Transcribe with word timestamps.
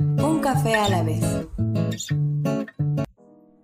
Un 0.00 0.40
café 0.40 0.74
a 0.74 0.88
la 0.88 1.02
vez. 1.04 1.22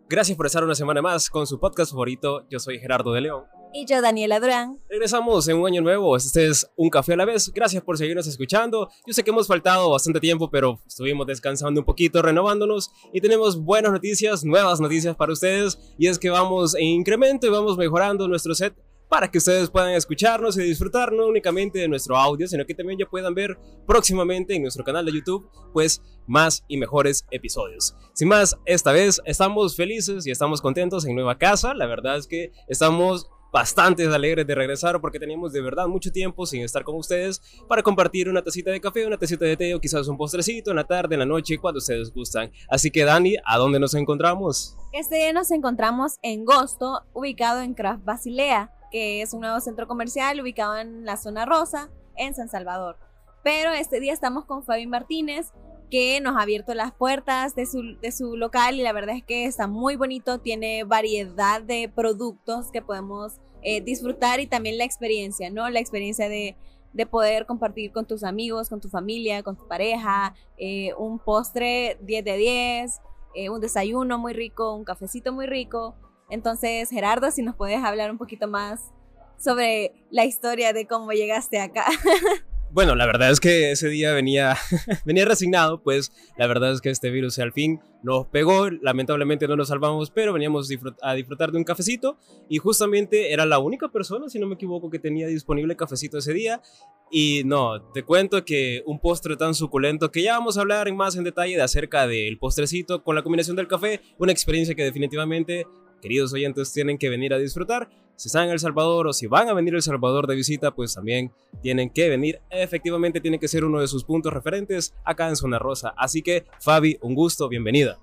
Gracias 0.09 0.37
por 0.37 0.47
estar 0.47 0.63
una 0.63 0.77
semana 0.77 1.03
más 1.03 1.29
con 1.29 1.45
su 1.47 1.59
podcast 1.59 1.91
favorito. 1.91 2.47
Yo 2.49 2.61
soy 2.61 2.79
Gerardo 2.79 3.13
de 3.13 3.23
León. 3.23 3.45
Y 3.73 3.85
yo, 3.85 4.01
Daniela 4.01 4.39
Durán. 4.39 4.81
Regresamos 4.89 5.49
en 5.49 5.57
un 5.57 5.67
año 5.67 5.83
nuevo. 5.83 6.17
Este 6.17 6.47
es 6.47 6.71
Un 6.77 6.89
Café 6.89 7.15
a 7.15 7.17
la 7.17 7.25
vez. 7.25 7.51
Gracias 7.53 7.83
por 7.83 7.99
seguirnos 7.99 8.29
escuchando. 8.29 8.89
Yo 9.07 9.13
sé 9.13 9.25
que 9.25 9.31
hemos 9.31 9.49
faltado 9.49 9.91
bastante 9.91 10.21
tiempo, 10.21 10.51
pero 10.51 10.81
estuvimos 10.87 11.27
descansando 11.27 11.81
un 11.81 11.85
poquito, 11.85 12.23
renovándonos. 12.23 12.91
Y 13.13 13.21
tenemos 13.21 13.61
buenas 13.61 13.91
noticias, 13.91 14.45
nuevas 14.45 14.81
noticias 14.81 15.17
para 15.17 15.33
ustedes. 15.33 15.79
Y 15.99 16.07
es 16.07 16.19
que 16.19 16.31
vamos 16.31 16.77
en 16.77 16.85
incremento 16.85 17.49
y 17.49 17.51
vamos 17.51 17.77
mejorando 17.77 18.29
nuestro 18.29 18.55
set 18.55 18.75
para 19.11 19.29
que 19.29 19.39
ustedes 19.39 19.69
puedan 19.69 19.91
escucharnos 19.91 20.57
y 20.57 20.63
disfrutar 20.63 21.13
no 21.13 21.27
únicamente 21.27 21.81
de 21.81 21.89
nuestro 21.89 22.17
audio, 22.17 22.47
sino 22.47 22.65
que 22.65 22.75
también 22.75 23.01
ya 23.01 23.07
puedan 23.07 23.35
ver 23.35 23.59
próximamente 23.85 24.55
en 24.55 24.63
nuestro 24.63 24.85
canal 24.85 25.05
de 25.05 25.13
YouTube, 25.13 25.51
pues 25.73 26.01
más 26.29 26.65
y 26.69 26.77
mejores 26.77 27.27
episodios. 27.33 27.97
Sin 28.15 28.29
más, 28.29 28.57
esta 28.67 28.93
vez 28.93 29.21
estamos 29.25 29.75
felices 29.75 30.29
y 30.29 30.31
estamos 30.31 30.63
contentos 30.63 31.05
en 31.05 31.17
nueva 31.17 31.37
casa. 31.37 31.75
La 31.75 31.87
verdad 31.87 32.19
es 32.19 32.29
que 32.29 32.53
estamos 32.69 33.29
bastante 33.53 34.07
alegres 34.07 34.47
de 34.47 34.55
regresar 34.55 35.01
porque 35.01 35.19
teníamos 35.19 35.53
de 35.53 35.61
verdad 35.61 35.89
mucho 35.89 36.13
tiempo 36.13 36.47
sin 36.47 36.63
estar 36.63 36.85
con 36.85 36.95
ustedes 36.95 37.43
para 37.69 37.83
compartir 37.83 38.29
una 38.29 38.43
tacita 38.43 38.71
de 38.71 38.81
café, 38.81 39.05
una 39.05 39.19
tacita 39.19 39.45
de 39.45 39.57
té 39.57 39.75
o 39.75 39.81
quizás 39.81 40.07
un 40.07 40.17
postrecito 40.17 40.71
en 40.71 40.77
la 40.77 40.85
tarde, 40.85 41.17
en 41.17 41.19
la 41.19 41.27
noche, 41.27 41.59
cuando 41.59 41.79
ustedes 41.79 42.13
gustan. 42.13 42.53
Así 42.69 42.93
que 42.93 43.05
Dani, 43.05 43.35
¿a 43.45 43.59
dónde 43.59 43.81
nos 43.81 43.95
encontramos? 43.95 44.77
Este 44.93 45.17
día 45.17 45.33
nos 45.33 45.51
encontramos 45.51 46.19
en 46.23 46.45
Gosto, 46.45 47.03
ubicado 47.13 47.61
en 47.61 47.75
Craft 47.75 48.05
Basilea 48.05 48.71
que 48.91 49.23
es 49.23 49.33
un 49.33 49.41
nuevo 49.41 49.61
centro 49.61 49.87
comercial 49.87 50.41
ubicado 50.41 50.79
en 50.79 51.05
la 51.05 51.17
zona 51.17 51.47
rosa, 51.47 51.91
en 52.17 52.35
San 52.35 52.49
Salvador. 52.49 52.97
Pero 53.43 53.73
este 53.73 54.01
día 54.01 54.13
estamos 54.13 54.45
con 54.45 54.65
Fabi 54.65 54.87
Martínez, 54.87 55.53
que 55.91 56.21
nos 56.21 56.37
ha 56.37 56.43
abierto 56.43 56.75
las 56.75 56.93
puertas 56.93 57.55
de 57.55 57.67
su, 57.67 57.99
de 58.01 58.13
su 58.13 58.37
local 58.37 58.77
y 58.77 58.83
la 58.83 58.93
verdad 58.93 59.17
es 59.17 59.25
que 59.25 59.45
está 59.45 59.67
muy 59.67 59.97
bonito, 59.97 60.39
tiene 60.39 60.85
variedad 60.85 61.63
de 61.63 61.91
productos 61.93 62.71
que 62.71 62.81
podemos 62.81 63.41
eh, 63.63 63.81
disfrutar 63.81 64.41
y 64.41 64.47
también 64.47 64.79
la 64.79 64.85
experiencia, 64.85 65.51
¿no? 65.51 65.69
La 65.69 65.81
experiencia 65.81 66.29
de, 66.29 66.57
de 66.93 67.07
poder 67.07 67.47
compartir 67.47 67.93
con 67.93 68.07
tus 68.07 68.25
amigos, 68.25 68.69
con 68.69 68.81
tu 68.81 68.89
familia, 68.89 69.43
con 69.43 69.57
tu 69.57 69.67
pareja, 69.67 70.35
eh, 70.59 70.93
un 70.99 71.19
postre 71.19 71.99
10 72.03 72.25
de 72.25 72.37
10, 72.37 73.01
eh, 73.35 73.51
un 73.51 73.61
desayuno 73.61 74.19
muy 74.19 74.33
rico, 74.33 74.75
un 74.75 74.85
cafecito 74.85 75.33
muy 75.33 75.47
rico. 75.47 75.95
Entonces, 76.31 76.91
Gerardo, 76.91 77.31
si 77.31 77.43
nos 77.43 77.57
puedes 77.57 77.83
hablar 77.83 78.11
un 78.11 78.19
poquito 78.19 78.49
más 78.49 78.93
sobre 79.39 79.93
la 80.11 80.25
historia 80.25 80.73
de 80.73 80.87
cómo 80.87 81.13
llegaste 81.13 81.61
acá. 81.61 81.87
Bueno, 82.73 82.95
la 82.95 83.05
verdad 83.05 83.33
es 83.33 83.41
que 83.41 83.73
ese 83.73 83.89
día 83.89 84.13
venía, 84.13 84.57
venía 85.05 85.25
resignado, 85.25 85.83
pues 85.83 86.13
la 86.39 86.47
verdad 86.47 86.73
es 86.73 86.81
que 86.81 86.91
este 86.91 87.11
virus 87.11 87.37
al 87.41 87.53
fin 87.53 87.81
nos 88.05 88.29
pegó, 88.29 88.71
lamentablemente 88.71 89.49
no 89.49 89.57
nos 89.57 89.69
salvamos, 89.69 90.13
pero 90.13 90.33
veníamos 90.33 90.71
a 91.03 91.15
disfrutar 91.15 91.51
de 91.51 91.59
un 91.59 91.65
cafecito 91.65 92.17
y 92.49 92.59
justamente 92.59 93.33
era 93.33 93.45
la 93.45 93.59
única 93.59 93.89
persona, 93.89 94.29
si 94.29 94.39
no 94.39 94.47
me 94.47 94.55
equivoco, 94.55 94.89
que 94.89 95.01
tenía 95.01 95.27
disponible 95.27 95.75
cafecito 95.75 96.19
ese 96.19 96.33
día. 96.33 96.63
Y 97.11 97.43
no, 97.45 97.83
te 97.91 98.05
cuento 98.05 98.45
que 98.45 98.85
un 98.87 99.01
postre 99.01 99.37
tan 99.37 99.55
suculento 99.55 100.13
que 100.13 100.23
ya 100.23 100.39
vamos 100.39 100.57
a 100.57 100.61
hablar 100.61 100.93
más 100.93 101.17
en 101.17 101.25
detalle 101.25 101.57
de 101.57 101.63
acerca 101.63 102.07
del 102.07 102.39
postrecito 102.39 103.03
con 103.03 103.17
la 103.17 103.25
combinación 103.25 103.57
del 103.57 103.67
café, 103.67 104.01
una 104.17 104.31
experiencia 104.31 104.77
que 104.77 104.85
definitivamente 104.85 105.67
queridos 106.01 106.33
oyentes, 106.33 106.73
tienen 106.73 106.99
que 106.99 107.09
venir 107.09 107.33
a 107.35 107.39
disfrutar. 107.39 107.89
Si 108.17 108.29
están 108.29 108.45
en 108.47 108.51
El 108.51 108.59
Salvador 108.59 109.07
o 109.07 109.13
si 109.13 109.27
van 109.27 109.49
a 109.49 109.55
venir 109.55 109.75
a 109.75 109.77
El 109.77 109.83
Salvador 109.83 110.27
de 110.27 110.35
visita, 110.35 110.73
pues 110.73 110.95
también 110.95 111.33
tienen 111.63 111.91
que 111.91 112.09
venir. 112.09 112.41
Efectivamente, 112.51 113.21
tiene 113.21 113.39
que 113.39 113.49
ser 113.49 113.65
uno 113.65 113.81
de 113.81 113.89
sus 113.89 114.05
puntos 114.05 114.33
referentes 114.33 114.95
acá 115.05 115.29
en 115.29 115.37
Zona 115.37 115.59
Rosa. 115.59 115.95
Así 115.97 116.23
que, 116.23 116.45
Fabi, 116.61 116.99
un 117.01 117.15
gusto, 117.15 117.49
bienvenida. 117.49 117.99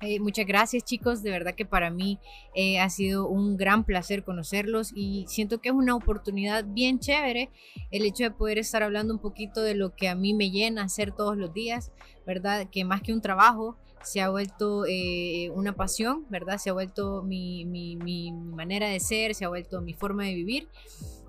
Eh, 0.00 0.20
muchas 0.20 0.46
gracias 0.46 0.84
chicos, 0.84 1.24
de 1.24 1.32
verdad 1.32 1.56
que 1.56 1.66
para 1.66 1.90
mí 1.90 2.20
eh, 2.54 2.78
ha 2.78 2.88
sido 2.88 3.26
un 3.26 3.56
gran 3.56 3.82
placer 3.82 4.22
conocerlos 4.22 4.92
y 4.94 5.24
siento 5.26 5.60
que 5.60 5.70
es 5.70 5.74
una 5.74 5.96
oportunidad 5.96 6.64
bien 6.64 7.00
chévere 7.00 7.50
el 7.90 8.04
hecho 8.04 8.22
de 8.22 8.30
poder 8.30 8.58
estar 8.58 8.84
hablando 8.84 9.12
un 9.12 9.18
poquito 9.18 9.60
de 9.60 9.74
lo 9.74 9.96
que 9.96 10.08
a 10.08 10.14
mí 10.14 10.34
me 10.34 10.52
llena 10.52 10.84
hacer 10.84 11.10
todos 11.10 11.36
los 11.36 11.52
días, 11.52 11.90
¿verdad? 12.24 12.68
Que 12.70 12.84
más 12.84 13.02
que 13.02 13.12
un 13.12 13.20
trabajo 13.20 13.76
se 14.02 14.20
ha 14.20 14.30
vuelto 14.30 14.84
eh, 14.86 15.50
una 15.54 15.74
pasión, 15.74 16.26
¿verdad? 16.28 16.58
Se 16.58 16.70
ha 16.70 16.72
vuelto 16.72 17.22
mi, 17.22 17.64
mi, 17.64 17.96
mi, 17.96 18.32
manera 18.32 18.88
de 18.88 19.00
ser, 19.00 19.34
se 19.34 19.44
ha 19.44 19.48
vuelto 19.48 19.80
mi 19.80 19.94
forma 19.94 20.24
de 20.24 20.34
vivir. 20.34 20.68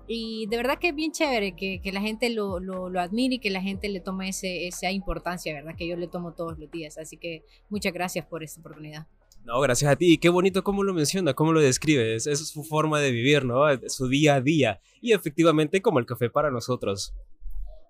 Y 0.06 0.46
de 0.46 0.56
verdad 0.56 0.78
que 0.78 0.88
es 0.88 0.94
bien 0.94 1.12
chévere 1.12 1.54
que, 1.54 1.80
que 1.80 1.92
la 1.92 2.00
gente 2.00 2.30
lo, 2.30 2.58
lo, 2.58 2.88
lo, 2.88 3.00
admire 3.00 3.36
y 3.36 3.38
que 3.38 3.50
la 3.50 3.62
gente 3.62 3.88
le 3.88 4.00
tome 4.00 4.28
ese, 4.28 4.66
esa 4.66 4.90
importancia, 4.90 5.54
¿verdad? 5.54 5.76
Que 5.76 5.86
yo 5.86 5.96
le 5.96 6.08
tomo 6.08 6.32
todos 6.32 6.58
los 6.58 6.70
días. 6.70 6.98
Así 6.98 7.16
que 7.16 7.44
muchas 7.68 7.92
gracias 7.92 8.26
por 8.26 8.42
esta 8.42 8.60
oportunidad. 8.60 9.06
No, 9.44 9.60
gracias 9.60 9.90
a 9.90 9.96
ti. 9.96 10.18
Qué 10.18 10.28
bonito 10.28 10.64
cómo 10.64 10.82
lo 10.82 10.92
menciona, 10.92 11.34
cómo 11.34 11.52
lo 11.52 11.60
describe. 11.60 12.14
Esa 12.14 12.30
es 12.32 12.48
su 12.48 12.64
forma 12.64 13.00
de 13.00 13.10
vivir, 13.10 13.44
¿no? 13.44 13.62
Su 13.88 14.08
día 14.08 14.34
a 14.34 14.40
día. 14.40 14.80
Y 15.00 15.12
efectivamente 15.12 15.80
como 15.80 15.98
el 15.98 16.06
café 16.06 16.28
para 16.28 16.50
nosotros. 16.50 17.14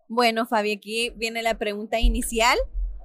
Bueno, 0.08 0.46
Fabi, 0.46 0.72
aquí 0.72 1.10
viene 1.16 1.42
la 1.42 1.58
pregunta 1.58 2.00
inicial. 2.00 2.58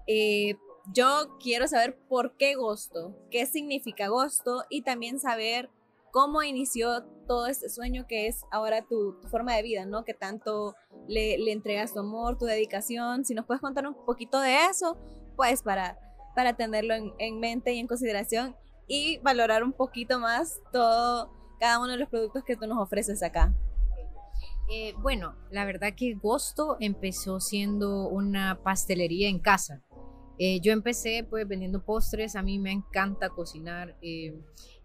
Eh, 0.08 0.56
yo 0.94 1.38
quiero 1.40 1.68
saber 1.68 1.97
por 2.07 2.35
qué 2.38 2.53
Agosto, 2.53 3.16
qué 3.31 3.46
significa 3.46 4.06
Agosto 4.06 4.63
y 4.69 4.81
también 4.81 5.19
saber 5.19 5.69
cómo 6.12 6.44
inició 6.44 7.03
todo 7.28 7.47
este 7.47 7.69
sueño 7.69 8.06
que 8.07 8.28
es 8.28 8.44
ahora 8.51 8.84
tu, 8.84 9.18
forma 9.29 9.56
de 9.56 9.63
vida, 9.63 9.85
¿no? 9.85 10.06
Que 10.06 10.13
tanto 10.13 10.75
le, 11.07 11.51
entregas 11.51 11.94
tu 11.94 12.00
amor, 12.00 12.38
tu 12.38 12.46
dedicación. 12.46 13.25
Si 13.25 13.34
nos 13.34 13.46
puedes 13.46 13.62
contar 13.62 13.85
un 13.88 13.96
poquito 14.06 14.40
de 14.40 14.66
eso, 14.68 14.97
pues 15.35 15.62
para, 15.62 15.97
para 16.35 16.56
tenerlo 16.56 16.94
en, 16.94 17.13
en 17.17 17.40
mente 17.40 17.73
y 17.73 17.79
en 17.79 17.88
consideración 17.88 18.56
y 18.88 19.17
valorar 19.19 19.63
un 19.63 19.73
poquito 19.73 20.19
más 20.19 20.62
todo, 20.72 21.31
cada 21.59 21.79
uno 21.79 21.94
de 21.94 21.97
los 21.97 22.09
productos 22.09 22.44
que 22.44 22.56
tú 22.56 22.67
nos 22.67 22.78
ofreces 22.78 23.22
acá. 23.23 23.53
Eh, 24.69 24.94
bueno, 25.00 25.35
la 25.52 25.66
verdad 25.66 25.94
que 25.96 26.13
Agosto 26.13 26.78
empezó 26.79 27.40
siendo 27.40 28.07
una 28.07 28.59
pastelería 28.63 29.29
en 29.29 29.40
casa. 29.40 29.84
Eh, 30.38 30.59
yo 30.59 30.73
empecé 30.73 31.25
pues 31.29 31.47
vendiendo 31.47 31.84
postres, 31.84 32.35
a 32.35 32.41
mí 32.41 32.59
me 32.59 32.72
encanta 32.72 33.29
cocinar, 33.29 33.96
eh, 34.01 34.35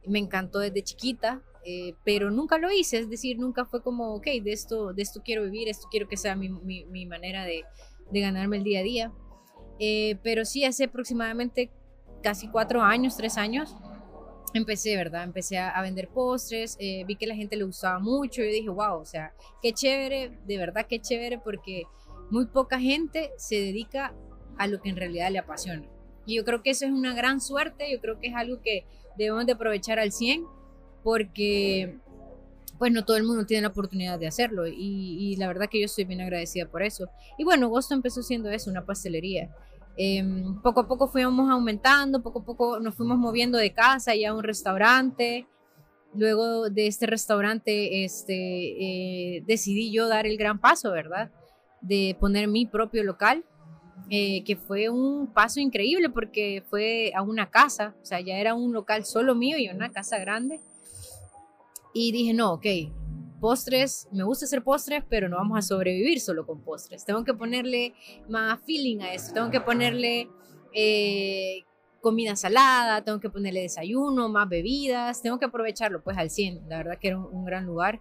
me 0.06 0.18
encantó 0.18 0.60
desde 0.60 0.82
chiquita, 0.82 1.42
eh, 1.64 1.94
pero 2.04 2.30
nunca 2.30 2.56
lo 2.58 2.70
hice, 2.70 2.98
es 2.98 3.10
decir, 3.10 3.38
nunca 3.38 3.64
fue 3.64 3.82
como, 3.82 4.14
ok, 4.14 4.26
de 4.42 4.52
esto, 4.52 4.92
de 4.92 5.02
esto 5.02 5.22
quiero 5.24 5.44
vivir, 5.44 5.68
esto 5.68 5.88
quiero 5.90 6.08
que 6.08 6.16
sea 6.16 6.36
mi, 6.36 6.48
mi, 6.48 7.06
manera 7.06 7.44
de, 7.44 7.64
de, 8.10 8.20
ganarme 8.20 8.58
el 8.58 8.64
día 8.64 8.80
a 8.80 8.82
día. 8.82 9.12
pero 10.22 10.44
sí, 10.44 10.64
hace 10.64 10.84
aproximadamente 10.84 11.70
casi 12.22 12.48
cuatro 12.48 12.82
años, 12.82 13.16
tres 13.16 13.36
años, 13.36 13.76
empecé, 14.54 14.96
¿verdad? 14.96 15.24
Empecé 15.24 15.58
a, 15.58 15.70
a 15.70 15.82
vender 15.82 16.08
postres, 16.08 16.78
vi 16.78 17.16
que 17.16 17.26
la 17.26 17.34
gente 17.34 17.56
le 17.56 17.64
gustaba 17.64 17.98
mucho 17.98 18.42
y 18.42 18.52
dije, 18.52 18.68
wow, 18.68 19.00
o 19.00 19.04
sea, 19.04 19.34
qué 19.60 19.72
chévere, 19.72 20.38
de 20.46 20.58
verdad 20.58 20.86
qué 20.88 21.00
chévere 21.00 21.38
porque 21.38 21.84
muy 22.30 22.46
poca 22.46 22.78
gente 22.78 23.32
se 23.36 23.56
dedica 23.56 24.14
a 24.60 24.66
lo 24.66 24.82
que 24.82 24.90
en 24.90 24.96
realidad 24.96 25.30
le 25.30 25.38
apasiona. 25.38 25.86
Y 26.26 26.36
yo 26.36 26.44
creo 26.44 26.62
que 26.62 26.70
eso 26.70 26.84
es 26.84 26.92
una 26.92 27.14
gran 27.14 27.40
suerte, 27.40 27.90
yo 27.90 27.98
creo 27.98 28.20
que 28.20 28.28
es 28.28 28.34
algo 28.34 28.60
que 28.60 28.84
debemos 29.16 29.46
de 29.46 29.52
aprovechar 29.52 29.98
al 29.98 30.12
100 30.12 30.44
porque 31.02 31.96
pues 32.78 32.92
no 32.92 33.06
todo 33.06 33.16
el 33.16 33.24
mundo 33.24 33.46
tiene 33.46 33.62
la 33.62 33.68
oportunidad 33.68 34.18
de 34.18 34.26
hacerlo 34.26 34.66
y, 34.66 35.34
la 35.36 35.48
verdad 35.48 35.68
que 35.70 35.80
yo 35.80 35.86
estoy 35.86 36.04
bien 36.04 36.20
agradecida 36.20 36.66
por 36.66 36.82
eso. 36.82 37.08
Y 37.38 37.44
bueno, 37.44 37.66
Agosto 37.66 37.94
empezó 37.94 38.22
siendo 38.22 38.50
eso, 38.50 38.70
una 38.70 38.84
pastelería. 38.84 39.50
Em, 39.96 40.60
poco 40.60 40.80
a 40.80 40.88
poco 40.88 41.08
fuimos 41.08 41.50
aumentando, 41.50 42.22
poco 42.22 42.40
a 42.40 42.44
poco 42.44 42.80
nos 42.80 42.94
fuimos 42.94 43.18
moviendo 43.18 43.56
de 43.56 43.72
casa 43.72 44.14
ya 44.14 44.30
a 44.30 44.34
un 44.34 44.42
restaurante. 44.42 45.46
Luego 46.14 46.68
de 46.68 46.86
este 46.86 47.06
restaurante 47.06 48.04
este, 48.04 49.36
eh, 49.36 49.42
decidí 49.46 49.90
yo 49.90 50.06
dar 50.06 50.26
el 50.26 50.36
gran 50.36 50.58
paso, 50.58 50.90
¿verdad? 50.90 51.30
De 51.80 52.14
poner 52.20 52.46
mi 52.48 52.66
propio 52.66 53.04
local 53.04 53.44
eh, 54.08 54.42
que 54.44 54.56
fue 54.56 54.88
un 54.88 55.26
paso 55.28 55.60
increíble 55.60 56.08
porque 56.10 56.62
fue 56.68 57.12
a 57.14 57.22
una 57.22 57.50
casa, 57.50 57.94
o 58.02 58.04
sea, 58.04 58.20
ya 58.20 58.38
era 58.38 58.54
un 58.54 58.72
local 58.72 59.04
solo 59.04 59.34
mío 59.34 59.58
y 59.58 59.68
una 59.68 59.90
casa 59.90 60.18
grande. 60.18 60.60
Y 61.92 62.12
dije, 62.12 62.32
no, 62.32 62.54
ok, 62.54 62.66
postres, 63.40 64.08
me 64.12 64.22
gusta 64.24 64.44
hacer 64.44 64.62
postres, 64.62 65.02
pero 65.08 65.28
no 65.28 65.36
vamos 65.36 65.58
a 65.58 65.62
sobrevivir 65.62 66.20
solo 66.20 66.46
con 66.46 66.60
postres. 66.62 67.04
Tengo 67.04 67.24
que 67.24 67.34
ponerle 67.34 67.94
más 68.28 68.60
feeling 68.64 69.00
a 69.00 69.12
esto, 69.12 69.34
tengo 69.34 69.50
que 69.50 69.60
ponerle 69.60 70.28
eh, 70.72 71.64
comida 72.00 72.36
salada, 72.36 73.02
tengo 73.02 73.20
que 73.20 73.30
ponerle 73.30 73.62
desayuno, 73.62 74.28
más 74.28 74.48
bebidas, 74.48 75.22
tengo 75.22 75.38
que 75.38 75.46
aprovecharlo 75.46 76.02
pues 76.02 76.16
al 76.16 76.30
100. 76.30 76.68
La 76.68 76.78
verdad 76.78 76.98
que 76.98 77.08
era 77.08 77.18
un 77.18 77.44
gran 77.44 77.66
lugar. 77.66 78.00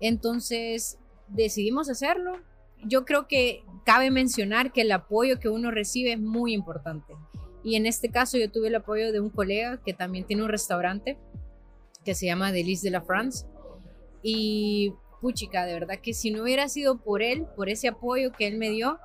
Entonces 0.00 0.98
decidimos 1.28 1.88
hacerlo 1.90 2.40
yo 2.84 3.04
creo 3.04 3.26
que 3.26 3.64
cabe 3.84 4.10
mencionar 4.10 4.72
que 4.72 4.82
el 4.82 4.92
apoyo 4.92 5.40
que 5.40 5.48
uno 5.48 5.70
recibe 5.70 6.12
es 6.12 6.20
muy 6.20 6.52
importante. 6.52 7.14
Y 7.62 7.76
en 7.76 7.86
este 7.86 8.10
caso 8.10 8.38
yo 8.38 8.50
tuve 8.50 8.68
el 8.68 8.74
apoyo 8.74 9.12
de 9.12 9.20
un 9.20 9.30
colega 9.30 9.80
que 9.84 9.92
también 9.92 10.26
tiene 10.26 10.42
un 10.42 10.48
restaurante 10.48 11.18
que 12.04 12.14
se 12.14 12.26
llama 12.26 12.52
Delice 12.52 12.86
de 12.86 12.92
la 12.92 13.02
France. 13.02 13.46
Y 14.22 14.94
puchica, 15.20 15.66
de 15.66 15.74
verdad 15.74 15.98
que 16.02 16.14
si 16.14 16.30
no 16.30 16.42
hubiera 16.42 16.68
sido 16.68 16.98
por 16.98 17.22
él, 17.22 17.46
por 17.56 17.68
ese 17.68 17.88
apoyo 17.88 18.32
que 18.32 18.46
él 18.46 18.56
me 18.58 18.70
dio, 18.70 18.98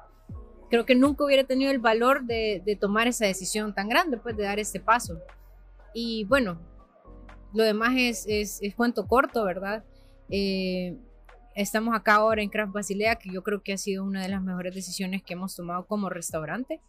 creo 0.69 0.85
que 0.85 0.95
nunca 0.95 1.23
hubiera 1.23 1.43
tenido 1.43 1.71
el 1.71 1.79
valor 1.79 2.23
de, 2.25 2.77
tomar 2.79 3.07
esa 3.07 3.25
decisión 3.25 3.73
tan 3.73 3.89
grande, 3.89 4.17
pues 4.17 4.35
de 4.37 4.43
dar 4.43 4.59
este 4.59 4.79
paso. 4.79 5.19
Y 5.93 6.25
bueno, 6.25 6.59
lo 7.53 7.63
demás 7.63 7.93
es, 7.95 8.25
es, 8.27 8.59
es 8.61 8.75
cuento 8.75 9.07
corto, 9.07 9.43
¿verdad? 9.43 9.83
Eh, 10.29 10.97
estamos 11.55 11.95
acá 11.95 12.15
ahora 12.15 12.41
en 12.41 12.49
Craft 12.49 12.73
Basilea, 12.73 13.15
que 13.15 13.29
yo 13.29 13.43
creo 13.43 13.61
que 13.61 13.73
ha 13.73 13.77
sido 13.77 14.03
una 14.03 14.21
de 14.21 14.29
las 14.29 14.41
mejores 14.41 14.73
decisiones 14.73 15.23
que 15.23 15.33
hemos 15.33 15.55
tomado 15.55 15.85
como 15.85 16.09
restaurante. 16.09 16.81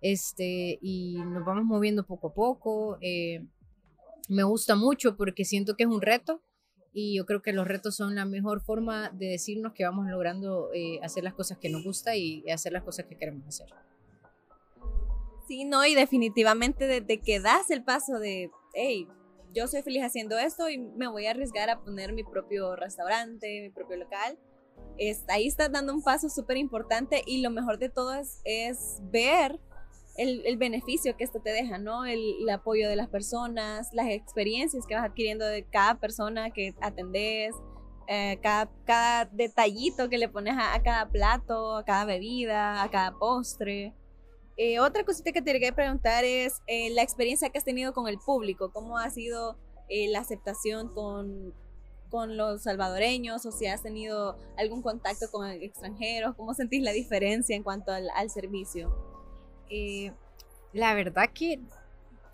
Este, 0.00 0.78
y 0.80 1.16
nos 1.26 1.44
vamos 1.44 1.64
moviendo 1.64 2.04
poco 2.04 2.28
a 2.28 2.34
poco. 2.34 2.98
Eh, 3.00 3.44
me 4.28 4.42
gusta 4.42 4.76
mucho 4.76 5.16
porque 5.16 5.44
siento 5.44 5.76
que 5.76 5.84
es 5.84 5.88
un 5.88 6.00
reto 6.00 6.42
y 6.92 7.16
yo 7.16 7.26
creo 7.26 7.42
que 7.42 7.52
los 7.52 7.66
retos 7.66 7.96
son 7.96 8.14
la 8.14 8.24
mejor 8.24 8.62
forma 8.62 9.10
de 9.10 9.26
decirnos 9.26 9.72
que 9.72 9.84
vamos 9.84 10.08
logrando 10.08 10.70
eh, 10.74 10.98
hacer 11.02 11.22
las 11.24 11.34
cosas 11.34 11.58
que 11.58 11.68
nos 11.68 11.84
gusta 11.84 12.16
y 12.16 12.48
hacer 12.50 12.72
las 12.72 12.82
cosas 12.82 13.06
que 13.06 13.16
queremos 13.16 13.46
hacer. 13.46 13.68
Sí, 15.46 15.64
no, 15.64 15.84
y 15.84 15.94
definitivamente 15.94 16.86
desde 16.86 17.20
que 17.20 17.40
das 17.40 17.70
el 17.70 17.82
paso 17.82 18.18
de, 18.18 18.50
hey, 18.72 19.08
yo 19.52 19.66
soy 19.66 19.82
feliz 19.82 20.02
haciendo 20.02 20.38
esto 20.38 20.68
y 20.68 20.78
me 20.78 21.08
voy 21.08 21.26
a 21.26 21.30
arriesgar 21.30 21.70
a 21.70 21.80
poner 21.80 22.12
mi 22.12 22.24
propio 22.24 22.76
restaurante, 22.76 23.62
mi 23.62 23.70
propio 23.70 23.96
local. 23.96 24.38
ahí 25.28 25.46
estás 25.46 25.72
dando 25.72 25.94
un 25.94 26.02
paso 26.02 26.28
súper 26.28 26.56
importante 26.56 27.22
y 27.26 27.42
lo 27.42 27.50
mejor 27.50 27.78
de 27.78 27.88
todo 27.88 28.14
es, 28.14 28.40
es 28.44 28.98
ver 29.10 29.58
el, 30.16 30.56
beneficio 30.58 31.16
que 31.16 31.24
esto 31.24 31.40
te 31.40 31.50
deja, 31.50 31.78
¿no? 31.78 32.04
El, 32.04 32.48
apoyo 32.50 32.88
de 32.88 32.96
las 32.96 33.08
personas, 33.08 33.88
las 33.92 34.08
experiencias 34.08 34.86
que 34.86 34.94
vas 34.94 35.04
adquiriendo 35.04 35.46
de 35.46 35.64
cada 35.64 35.98
persona 35.98 36.50
que 36.50 36.74
atendés, 36.80 37.54
eh, 38.06 38.38
cada, 38.42 38.70
cada, 38.84 39.24
detallito 39.26 40.08
que 40.08 40.18
le 40.18 40.28
pones 40.28 40.56
a, 40.58 40.82
cada 40.82 41.08
plato, 41.08 41.76
a 41.76 41.84
cada 41.84 42.04
bebida, 42.04 42.82
a 42.82 42.90
cada 42.90 43.12
postre. 43.12 43.94
Eh, 44.62 44.78
otra 44.78 45.04
cosita 45.04 45.32
que 45.32 45.40
te 45.40 45.52
quería 45.54 45.74
preguntar 45.74 46.22
es 46.22 46.60
eh, 46.66 46.90
la 46.90 47.00
experiencia 47.00 47.48
que 47.48 47.56
has 47.56 47.64
tenido 47.64 47.94
con 47.94 48.06
el 48.08 48.18
público, 48.18 48.70
cómo 48.70 48.98
ha 48.98 49.08
sido 49.08 49.56
eh, 49.88 50.10
la 50.10 50.18
aceptación 50.18 50.88
con, 50.88 51.54
con 52.10 52.36
los 52.36 52.64
salvadoreños 52.64 53.46
o 53.46 53.52
si 53.52 53.68
has 53.68 53.82
tenido 53.82 54.36
algún 54.58 54.82
contacto 54.82 55.30
con 55.32 55.48
extranjeros, 55.48 56.36
cómo 56.36 56.52
sentís 56.52 56.82
la 56.82 56.92
diferencia 56.92 57.56
en 57.56 57.62
cuanto 57.62 57.90
al, 57.90 58.10
al 58.14 58.28
servicio. 58.28 58.94
la 60.74 60.92
verdad 60.92 61.30
que 61.32 61.58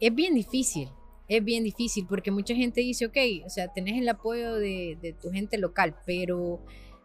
es 0.00 0.12
bien 0.12 0.34
difícil, 0.34 0.90
es 1.28 1.44
bien 1.44 1.62
difícil 1.62 2.08
porque 2.08 2.32
mucha 2.32 2.56
gente 2.56 2.80
dice, 2.80 3.06
ok, 3.06 3.46
o 3.46 3.50
sea, 3.50 3.72
tenés 3.72 4.02
el 4.02 4.08
apoyo 4.08 4.56
de, 4.56 4.98
de 5.00 5.12
tu 5.12 5.30
gente 5.30 5.58
local, 5.58 5.94
pero 6.04 6.58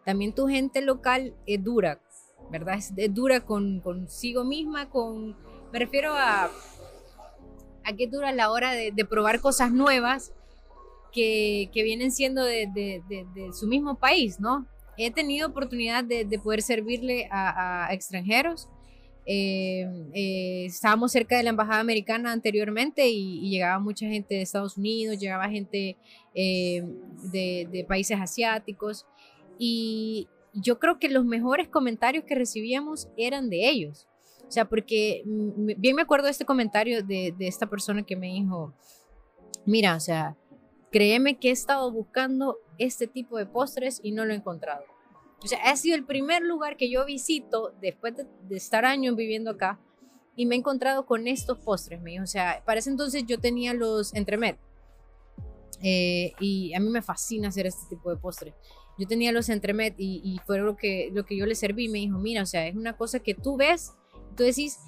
también 0.04 0.34
tu 0.34 0.48
gente 0.48 0.80
local 0.80 1.32
es 1.46 1.62
dura 1.62 2.00
¿verdad? 2.52 2.76
Es, 2.76 2.92
dura 3.12 3.40
con, 3.40 3.80
consigo 3.80 4.44
misma, 4.44 4.90
con, 4.90 5.34
me 5.72 5.78
refiero 5.78 6.12
a, 6.14 6.50
a 7.84 7.92
qué 7.96 8.06
dura 8.06 8.30
la 8.30 8.50
hora 8.50 8.72
de, 8.72 8.92
de 8.92 9.04
probar 9.04 9.40
cosas 9.40 9.72
nuevas 9.72 10.32
que, 11.12 11.70
que 11.72 11.82
vienen 11.82 12.12
siendo 12.12 12.44
de, 12.44 12.68
de, 12.72 13.02
de, 13.08 13.52
su 13.52 13.66
mismo 13.66 13.96
país, 13.96 14.38
¿no? 14.38 14.66
He 14.98 15.10
tenido 15.10 15.48
oportunidad 15.48 16.04
de, 16.04 16.26
poder 16.38 16.62
servirle 16.62 17.26
a, 17.30 17.86
a 17.86 17.94
extranjeros. 17.94 18.68
Eh, 19.24 19.86
eh, 20.14 20.64
estábamos 20.66 21.12
cerca 21.12 21.36
de 21.36 21.44
la 21.44 21.50
embajada 21.50 21.80
americana 21.80 22.32
anteriormente 22.32 23.08
y, 23.08 23.46
y, 23.46 23.50
llegaba 23.50 23.78
mucha 23.78 24.06
gente 24.08 24.34
de 24.34 24.42
Estados 24.42 24.76
Unidos, 24.76 25.18
llegaba 25.18 25.48
gente 25.48 25.96
eh, 26.34 26.82
de, 27.32 27.68
de, 27.70 27.84
países 27.84 28.18
asiáticos 28.20 29.06
y, 29.58 30.28
yo 30.54 30.78
creo 30.78 30.98
que 30.98 31.08
los 31.08 31.24
mejores 31.24 31.68
comentarios 31.68 32.24
que 32.24 32.34
recibíamos 32.34 33.08
eran 33.16 33.50
de 33.50 33.68
ellos. 33.68 34.08
O 34.46 34.50
sea, 34.50 34.68
porque 34.68 35.22
bien 35.24 35.96
me 35.96 36.02
acuerdo 36.02 36.26
de 36.26 36.32
este 36.32 36.44
comentario 36.44 37.02
de, 37.02 37.34
de 37.36 37.48
esta 37.48 37.68
persona 37.68 38.02
que 38.02 38.16
me 38.16 38.26
dijo, 38.26 38.74
mira, 39.64 39.96
o 39.96 40.00
sea, 40.00 40.36
créeme 40.90 41.38
que 41.38 41.48
he 41.48 41.52
estado 41.52 41.90
buscando 41.90 42.58
este 42.78 43.06
tipo 43.06 43.38
de 43.38 43.46
postres 43.46 44.00
y 44.02 44.12
no 44.12 44.24
lo 44.24 44.32
he 44.32 44.36
encontrado. 44.36 44.84
O 45.42 45.46
sea, 45.46 45.58
ha 45.64 45.76
sido 45.76 45.96
el 45.96 46.04
primer 46.04 46.42
lugar 46.42 46.76
que 46.76 46.90
yo 46.90 47.04
visito 47.04 47.72
después 47.80 48.16
de, 48.16 48.26
de 48.48 48.56
estar 48.56 48.84
años 48.84 49.16
viviendo 49.16 49.50
acá 49.50 49.80
y 50.36 50.46
me 50.46 50.54
he 50.54 50.58
encontrado 50.58 51.06
con 51.06 51.26
estos 51.26 51.58
postres, 51.58 52.00
me 52.02 52.12
dijo. 52.12 52.24
O 52.24 52.28
sea, 52.28 52.62
para 52.66 52.80
ese 52.80 52.90
entonces 52.90 53.24
yo 53.26 53.40
tenía 53.40 53.72
los 53.72 54.14
entremet 54.14 54.58
eh, 55.80 56.32
y 56.40 56.74
a 56.74 56.80
mí 56.80 56.90
me 56.90 57.02
fascina 57.02 57.48
hacer 57.48 57.66
este 57.66 57.86
tipo 57.88 58.10
de 58.10 58.16
postres 58.16 58.54
yo 58.98 59.06
tenía 59.06 59.32
los 59.32 59.48
entremet 59.48 59.94
y, 59.98 60.20
y 60.24 60.38
fue 60.46 60.58
lo 60.58 60.76
que, 60.76 61.10
lo 61.12 61.24
que 61.24 61.36
yo 61.36 61.46
le 61.46 61.54
serví. 61.54 61.88
Me 61.88 61.98
dijo, 61.98 62.18
mira, 62.18 62.42
o 62.42 62.46
sea, 62.46 62.66
es 62.66 62.76
una 62.76 62.96
cosa 62.96 63.20
que 63.20 63.34
tú 63.34 63.56
ves, 63.56 63.92
tú 64.36 64.42
decís, 64.42 64.78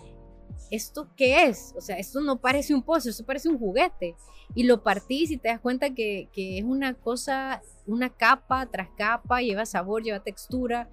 ¿esto 0.71 1.09
qué 1.17 1.45
es? 1.45 1.75
O 1.77 1.81
sea, 1.81 1.97
esto 1.99 2.21
no 2.21 2.41
parece 2.41 2.75
un 2.75 2.83
postre, 2.83 3.11
esto 3.11 3.25
parece 3.25 3.49
un 3.49 3.59
juguete. 3.59 4.15
Y 4.55 4.65
lo 4.65 4.83
partís 4.83 5.31
y 5.31 5.39
te 5.39 5.49
das 5.49 5.61
cuenta 5.61 5.95
que, 5.95 6.29
que 6.33 6.59
es 6.59 6.65
una 6.65 6.95
cosa, 6.95 7.63
una 7.87 8.11
capa 8.11 8.67
tras 8.71 8.89
capa, 8.97 9.41
lleva 9.41 9.65
sabor, 9.67 10.03
lleva 10.03 10.23
textura. 10.23 10.91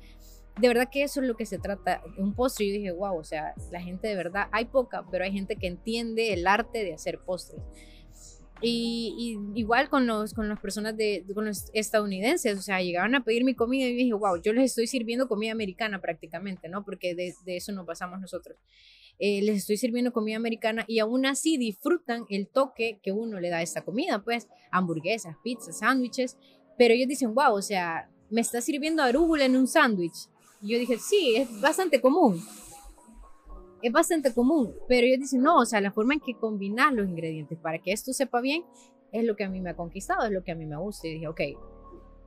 De 0.60 0.68
verdad 0.68 0.90
que 0.90 1.04
eso 1.04 1.22
es 1.22 1.28
lo 1.28 1.36
que 1.36 1.46
se 1.46 1.60
trata. 1.60 2.02
Un 2.18 2.34
postre, 2.34 2.68
yo 2.68 2.74
dije, 2.74 2.92
wow, 2.92 3.18
o 3.18 3.24
sea, 3.24 3.54
la 3.72 3.82
gente 3.82 4.08
de 4.08 4.16
verdad, 4.16 4.48
hay 4.52 4.66
poca, 4.66 5.06
pero 5.12 5.26
hay 5.26 5.32
gente 5.32 5.58
que 5.58 5.68
entiende 5.68 6.34
el 6.34 6.48
arte 6.48 6.84
de 6.84 6.94
hacer 6.94 7.20
postres. 7.20 7.62
Y, 8.62 9.38
y, 9.56 9.60
igual 9.60 9.90
con, 9.90 10.06
los, 10.06 10.34
con 10.34 10.48
las 10.48 10.60
personas 10.60 10.96
de, 10.96 11.26
con 11.34 11.46
los 11.46 11.72
estadounidenses, 11.74 12.58
o 12.58 12.62
sea, 12.62 12.82
llegaban 12.82 13.16
a 13.16 13.24
pedir 13.24 13.44
mi 13.44 13.56
comida 13.56 13.88
y 13.88 13.96
dije, 13.96 14.14
wow, 14.14 14.42
yo 14.42 14.54
les 14.54 14.66
estoy 14.66 14.88
sirviendo 14.88 15.28
comida 15.28 15.52
americana 15.52 16.00
prácticamente, 16.00 16.70
¿no? 16.70 16.86
Porque 16.86 17.16
de, 17.16 17.34
de 17.46 17.58
eso 17.58 17.72
no 17.72 17.86
pasamos 17.86 18.20
nosotros. 18.20 18.58
Eh, 19.20 19.42
les 19.42 19.58
estoy 19.58 19.78
sirviendo 19.78 20.14
comida 20.14 20.38
americana 20.38 20.86
y 20.88 21.00
aún 21.00 21.26
así 21.26 21.58
disfrutan 21.58 22.26
el 22.30 22.48
toque 22.48 23.00
que 23.04 23.12
uno 23.12 23.40
le 23.40 23.50
da 23.50 23.58
a 23.58 23.62
esta 23.62 23.84
comida, 23.84 24.24
pues 24.24 24.48
hamburguesas, 24.72 25.36
pizzas, 25.44 25.80
sándwiches, 25.80 26.38
pero 26.78 26.94
ellos 26.94 27.08
dicen, 27.08 27.34
wow, 27.34 27.54
o 27.54 27.62
sea, 27.62 28.10
me 28.30 28.42
está 28.42 28.62
sirviendo 28.62 29.04
arúgula 29.04 29.46
en 29.46 29.56
un 29.56 29.68
sándwich. 29.68 30.28
Y 30.62 30.74
yo 30.74 30.80
dije, 30.80 30.98
sí, 30.98 31.36
es 31.36 31.62
bastante 31.62 32.00
común 32.00 32.42
es 33.82 33.92
bastante 33.92 34.34
común, 34.34 34.74
pero 34.88 35.08
ellos 35.08 35.20
dicen, 35.20 35.42
no, 35.42 35.58
o 35.58 35.66
sea, 35.66 35.82
la 35.82 35.92
forma 35.92 36.14
en 36.14 36.20
que 36.20 36.36
combinar 36.36 36.94
los 36.94 37.08
ingredientes 37.08 37.58
para 37.58 37.80
que 37.80 37.92
esto 37.92 38.14
sepa 38.14 38.42
bien 38.42 38.64
es 39.12 39.26
lo 39.26 39.36
que 39.36 39.44
a 39.44 39.50
mí 39.50 39.60
me 39.60 39.72
ha 39.72 39.76
conquistado, 39.76 40.26
es 40.26 40.32
lo 40.32 40.44
que 40.44 40.52
a 40.52 40.56
mí 40.56 40.66
me 40.66 40.78
gusta. 40.78 41.08
Y 41.08 41.14
dije, 41.14 41.28
ok, 41.28 41.42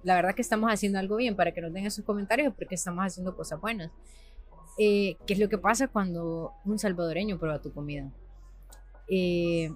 la 0.02 0.14
verdad 0.14 0.34
que 0.34 0.42
estamos 0.42 0.70
haciendo 0.70 0.98
algo 0.98 1.16
bien 1.16 1.34
para 1.34 1.52
que 1.52 1.60
nos 1.60 1.72
den 1.72 1.86
esos 1.86 2.04
comentarios 2.04 2.54
porque 2.54 2.74
estamos 2.74 3.04
haciendo 3.04 3.34
cosas 3.34 3.60
buenas. 3.60 3.90
Eh, 4.78 5.16
¿Qué 5.26 5.34
es 5.34 5.38
lo 5.38 5.48
que 5.48 5.58
pasa 5.58 5.88
cuando 5.88 6.52
un 6.64 6.78
salvadoreño 6.78 7.38
prueba 7.38 7.62
tu 7.62 7.73
comida? 7.73 8.12
Eh, 9.08 9.70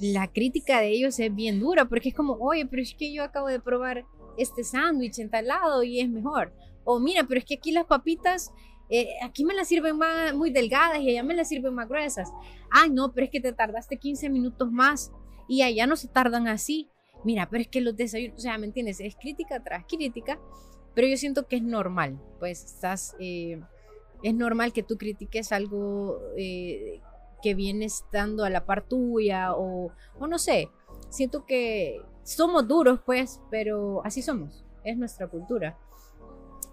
la 0.00 0.28
crítica 0.28 0.80
de 0.80 0.88
ellos 0.88 1.18
es 1.18 1.34
bien 1.34 1.60
dura 1.60 1.84
porque 1.84 2.10
es 2.10 2.14
como, 2.14 2.34
oye, 2.34 2.66
pero 2.66 2.82
es 2.82 2.94
que 2.94 3.12
yo 3.12 3.22
acabo 3.22 3.48
de 3.48 3.60
probar 3.60 4.04
este 4.36 4.64
sándwich 4.64 5.18
en 5.18 5.30
tal 5.30 5.46
lado 5.46 5.82
y 5.82 6.00
es 6.00 6.08
mejor. 6.08 6.52
O 6.84 6.98
mira, 6.98 7.24
pero 7.24 7.38
es 7.38 7.44
que 7.44 7.54
aquí 7.54 7.72
las 7.72 7.84
papitas 7.84 8.52
eh, 8.90 9.14
aquí 9.22 9.44
me 9.44 9.54
las 9.54 9.68
sirven 9.68 9.98
más, 9.98 10.34
muy 10.34 10.50
delgadas 10.50 11.00
y 11.00 11.10
allá 11.10 11.22
me 11.22 11.34
las 11.34 11.48
sirven 11.48 11.74
más 11.74 11.88
gruesas. 11.88 12.32
Ay, 12.70 12.90
no, 12.90 13.12
pero 13.12 13.26
es 13.26 13.30
que 13.30 13.40
te 13.40 13.52
tardaste 13.52 13.98
15 13.98 14.30
minutos 14.30 14.70
más 14.70 15.12
y 15.46 15.62
allá 15.62 15.86
no 15.86 15.96
se 15.96 16.08
tardan 16.08 16.48
así. 16.48 16.90
Mira, 17.24 17.48
pero 17.50 17.62
es 17.62 17.68
que 17.68 17.80
los 17.80 17.96
desayunos, 17.96 18.38
o 18.38 18.40
sea, 18.40 18.56
¿me 18.58 18.66
entiendes? 18.66 19.00
Es 19.00 19.16
crítica 19.16 19.62
tras 19.62 19.84
crítica, 19.86 20.38
pero 20.94 21.08
yo 21.08 21.16
siento 21.16 21.46
que 21.48 21.56
es 21.56 21.62
normal, 21.62 22.20
pues 22.38 22.64
estás, 22.64 23.16
eh, 23.18 23.60
es 24.22 24.34
normal 24.34 24.72
que 24.72 24.84
tú 24.84 24.96
critiques 24.96 25.52
algo 25.52 26.20
eh, 26.36 27.00
que 27.42 27.54
viene 27.54 27.84
estando 27.86 28.44
a 28.44 28.50
la 28.50 28.66
par 28.66 28.86
tuya 28.86 29.52
o, 29.54 29.90
o 30.18 30.26
no 30.28 30.38
sé, 30.38 30.70
siento 31.08 31.44
que 31.44 32.00
somos 32.22 32.68
duros, 32.68 33.00
pues, 33.04 33.40
pero 33.50 34.04
así 34.04 34.22
somos, 34.22 34.64
es 34.84 34.96
nuestra 34.96 35.26
cultura 35.26 35.76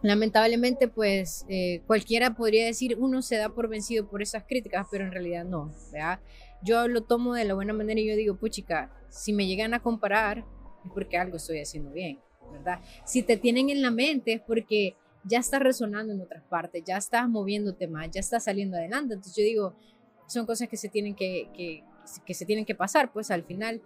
lamentablemente, 0.07 0.87
pues 0.87 1.45
eh, 1.49 1.81
cualquiera 1.87 2.35
podría 2.35 2.65
decir 2.65 2.95
uno 2.99 3.21
se 3.21 3.37
da 3.37 3.49
por 3.49 3.67
vencido 3.67 4.07
por 4.07 4.21
esas 4.21 4.43
críticas, 4.43 4.87
pero 4.91 5.05
en 5.05 5.11
realidad 5.11 5.45
no, 5.45 5.73
¿verdad? 5.91 6.19
Yo 6.61 6.87
lo 6.87 7.03
tomo 7.03 7.33
de 7.33 7.45
la 7.45 7.53
buena 7.53 7.73
manera 7.73 7.99
y 7.99 8.07
yo 8.07 8.15
digo, 8.15 8.35
puchica, 8.35 8.91
si 9.09 9.33
me 9.33 9.47
llegan 9.47 9.73
a 9.73 9.81
comparar 9.81 10.45
es 10.83 10.91
porque 10.93 11.17
algo 11.17 11.37
estoy 11.37 11.59
haciendo 11.59 11.91
bien, 11.91 12.19
¿verdad? 12.51 12.79
Si 13.05 13.23
te 13.23 13.37
tienen 13.37 13.69
en 13.69 13.81
la 13.81 13.91
mente 13.91 14.33
es 14.33 14.41
porque 14.41 14.95
ya 15.23 15.39
estás 15.39 15.61
resonando 15.61 16.13
en 16.13 16.21
otras 16.21 16.43
partes, 16.43 16.83
ya 16.85 16.97
estás 16.97 17.27
moviéndote 17.27 17.87
más, 17.87 18.11
ya 18.11 18.19
estás 18.19 18.43
saliendo 18.43 18.77
adelante. 18.77 19.15
Entonces 19.15 19.35
yo 19.35 19.43
digo, 19.43 19.75
son 20.27 20.45
cosas 20.45 20.69
que 20.69 20.77
se 20.77 20.87
tienen 20.87 21.15
que, 21.15 21.49
que, 21.55 21.83
que 22.25 22.33
se 22.35 22.45
tienen 22.45 22.65
que 22.65 22.75
pasar, 22.75 23.11
pues 23.11 23.31
al 23.31 23.43
final 23.43 23.81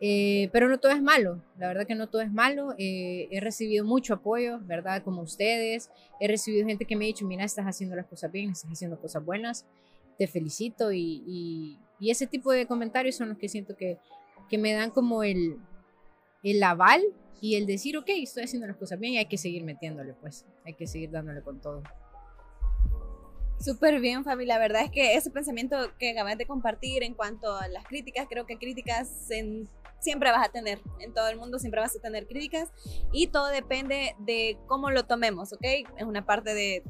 eh, 0.00 0.48
pero 0.52 0.68
no 0.68 0.78
todo 0.78 0.92
es 0.92 1.02
malo, 1.02 1.42
la 1.58 1.68
verdad 1.68 1.86
que 1.86 1.94
no 1.94 2.08
todo 2.08 2.22
es 2.22 2.32
malo. 2.32 2.74
Eh, 2.78 3.28
he 3.30 3.40
recibido 3.40 3.84
mucho 3.84 4.14
apoyo, 4.14 4.58
¿verdad? 4.62 5.02
Como 5.02 5.20
ustedes. 5.20 5.90
He 6.20 6.26
recibido 6.26 6.66
gente 6.66 6.86
que 6.86 6.96
me 6.96 7.04
ha 7.04 7.08
dicho, 7.08 7.26
mira, 7.26 7.44
estás 7.44 7.66
haciendo 7.66 7.96
las 7.96 8.06
cosas 8.06 8.32
bien, 8.32 8.50
estás 8.50 8.70
haciendo 8.70 8.98
cosas 8.98 9.24
buenas, 9.24 9.66
te 10.18 10.26
felicito. 10.26 10.90
Y, 10.90 11.22
y, 11.26 11.78
y 11.98 12.10
ese 12.10 12.26
tipo 12.26 12.50
de 12.50 12.66
comentarios 12.66 13.16
son 13.16 13.28
los 13.28 13.38
que 13.38 13.48
siento 13.48 13.76
que, 13.76 13.98
que 14.48 14.56
me 14.56 14.72
dan 14.72 14.90
como 14.90 15.22
el, 15.22 15.58
el 16.42 16.62
aval 16.62 17.02
y 17.42 17.56
el 17.56 17.66
decir, 17.66 17.98
ok, 17.98 18.08
estoy 18.08 18.44
haciendo 18.44 18.66
las 18.66 18.76
cosas 18.76 18.98
bien 18.98 19.14
y 19.14 19.18
hay 19.18 19.26
que 19.26 19.38
seguir 19.38 19.64
metiéndole, 19.64 20.14
pues, 20.14 20.46
hay 20.64 20.74
que 20.74 20.86
seguir 20.86 21.10
dándole 21.10 21.42
con 21.42 21.60
todo. 21.60 21.82
Súper 23.60 24.00
bien, 24.00 24.24
Fabi. 24.24 24.46
La 24.46 24.58
verdad 24.58 24.82
es 24.82 24.90
que 24.90 25.14
ese 25.14 25.30
pensamiento 25.30 25.76
que 25.98 26.10
acabas 26.10 26.38
de 26.38 26.46
compartir 26.46 27.02
en 27.02 27.12
cuanto 27.12 27.54
a 27.54 27.68
las 27.68 27.84
críticas, 27.84 28.26
creo 28.28 28.46
que 28.46 28.56
críticas 28.56 29.30
en, 29.30 29.68
siempre 29.98 30.30
vas 30.30 30.48
a 30.48 30.50
tener. 30.50 30.80
En 30.98 31.12
todo 31.12 31.28
el 31.28 31.36
mundo 31.36 31.58
siempre 31.58 31.82
vas 31.82 31.94
a 31.94 32.00
tener 32.00 32.26
críticas 32.26 32.70
y 33.12 33.26
todo 33.26 33.48
depende 33.48 34.16
de 34.18 34.58
cómo 34.66 34.90
lo 34.90 35.04
tomemos, 35.04 35.52
¿ok? 35.52 35.64
Es 35.96 36.04
una 36.04 36.24
parte 36.24 36.54
de 36.54 36.82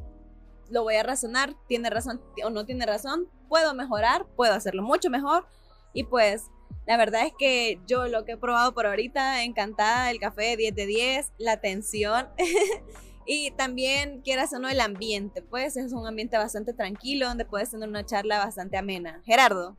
lo 0.70 0.84
voy 0.84 0.94
a 0.94 1.02
razonar, 1.02 1.56
tiene 1.66 1.90
razón 1.90 2.22
o 2.44 2.50
no 2.50 2.64
tiene 2.64 2.86
razón, 2.86 3.28
puedo 3.48 3.74
mejorar, 3.74 4.26
puedo 4.36 4.52
hacerlo 4.54 4.84
mucho 4.84 5.10
mejor 5.10 5.48
y 5.92 6.04
pues 6.04 6.44
la 6.86 6.96
verdad 6.96 7.26
es 7.26 7.32
que 7.36 7.80
yo 7.88 8.06
lo 8.06 8.24
que 8.24 8.32
he 8.32 8.36
probado 8.36 8.72
por 8.72 8.86
ahorita, 8.86 9.42
encantada, 9.42 10.12
el 10.12 10.20
café 10.20 10.56
10 10.56 10.74
de 10.76 10.86
10, 10.86 11.32
la 11.38 11.52
atención 11.52 12.28
y 13.32 13.52
también 13.52 14.22
quieras 14.22 14.52
o 14.54 14.58
no 14.58 14.68
el 14.68 14.80
ambiente, 14.80 15.40
pues 15.40 15.76
es 15.76 15.92
un 15.92 16.04
ambiente 16.04 16.36
bastante 16.36 16.74
tranquilo 16.74 17.28
donde 17.28 17.44
puedes 17.44 17.70
tener 17.70 17.88
una 17.88 18.04
charla 18.04 18.38
bastante 18.38 18.76
amena. 18.76 19.22
Gerardo. 19.24 19.78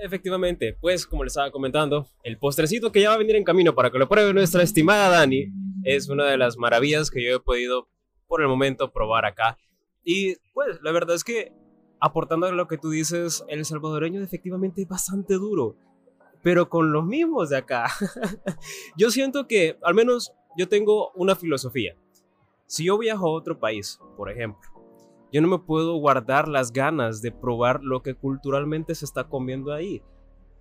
Efectivamente, 0.00 0.76
pues 0.80 1.04
como 1.04 1.24
les 1.24 1.32
estaba 1.32 1.50
comentando, 1.50 2.06
el 2.22 2.38
postrecito 2.38 2.92
que 2.92 3.00
ya 3.00 3.08
va 3.08 3.16
a 3.16 3.18
venir 3.18 3.34
en 3.34 3.42
camino 3.42 3.74
para 3.74 3.90
que 3.90 3.98
lo 3.98 4.08
pruebe 4.08 4.32
nuestra 4.32 4.62
estimada 4.62 5.08
Dani 5.08 5.48
es 5.82 6.08
una 6.08 6.26
de 6.26 6.38
las 6.38 6.56
maravillas 6.56 7.10
que 7.10 7.24
yo 7.24 7.34
he 7.34 7.40
podido 7.40 7.88
por 8.28 8.40
el 8.40 8.46
momento 8.46 8.92
probar 8.92 9.24
acá. 9.24 9.58
Y 10.04 10.36
pues 10.54 10.78
la 10.80 10.92
verdad 10.92 11.16
es 11.16 11.24
que 11.24 11.52
aportando 11.98 12.46
a 12.46 12.52
lo 12.52 12.68
que 12.68 12.78
tú 12.78 12.90
dices, 12.90 13.42
el 13.48 13.64
salvadoreño 13.64 14.22
efectivamente 14.22 14.82
es 14.82 14.88
bastante 14.88 15.34
duro, 15.34 15.74
pero 16.40 16.68
con 16.68 16.92
los 16.92 17.04
mismos 17.04 17.50
de 17.50 17.56
acá. 17.56 17.90
yo 18.96 19.10
siento 19.10 19.48
que 19.48 19.76
al 19.82 19.94
menos 19.94 20.32
yo 20.56 20.68
tengo 20.68 21.10
una 21.16 21.34
filosofía. 21.34 21.96
Si 22.72 22.84
yo 22.84 22.96
viajo 22.96 23.26
a 23.26 23.32
otro 23.32 23.60
país, 23.60 24.00
por 24.16 24.30
ejemplo, 24.30 24.70
yo 25.30 25.42
no 25.42 25.48
me 25.48 25.58
puedo 25.58 25.94
guardar 25.96 26.48
las 26.48 26.72
ganas 26.72 27.20
de 27.20 27.30
probar 27.30 27.80
lo 27.82 28.02
que 28.02 28.14
culturalmente 28.14 28.94
se 28.94 29.04
está 29.04 29.28
comiendo 29.28 29.74
ahí. 29.74 30.02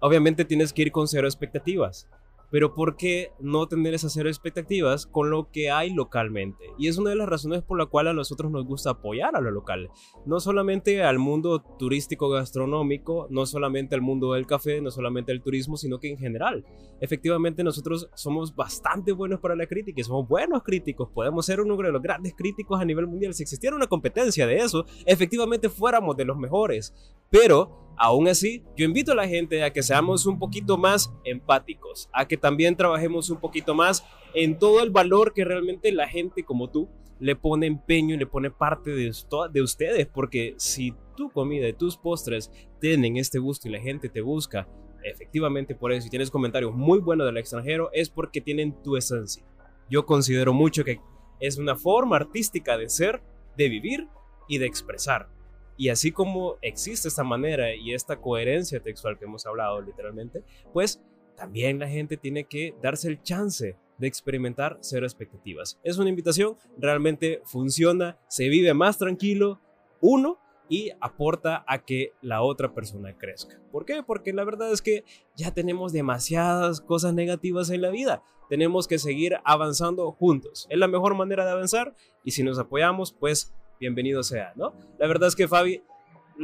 Obviamente 0.02 0.44
tienes 0.44 0.74
que 0.74 0.82
ir 0.82 0.92
con 0.92 1.08
cero 1.08 1.26
expectativas 1.26 2.10
pero 2.52 2.74
¿por 2.74 2.98
qué 2.98 3.32
no 3.40 3.68
tener 3.68 3.94
esas 3.94 4.14
cero 4.14 4.30
expectativas 4.30 5.06
con 5.08 5.32
lo 5.32 5.50
que 5.50 5.72
hay 5.72 5.92
localmente? 5.92 6.66
Y 6.78 6.90
es 6.90 6.98
una 6.98 7.10
de 7.10 7.16
las 7.16 7.30
razones 7.30 7.64
por 7.64 7.80
la 7.80 7.86
cual 7.86 8.10
a 8.10 8.14
nosotros 8.14 8.52
nos 8.52 8.66
gusta 8.66 8.92
apoyar 8.92 9.36
a 9.36 9.42
lo 9.42 9.52
local. 9.52 9.90
No 10.26 10.42
solamente 10.42 11.02
al 11.02 11.18
mundo 11.18 11.62
turístico 11.80 12.30
gastronómico, 12.30 13.28
no 13.30 13.46
solamente 13.46 13.96
al 13.96 14.02
mundo 14.02 14.34
del 14.34 14.46
café, 14.46 14.82
no 14.82 14.92
solamente 14.92 15.32
al 15.32 15.42
turismo, 15.42 15.78
sino 15.78 16.00
que 16.00 16.10
en 16.10 16.18
general. 16.18 16.66
Efectivamente 17.00 17.64
nosotros 17.64 18.10
somos 18.16 18.54
bastante 18.54 19.14
buenos 19.14 19.40
para 19.40 19.56
la 19.56 19.66
crítica 19.66 20.02
y 20.02 20.04
somos 20.04 20.28
buenos 20.28 20.62
críticos. 20.62 21.10
Podemos 21.14 21.46
ser 21.46 21.62
uno 21.62 21.78
de 21.78 21.92
los 21.92 22.02
grandes 22.02 22.36
críticos 22.36 22.82
a 22.82 22.86
nivel 22.86 23.08
mundial. 23.08 23.34
Si 23.34 23.44
existiera 23.44 23.76
una 23.76 23.88
competencia 23.88 24.46
de 24.46 24.58
eso, 24.58 24.86
efectivamente 25.06 25.70
fuéramos 25.70 26.18
de 26.18 26.26
los 26.26 26.38
mejores. 26.38 26.94
Pero 27.30 27.82
Aún 28.04 28.28
así, 28.28 28.64
yo 28.76 28.86
invito 28.86 29.12
a 29.12 29.16
la 29.16 29.28
gente 29.28 29.64
a 29.64 29.72
que 29.72 29.84
seamos 29.84 30.26
un 30.26 30.40
poquito 30.40 30.76
más 30.76 31.14
empáticos, 31.24 32.10
a 32.14 32.28
que 32.28 32.36
también 32.42 32.76
trabajemos 32.76 33.30
un 33.30 33.40
poquito 33.40 33.74
más 33.74 34.04
en 34.34 34.58
todo 34.60 34.82
el 34.84 34.90
valor 34.90 35.34
que 35.34 35.46
realmente 35.46 35.92
la 35.92 36.08
gente 36.08 36.44
como 36.44 36.70
tú 36.70 36.90
le 37.20 37.36
pone 37.36 37.68
empeño 37.68 38.16
y 38.16 38.18
le 38.18 38.26
pone 38.26 38.50
parte 38.50 38.92
de, 38.92 39.12
de 39.52 39.62
ustedes, 39.62 40.08
porque 40.08 40.56
si 40.58 40.96
tu 41.16 41.30
comida 41.30 41.68
y 41.68 41.74
tus 41.74 41.96
postres 41.96 42.52
tienen 42.80 43.18
este 43.18 43.38
gusto 43.38 43.68
y 43.68 43.72
la 43.72 43.80
gente 43.80 44.10
te 44.10 44.22
busca, 44.22 44.68
efectivamente 45.04 45.76
por 45.76 45.92
eso, 45.92 46.04
si 46.04 46.10
tienes 46.10 46.32
comentarios 46.32 46.74
muy 46.74 47.00
buenos 47.00 47.28
del 47.28 47.38
extranjero, 47.38 47.90
es 47.94 48.10
porque 48.10 48.42
tienen 48.42 48.82
tu 48.82 48.98
esencia. 48.98 49.46
Yo 49.90 50.06
considero 50.06 50.52
mucho 50.54 50.84
que 50.84 51.00
es 51.40 51.58
una 51.58 51.76
forma 51.76 52.16
artística 52.16 52.78
de 52.78 52.90
ser, 52.90 53.22
de 53.56 53.70
vivir 53.70 54.08
y 54.48 54.58
de 54.58 54.66
expresar. 54.66 55.30
Y 55.78 55.90
así 55.90 56.12
como 56.12 56.58
existe 56.62 57.08
esta 57.08 57.24
manera 57.24 57.76
y 57.76 57.94
esta 57.94 58.20
coherencia 58.20 58.80
textual 58.80 59.18
que 59.18 59.26
hemos 59.26 59.46
hablado 59.46 59.82
literalmente, 59.82 60.44
pues 60.74 61.02
también 61.42 61.80
la 61.80 61.88
gente 61.88 62.18
tiene 62.18 62.44
que 62.44 62.76
darse 62.84 63.08
el 63.08 63.24
chance 63.24 63.76
de 63.98 64.08
experimentar 64.08 64.78
cero 64.82 65.08
expectativas. 65.08 65.80
Es 65.84 65.98
una 65.98 66.12
invitación, 66.12 66.56
realmente 66.78 67.42
funciona, 67.46 68.20
se 68.28 68.48
vive 68.48 68.76
más 68.76 69.00
tranquilo, 69.00 69.60
uno, 70.02 70.38
y 70.70 70.92
aporta 71.02 71.66
a 71.68 71.80
que 71.80 72.14
la 72.22 72.44
otra 72.44 72.76
persona 72.76 73.18
crezca. 73.18 73.60
¿Por 73.72 73.86
qué? 73.86 74.04
Porque 74.04 74.34
la 74.34 74.44
verdad 74.44 74.72
es 74.72 74.84
que 74.84 75.04
ya 75.36 75.52
tenemos 75.52 75.94
demasiadas 75.94 76.80
cosas 76.80 77.16
negativas 77.16 77.72
en 77.72 77.82
la 77.82 77.90
vida. 77.90 78.22
Tenemos 78.48 78.88
que 78.88 79.00
seguir 79.00 79.38
avanzando 79.44 80.12
juntos. 80.12 80.68
Es 80.70 80.78
la 80.78 80.88
mejor 80.88 81.16
manera 81.16 81.44
de 81.44 81.52
avanzar 81.52 81.96
y 82.24 82.32
si 82.32 82.44
nos 82.44 82.60
apoyamos, 82.60 83.14
pues 83.14 83.52
bienvenido 83.80 84.22
sea, 84.22 84.54
¿no? 84.56 84.76
La 85.00 85.08
verdad 85.08 85.28
es 85.28 85.36
que 85.36 85.48
Fabi, 85.48 85.82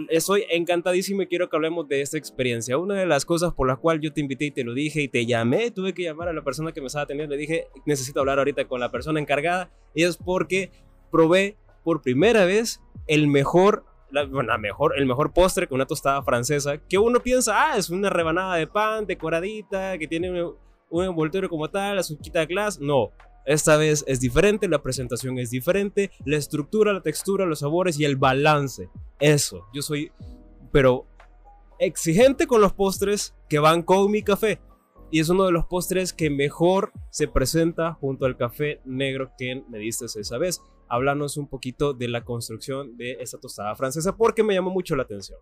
estoy 0.10 0.46
encantadísimo 0.50 1.22
y 1.22 1.28
quiero 1.28 1.50
que 1.50 1.56
hablemos 1.56 1.88
de 1.88 2.02
esta 2.02 2.18
experiencia. 2.18 2.78
Una 2.78 2.96
de 2.96 3.06
las 3.06 3.26
cosas 3.26 3.54
por 3.54 3.68
las 3.68 3.80
cuales 3.80 4.02
yo 4.04 4.14
te 4.14 4.22
invité 4.22 4.46
y 4.46 4.52
te 4.52 4.64
lo 4.64 4.74
dije 4.74 5.02
y 5.02 5.08
te 5.08 5.26
llamé, 5.26 5.72
tuve 5.72 5.94
que 5.94 6.04
llamar 6.04 6.28
a 6.28 6.34
la 6.34 6.44
persona 6.44 6.72
que 6.72 6.82
me 6.82 6.88
estaba 6.88 7.04
atendiendo, 7.04 7.36
le 7.36 7.42
dije, 7.42 7.68
necesito 7.86 8.20
hablar 8.20 8.40
ahorita 8.40 8.66
con 8.66 8.80
la 8.80 8.92
persona 8.92 9.20
encargada, 9.20 9.70
y 9.94 10.04
es 10.04 10.18
porque 10.18 10.72
probé 11.12 11.58
por 11.84 12.02
primera 12.02 12.46
vez 12.46 12.82
el 13.08 13.28
mejor 13.28 13.86
la, 14.10 14.58
mejor, 14.58 14.94
el 14.98 15.06
mejor 15.06 15.34
postre 15.34 15.68
con 15.68 15.76
una 15.76 15.86
tostada 15.86 16.22
francesa, 16.24 16.78
que 16.78 16.98
uno 16.98 17.20
piensa, 17.20 17.54
ah, 17.56 17.78
es 17.78 17.90
una 17.90 18.10
rebanada 18.10 18.56
de 18.56 18.68
pan 18.68 19.06
decoradita, 19.06 19.98
que 19.98 20.08
tiene 20.08 20.44
un, 20.44 20.56
un 20.90 21.04
envoltorio 21.04 21.50
como 21.50 21.70
tal, 21.70 22.00
azuquita 22.00 22.40
de 22.40 22.46
glass. 22.46 22.80
No, 22.80 23.12
esta 23.48 23.78
vez 23.78 24.04
es 24.08 24.20
diferente, 24.20 24.68
la 24.68 24.84
presentación 24.84 25.40
es 25.40 25.50
diferente, 25.52 26.12
la 26.26 26.36
estructura, 26.36 26.92
la 26.92 27.02
textura, 27.02 27.46
los 27.46 27.60
sabores 27.60 27.98
y 27.98 28.04
el 28.04 28.18
balance. 28.18 28.90
Eso, 29.22 29.66
yo 29.74 29.82
soy, 29.82 30.12
pero 30.74 31.08
exigente 31.80 32.46
con 32.46 32.60
los 32.60 32.74
postres 32.74 33.34
que 33.48 33.60
van 33.60 33.84
con 33.84 34.12
mi 34.12 34.22
café. 34.22 34.60
Y 35.12 35.22
es 35.22 35.30
uno 35.30 35.46
de 35.46 35.54
los 35.54 35.66
postres 35.66 36.12
que 36.12 36.30
mejor 36.30 36.92
se 37.10 37.30
presenta 37.30 37.94
junto 37.94 38.26
al 38.26 38.36
café 38.36 38.82
negro 38.84 39.32
que 39.38 39.64
me 39.70 39.78
diste 39.78 40.06
esa 40.06 40.38
vez. 40.38 40.62
Háblanos 40.90 41.38
un 41.38 41.48
poquito 41.48 41.94
de 41.94 42.10
la 42.10 42.26
construcción 42.26 42.98
de 42.98 43.14
esta 43.22 43.38
tostada 43.38 43.74
francesa 43.78 44.18
porque 44.18 44.44
me 44.44 44.56
llamó 44.56 44.72
mucho 44.72 44.98
la 44.98 45.04
atención. 45.04 45.40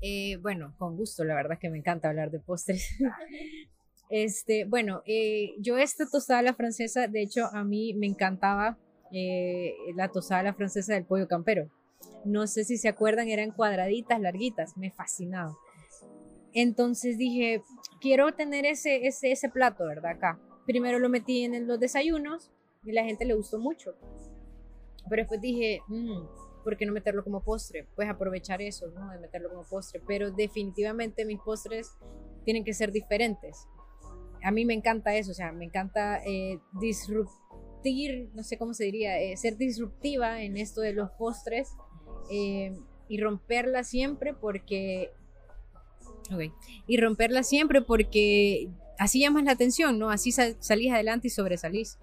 Eh, 0.00 0.38
bueno, 0.38 0.74
con 0.76 0.96
gusto, 0.96 1.22
la 1.22 1.36
verdad 1.36 1.56
que 1.56 1.70
me 1.70 1.78
encanta 1.78 2.08
hablar 2.08 2.32
de 2.32 2.40
postres. 2.40 2.96
Este, 4.10 4.64
bueno, 4.64 5.02
eh, 5.06 5.54
yo 5.60 5.78
esta 5.78 6.04
tostada 6.10 6.42
la 6.42 6.54
francesa, 6.54 7.06
de 7.06 7.22
hecho, 7.22 7.46
a 7.52 7.62
mí 7.62 7.94
me 7.94 8.08
encantaba 8.08 8.76
eh, 9.12 9.72
la 9.94 10.08
tostada 10.08 10.42
la 10.42 10.54
francesa 10.54 10.94
del 10.94 11.04
pollo 11.04 11.28
campero. 11.28 11.70
No 12.24 12.48
sé 12.48 12.64
si 12.64 12.76
se 12.76 12.88
acuerdan, 12.88 13.28
eran 13.28 13.52
cuadraditas, 13.52 14.20
larguitas, 14.20 14.76
me 14.76 14.90
fascinaba. 14.90 15.56
Entonces 16.52 17.18
dije, 17.18 17.62
quiero 18.00 18.32
tener 18.32 18.66
ese, 18.66 19.48
plato, 19.52 19.86
¿verdad? 19.86 20.12
Acá. 20.12 20.40
Primero 20.66 20.98
lo 20.98 21.08
metí 21.08 21.44
en 21.44 21.68
los 21.68 21.78
desayunos 21.78 22.50
y 22.84 22.92
la 22.92 23.04
gente 23.04 23.24
le 23.24 23.34
gustó 23.34 23.60
mucho. 23.60 23.94
Pero 25.08 25.22
después 25.22 25.40
dije, 25.40 25.82
mm, 25.86 26.64
¿por 26.64 26.76
qué 26.76 26.84
no 26.84 26.92
meterlo 26.92 27.22
como 27.22 27.44
postre? 27.44 27.86
Pues 27.94 28.08
aprovechar 28.08 28.60
eso, 28.60 28.88
¿no? 28.88 29.10
De 29.10 29.18
meterlo 29.18 29.50
como 29.50 29.64
postre. 29.64 30.02
Pero 30.04 30.32
definitivamente 30.32 31.24
mis 31.24 31.40
postres 31.40 31.92
tienen 32.44 32.64
que 32.64 32.74
ser 32.74 32.90
diferentes 32.90 33.68
a 34.42 34.50
mí 34.50 34.64
me 34.64 34.74
encanta 34.74 35.14
eso, 35.16 35.32
o 35.32 35.34
sea, 35.34 35.52
me 35.52 35.64
encanta 35.64 36.22
eh, 36.24 36.58
disruptir, 36.80 38.30
no 38.34 38.42
sé 38.42 38.58
cómo 38.58 38.74
se 38.74 38.84
diría, 38.84 39.18
eh, 39.20 39.36
ser 39.36 39.56
disruptiva 39.56 40.42
en 40.42 40.56
esto 40.56 40.80
de 40.80 40.92
los 40.92 41.10
postres 41.10 41.70
eh, 42.30 42.76
y 43.08 43.20
romperla 43.20 43.84
siempre 43.84 44.34
porque... 44.34 45.12
Okay. 46.32 46.52
Y 46.86 46.96
romperla 46.98 47.42
siempre 47.42 47.82
porque 47.82 48.68
así 48.98 49.20
llamas 49.20 49.44
la 49.44 49.52
atención, 49.52 49.98
¿no? 49.98 50.10
Así 50.10 50.30
salís 50.30 50.92
adelante 50.92 51.26
y 51.26 51.30
sobresalís. 51.30 51.98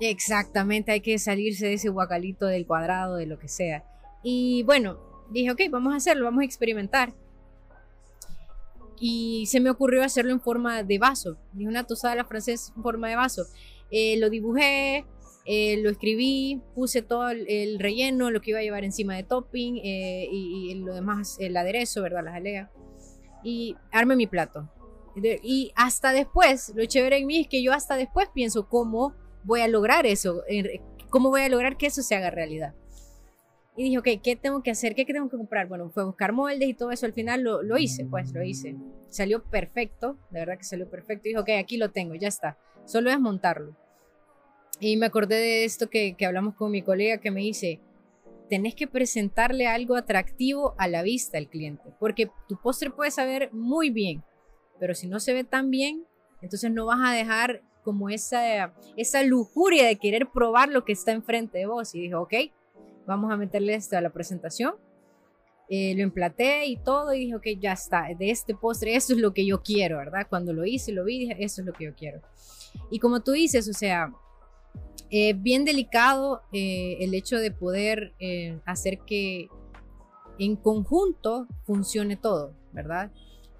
Exactamente, 0.00 0.92
hay 0.92 1.00
que 1.00 1.18
salirse 1.18 1.66
de 1.66 1.74
ese 1.74 1.90
guacalito 1.90 2.46
del 2.46 2.66
cuadrado, 2.66 3.16
de 3.16 3.26
lo 3.26 3.38
que 3.38 3.48
sea. 3.48 3.84
Y 4.22 4.62
bueno, 4.62 4.98
dije, 5.30 5.50
ok, 5.50 5.60
vamos 5.70 5.92
a 5.92 5.96
hacerlo, 5.96 6.24
vamos 6.24 6.42
a 6.42 6.44
experimentar 6.46 7.14
y 8.98 9.46
se 9.46 9.60
me 9.60 9.70
ocurrió 9.70 10.02
hacerlo 10.02 10.32
en 10.32 10.40
forma 10.40 10.82
de 10.82 10.98
vaso. 10.98 11.36
Dije 11.52 11.68
una 11.68 11.84
tostada 11.84 12.12
a 12.14 12.16
la 12.16 12.24
francesa 12.24 12.72
en 12.76 12.82
forma 12.82 13.08
de 13.08 13.16
vaso. 13.16 13.46
Eh, 13.90 14.16
lo 14.18 14.30
dibujé, 14.30 15.04
eh, 15.46 15.76
lo 15.82 15.90
escribí, 15.90 16.62
puse 16.74 17.02
todo 17.02 17.28
el, 17.30 17.78
relleno, 17.78 18.30
lo 18.30 18.40
que 18.40 18.50
iba 18.50 18.60
a 18.60 18.62
llevar 18.62 18.84
encima 18.84 19.14
de 19.16 19.24
topping 19.24 19.78
eh, 19.84 20.28
y, 20.30 20.74
lo 20.76 20.94
demás, 20.94 21.36
el 21.40 21.56
aderezo, 21.56 22.02
¿verdad? 22.02 22.24
La 22.24 22.32
jalea. 22.32 22.70
Y 23.42 23.76
armé 23.92 24.16
mi 24.16 24.26
plato. 24.26 24.70
Y 25.16 25.70
hasta 25.76 26.12
después, 26.12 26.72
lo 26.74 26.84
chévere 26.86 27.18
en 27.18 27.26
mí 27.26 27.40
es 27.40 27.48
que 27.48 27.62
yo 27.62 27.72
hasta 27.72 27.96
después 27.96 28.28
pienso 28.34 28.68
cómo 28.68 29.14
voy 29.44 29.60
a 29.60 29.68
lograr 29.68 30.06
eso, 30.06 30.42
cómo 31.08 31.28
voy 31.28 31.42
a 31.42 31.48
lograr 31.48 31.76
que 31.76 31.86
eso 31.86 32.02
se 32.02 32.16
haga 32.16 32.30
realidad. 32.30 32.74
Y 33.76 33.84
dije, 33.84 33.98
ok, 33.98 34.08
¿qué 34.22 34.36
tengo 34.36 34.62
que 34.62 34.70
hacer? 34.70 34.94
¿Qué 34.94 35.04
tengo 35.04 35.28
que 35.28 35.36
comprar? 35.36 35.66
Bueno, 35.66 35.90
fue 35.90 36.04
buscar 36.04 36.32
moldes 36.32 36.68
y 36.68 36.74
todo 36.74 36.92
eso. 36.92 37.06
Al 37.06 37.12
final 37.12 37.42
lo, 37.42 37.62
lo 37.62 37.76
hice, 37.76 38.04
pues 38.04 38.32
lo 38.32 38.42
hice. 38.42 38.76
Salió 39.08 39.42
perfecto, 39.42 40.16
de 40.30 40.40
verdad 40.40 40.58
que 40.58 40.64
salió 40.64 40.88
perfecto. 40.88 41.28
Y 41.28 41.30
dije, 41.30 41.40
ok, 41.40 41.50
aquí 41.62 41.76
lo 41.76 41.90
tengo, 41.90 42.14
ya 42.14 42.28
está. 42.28 42.56
Solo 42.84 43.10
es 43.10 43.18
montarlo. 43.18 43.76
Y 44.78 44.96
me 44.96 45.06
acordé 45.06 45.36
de 45.36 45.64
esto 45.64 45.90
que, 45.90 46.14
que 46.14 46.26
hablamos 46.26 46.54
con 46.54 46.70
mi 46.70 46.82
colega 46.82 47.18
que 47.18 47.30
me 47.30 47.40
dice, 47.40 47.80
tenés 48.48 48.74
que 48.74 48.86
presentarle 48.86 49.66
algo 49.66 49.96
atractivo 49.96 50.74
a 50.78 50.88
la 50.88 51.02
vista 51.02 51.38
al 51.38 51.48
cliente, 51.48 51.92
porque 51.98 52.30
tu 52.48 52.60
postre 52.60 52.90
puede 52.90 53.10
saber 53.10 53.52
muy 53.52 53.90
bien, 53.90 54.22
pero 54.78 54.94
si 54.94 55.06
no 55.06 55.20
se 55.20 55.32
ve 55.32 55.44
tan 55.44 55.70
bien, 55.70 56.04
entonces 56.42 56.70
no 56.70 56.86
vas 56.86 56.98
a 57.02 57.12
dejar 57.12 57.62
como 57.82 58.10
esa, 58.10 58.74
esa 58.96 59.22
lujuria 59.22 59.86
de 59.86 59.96
querer 59.96 60.28
probar 60.30 60.70
lo 60.70 60.84
que 60.84 60.92
está 60.92 61.12
enfrente 61.12 61.58
de 61.58 61.66
vos. 61.66 61.94
Y 61.94 62.02
dije, 62.02 62.14
ok, 62.14 62.34
vamos 63.06 63.32
a 63.32 63.36
meterle 63.36 63.74
esto 63.74 63.96
a 63.96 64.00
la 64.00 64.10
presentación. 64.10 64.74
Eh, 65.68 65.94
lo 65.96 66.02
emplaté 66.02 66.66
y 66.66 66.76
todo 66.76 67.14
y 67.14 67.20
dije, 67.20 67.36
ok, 67.36 67.46
ya 67.58 67.72
está, 67.72 68.06
de 68.18 68.30
este 68.30 68.54
postre, 68.54 68.94
eso 68.96 69.14
es 69.14 69.18
lo 69.18 69.32
que 69.32 69.46
yo 69.46 69.62
quiero, 69.62 69.96
¿verdad? 69.96 70.26
Cuando 70.28 70.52
lo 70.52 70.66
hice, 70.66 70.92
lo 70.92 71.04
vi, 71.04 71.20
dije, 71.20 71.36
eso 71.42 71.62
es 71.62 71.66
lo 71.66 71.72
que 71.72 71.84
yo 71.84 71.94
quiero. 71.94 72.20
Y 72.90 72.98
como 72.98 73.20
tú 73.20 73.32
dices, 73.32 73.66
o 73.68 73.72
sea, 73.72 74.12
eh, 75.08 75.32
bien 75.32 75.64
delicado 75.64 76.42
eh, 76.52 76.98
el 77.00 77.14
hecho 77.14 77.38
de 77.38 77.50
poder 77.50 78.12
hacer 78.66 78.98
que 79.06 79.48
en 80.38 80.56
conjunto 80.56 81.46
funcione 81.64 82.16
todo, 82.16 82.52
¿verdad? 82.72 83.10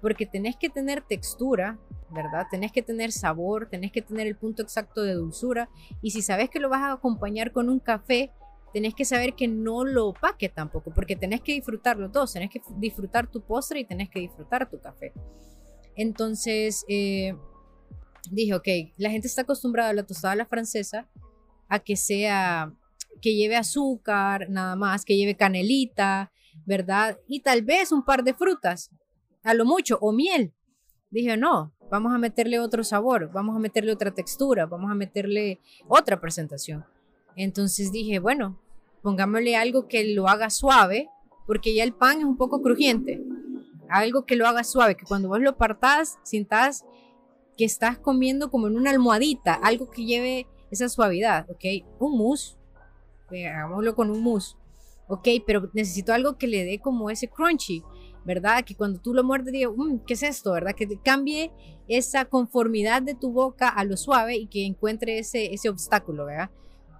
Porque 0.01 0.27
tenés 0.27 0.57
que 0.57 0.69
tener 0.69 1.01
textura, 1.01 1.79
¿verdad? 2.11 2.45
Tenés 2.51 2.71
que 2.71 2.83
tener 2.83 3.11
sabor, 3.11 3.67
tenés 3.69 3.91
que 3.91 4.01
tener 4.01 4.27
el 4.27 4.35
punto 4.35 4.61
exacto 4.61 5.01
de 5.01 5.13
dulzura. 5.13 5.69
Y 6.01 6.11
si 6.11 6.21
sabes 6.21 6.49
que 6.49 6.59
lo 6.59 6.69
vas 6.69 6.81
a 6.81 6.93
acompañar 6.93 7.51
con 7.51 7.69
un 7.69 7.79
café, 7.79 8.31
tenés 8.75 8.93
que 8.93 9.05
saber 9.05 9.35
que 9.35 9.47
no 9.47 9.85
lo 9.85 10.07
opaque 10.07 10.49
tampoco, 10.49 10.91
porque 10.93 11.15
tenés 11.15 11.39
que 11.39 11.53
disfrutarlo 11.53 12.11
todo, 12.11 12.27
tenés 12.27 12.49
que 12.49 12.61
disfrutar 12.75 13.25
tu 13.25 13.39
postre 13.39 13.79
y 13.79 13.85
tenés 13.85 14.09
que 14.09 14.19
disfrutar 14.19 14.69
tu 14.69 14.81
café. 14.81 15.13
Entonces, 15.95 16.83
eh, 16.89 17.37
dije, 18.31 18.53
ok, 18.53 18.67
la 18.97 19.11
gente 19.11 19.27
está 19.27 19.43
acostumbrada 19.43 19.91
a 19.91 19.93
la 19.93 20.05
tostada 20.05 20.33
a 20.33 20.35
la 20.35 20.45
francesa 20.45 21.07
a 21.69 21.79
que 21.79 21.95
sea, 21.95 22.73
que 23.21 23.35
lleve 23.35 23.55
azúcar, 23.55 24.49
nada 24.49 24.75
más, 24.75 25.05
que 25.05 25.15
lleve 25.15 25.37
canelita, 25.37 26.33
¿verdad? 26.65 27.17
Y 27.29 27.39
tal 27.39 27.61
vez 27.61 27.93
un 27.93 28.03
par 28.03 28.25
de 28.25 28.33
frutas, 28.33 28.91
a 29.43 29.53
lo 29.53 29.63
mucho, 29.63 29.97
o 30.01 30.11
miel. 30.11 30.53
Dije, 31.11 31.37
no, 31.37 31.73
vamos 31.89 32.13
a 32.13 32.17
meterle 32.17 32.59
otro 32.59 32.83
sabor, 32.83 33.31
vamos 33.31 33.55
a 33.55 33.59
meterle 33.59 33.93
otra 33.93 34.13
textura, 34.13 34.65
vamos 34.65 34.91
a 34.91 34.95
meterle 34.95 35.61
otra 35.87 36.19
presentación. 36.19 36.83
Entonces 37.37 37.93
dije, 37.93 38.19
bueno, 38.19 38.59
pongámosle 39.05 39.55
algo 39.55 39.87
que 39.87 40.03
lo 40.15 40.27
haga 40.27 40.49
suave, 40.49 41.09
porque 41.45 41.75
ya 41.75 41.83
el 41.83 41.93
pan 41.93 42.17
es 42.17 42.25
un 42.25 42.37
poco 42.37 42.63
crujiente. 42.63 43.23
Algo 43.87 44.25
que 44.25 44.35
lo 44.35 44.47
haga 44.47 44.63
suave, 44.63 44.97
que 44.97 45.05
cuando 45.05 45.27
vos 45.27 45.39
lo 45.39 45.57
partás, 45.57 46.17
sientas 46.23 46.85
que 47.55 47.65
estás 47.65 47.99
comiendo 47.99 48.49
como 48.49 48.65
en 48.65 48.75
una 48.75 48.89
almohadita, 48.89 49.53
algo 49.53 49.91
que 49.91 50.05
lleve 50.05 50.47
esa 50.71 50.89
suavidad, 50.89 51.47
¿ok? 51.51 51.85
Un 51.99 52.17
mousse, 52.17 52.57
hagámoslo 53.29 53.93
con 53.93 54.09
un 54.09 54.23
mousse, 54.23 54.57
¿ok? 55.07 55.27
Pero 55.45 55.69
necesito 55.73 56.11
algo 56.11 56.39
que 56.39 56.47
le 56.47 56.65
dé 56.65 56.79
como 56.79 57.11
ese 57.11 57.27
crunchy, 57.27 57.83
¿verdad? 58.25 58.63
Que 58.65 58.73
cuando 58.73 58.99
tú 58.99 59.13
lo 59.13 59.23
muerdes, 59.23 59.53
digo, 59.53 59.71
mm, 59.77 59.99
¿qué 60.07 60.15
es 60.15 60.23
esto, 60.23 60.51
verdad? 60.53 60.73
Que 60.73 60.87
cambie 61.03 61.51
esa 61.87 62.25
conformidad 62.25 63.03
de 63.03 63.13
tu 63.13 63.31
boca 63.31 63.69
a 63.69 63.83
lo 63.83 63.97
suave 63.97 64.35
y 64.35 64.47
que 64.47 64.65
encuentre 64.65 65.19
ese, 65.19 65.53
ese 65.53 65.69
obstáculo, 65.69 66.25
¿verdad? 66.25 66.49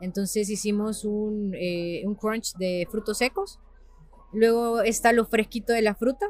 Entonces 0.02 0.50
hicimos 0.50 1.06
un, 1.06 1.54
eh, 1.56 2.04
un 2.06 2.16
crunch 2.16 2.54
de 2.58 2.88
frutos 2.90 3.18
secos. 3.18 3.60
Luego 4.34 4.82
está 4.82 5.14
lo 5.14 5.26
fresquito 5.26 5.74
de 5.74 5.82
la 5.82 5.96
fruta, 5.96 6.26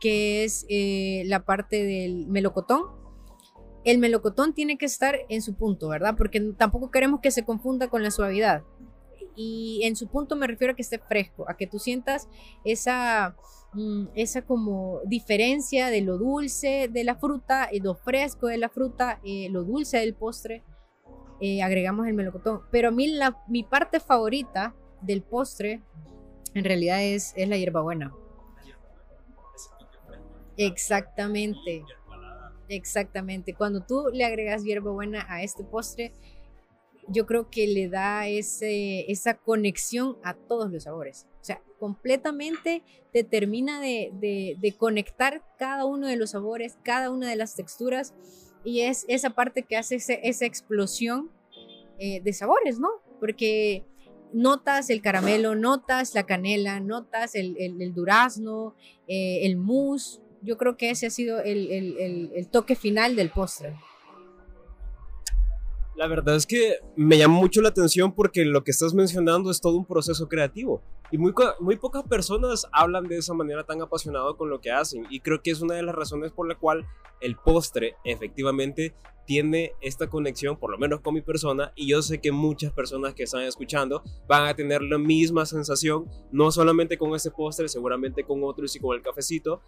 que 0.00 0.44
es 0.44 0.66
eh, 0.68 1.22
la 1.26 1.44
parte 1.44 1.84
del 1.84 2.26
melocotón. 2.26 2.84
El 3.84 3.98
melocotón 3.98 4.54
tiene 4.54 4.78
que 4.78 4.86
estar 4.86 5.16
en 5.28 5.42
su 5.42 5.54
punto, 5.54 5.88
¿verdad? 5.88 6.14
Porque 6.16 6.40
tampoco 6.56 6.90
queremos 6.90 7.20
que 7.20 7.30
se 7.30 7.44
confunda 7.44 7.88
con 7.88 8.02
la 8.02 8.10
suavidad. 8.10 8.62
Y 9.36 9.80
en 9.84 9.96
su 9.96 10.08
punto 10.08 10.36
me 10.36 10.46
refiero 10.46 10.72
a 10.72 10.76
que 10.76 10.82
esté 10.82 10.98
fresco, 10.98 11.48
a 11.48 11.56
que 11.56 11.66
tú 11.66 11.78
sientas 11.78 12.28
esa, 12.64 13.36
mm, 13.72 14.06
esa 14.14 14.42
como 14.42 15.00
diferencia 15.06 15.88
de 15.88 16.02
lo 16.02 16.18
dulce 16.18 16.88
de 16.90 17.04
la 17.04 17.14
fruta, 17.16 17.68
y 17.72 17.80
lo 17.80 17.94
fresco 17.94 18.48
de 18.48 18.58
la 18.58 18.68
fruta, 18.68 19.20
eh, 19.24 19.48
lo 19.50 19.64
dulce 19.64 19.98
del 19.98 20.14
postre 20.14 20.62
eh, 21.40 21.62
agregamos 21.62 22.06
el 22.06 22.14
melocotón. 22.14 22.62
Pero 22.70 22.88
a 22.88 22.90
mí 22.90 23.08
la, 23.08 23.42
mi 23.48 23.62
parte 23.62 24.00
favorita 24.00 24.74
del 25.00 25.22
postre 25.22 25.82
en 26.54 26.64
realidad 26.64 27.02
es, 27.02 27.32
es 27.36 27.48
la 27.48 27.56
hierbabuena. 27.56 28.12
Exactamente. 30.56 31.84
Exactamente. 32.68 33.54
Cuando 33.54 33.82
tú 33.82 34.08
le 34.12 34.24
agregas 34.24 34.62
hierbabuena 34.62 35.26
a 35.28 35.42
este 35.42 35.64
postre, 35.64 36.12
yo 37.08 37.26
creo 37.26 37.50
que 37.50 37.66
le 37.66 37.88
da 37.88 38.28
ese, 38.28 39.10
esa 39.10 39.34
conexión 39.34 40.16
a 40.22 40.34
todos 40.34 40.70
los 40.70 40.84
sabores. 40.84 41.26
O 41.40 41.44
sea, 41.44 41.60
completamente 41.78 42.84
te 43.12 43.24
termina 43.24 43.80
de, 43.80 44.10
de, 44.14 44.56
de 44.60 44.76
conectar 44.76 45.42
cada 45.58 45.84
uno 45.86 46.06
de 46.06 46.16
los 46.16 46.30
sabores, 46.30 46.78
cada 46.84 47.10
una 47.10 47.28
de 47.28 47.36
las 47.36 47.56
texturas 47.56 48.14
y 48.64 48.80
es 48.80 49.04
esa 49.08 49.30
parte 49.30 49.62
que 49.62 49.76
hace 49.76 49.96
esa 49.96 50.44
explosión 50.44 51.30
eh, 51.98 52.20
de 52.22 52.32
sabores, 52.32 52.78
¿no? 52.78 52.88
Porque 53.18 53.84
notas 54.32 54.90
el 54.90 55.02
caramelo, 55.02 55.54
notas 55.54 56.14
la 56.14 56.24
canela, 56.24 56.80
notas 56.80 57.34
el, 57.34 57.94
durazno, 57.94 58.74
eh, 59.06 59.46
el 59.46 59.56
mousse. 59.56 60.20
Yo 60.42 60.56
creo 60.56 60.76
que 60.76 60.90
ese 60.90 61.06
ha 61.06 61.10
sido 61.10 61.40
el, 61.40 61.70
el 62.34 62.48
toque 62.48 62.74
final 62.74 63.16
del 63.16 63.30
postre. 63.30 63.76
La 65.96 66.06
verdad 66.06 66.36
es 66.36 66.46
que 66.46 66.78
me 66.96 67.18
llama 67.18 67.34
mucho 67.34 67.60
la 67.60 67.68
atención 67.68 68.14
porque 68.14 68.46
lo 68.46 68.64
que 68.64 68.70
estás 68.70 68.94
mencionando 68.94 69.50
es 69.50 69.60
todo 69.60 69.76
un 69.76 69.84
proceso 69.84 70.28
creativo. 70.28 70.82
Y 71.10 71.18
muy, 71.18 71.32
muy 71.58 71.76
pocas 71.76 72.04
personas 72.04 72.66
hablan 72.72 73.04
de 73.04 73.18
esa 73.18 73.34
manera 73.34 73.64
tan 73.64 73.82
apasionado 73.82 74.36
con 74.36 74.48
lo 74.48 74.60
que 74.60 74.70
hacen. 74.70 75.06
Y 75.10 75.20
creo 75.20 75.42
que 75.42 75.50
es 75.50 75.60
una 75.60 75.74
de 75.74 75.82
las 75.82 75.94
razones 75.94 76.32
por 76.32 76.48
la 76.48 76.54
cual 76.54 76.86
el 77.20 77.36
postre 77.36 77.96
efectivamente 78.04 78.94
tiene 79.26 79.74
esta 79.80 80.08
conexión, 80.08 80.56
por 80.56 80.70
lo 80.70 80.78
menos 80.78 81.00
con 81.00 81.14
mi 81.14 81.22
persona. 81.22 81.72
Y 81.74 81.88
yo 81.88 82.02
sé 82.02 82.20
que 82.20 82.32
muchas 82.32 82.72
personas 82.72 83.14
que 83.14 83.24
están 83.24 83.42
escuchando 83.42 84.02
van 84.28 84.46
a 84.46 84.54
tener 84.54 84.82
la 84.82 84.98
misma 84.98 85.46
sensación, 85.46 86.06
no 86.30 86.50
solamente 86.50 86.96
con 86.96 87.14
este 87.14 87.30
postre, 87.30 87.68
seguramente 87.68 88.24
con 88.24 88.42
otros 88.44 88.74
y 88.76 88.80
con 88.80 88.96
el 88.96 89.02
cafecito. 89.02 89.60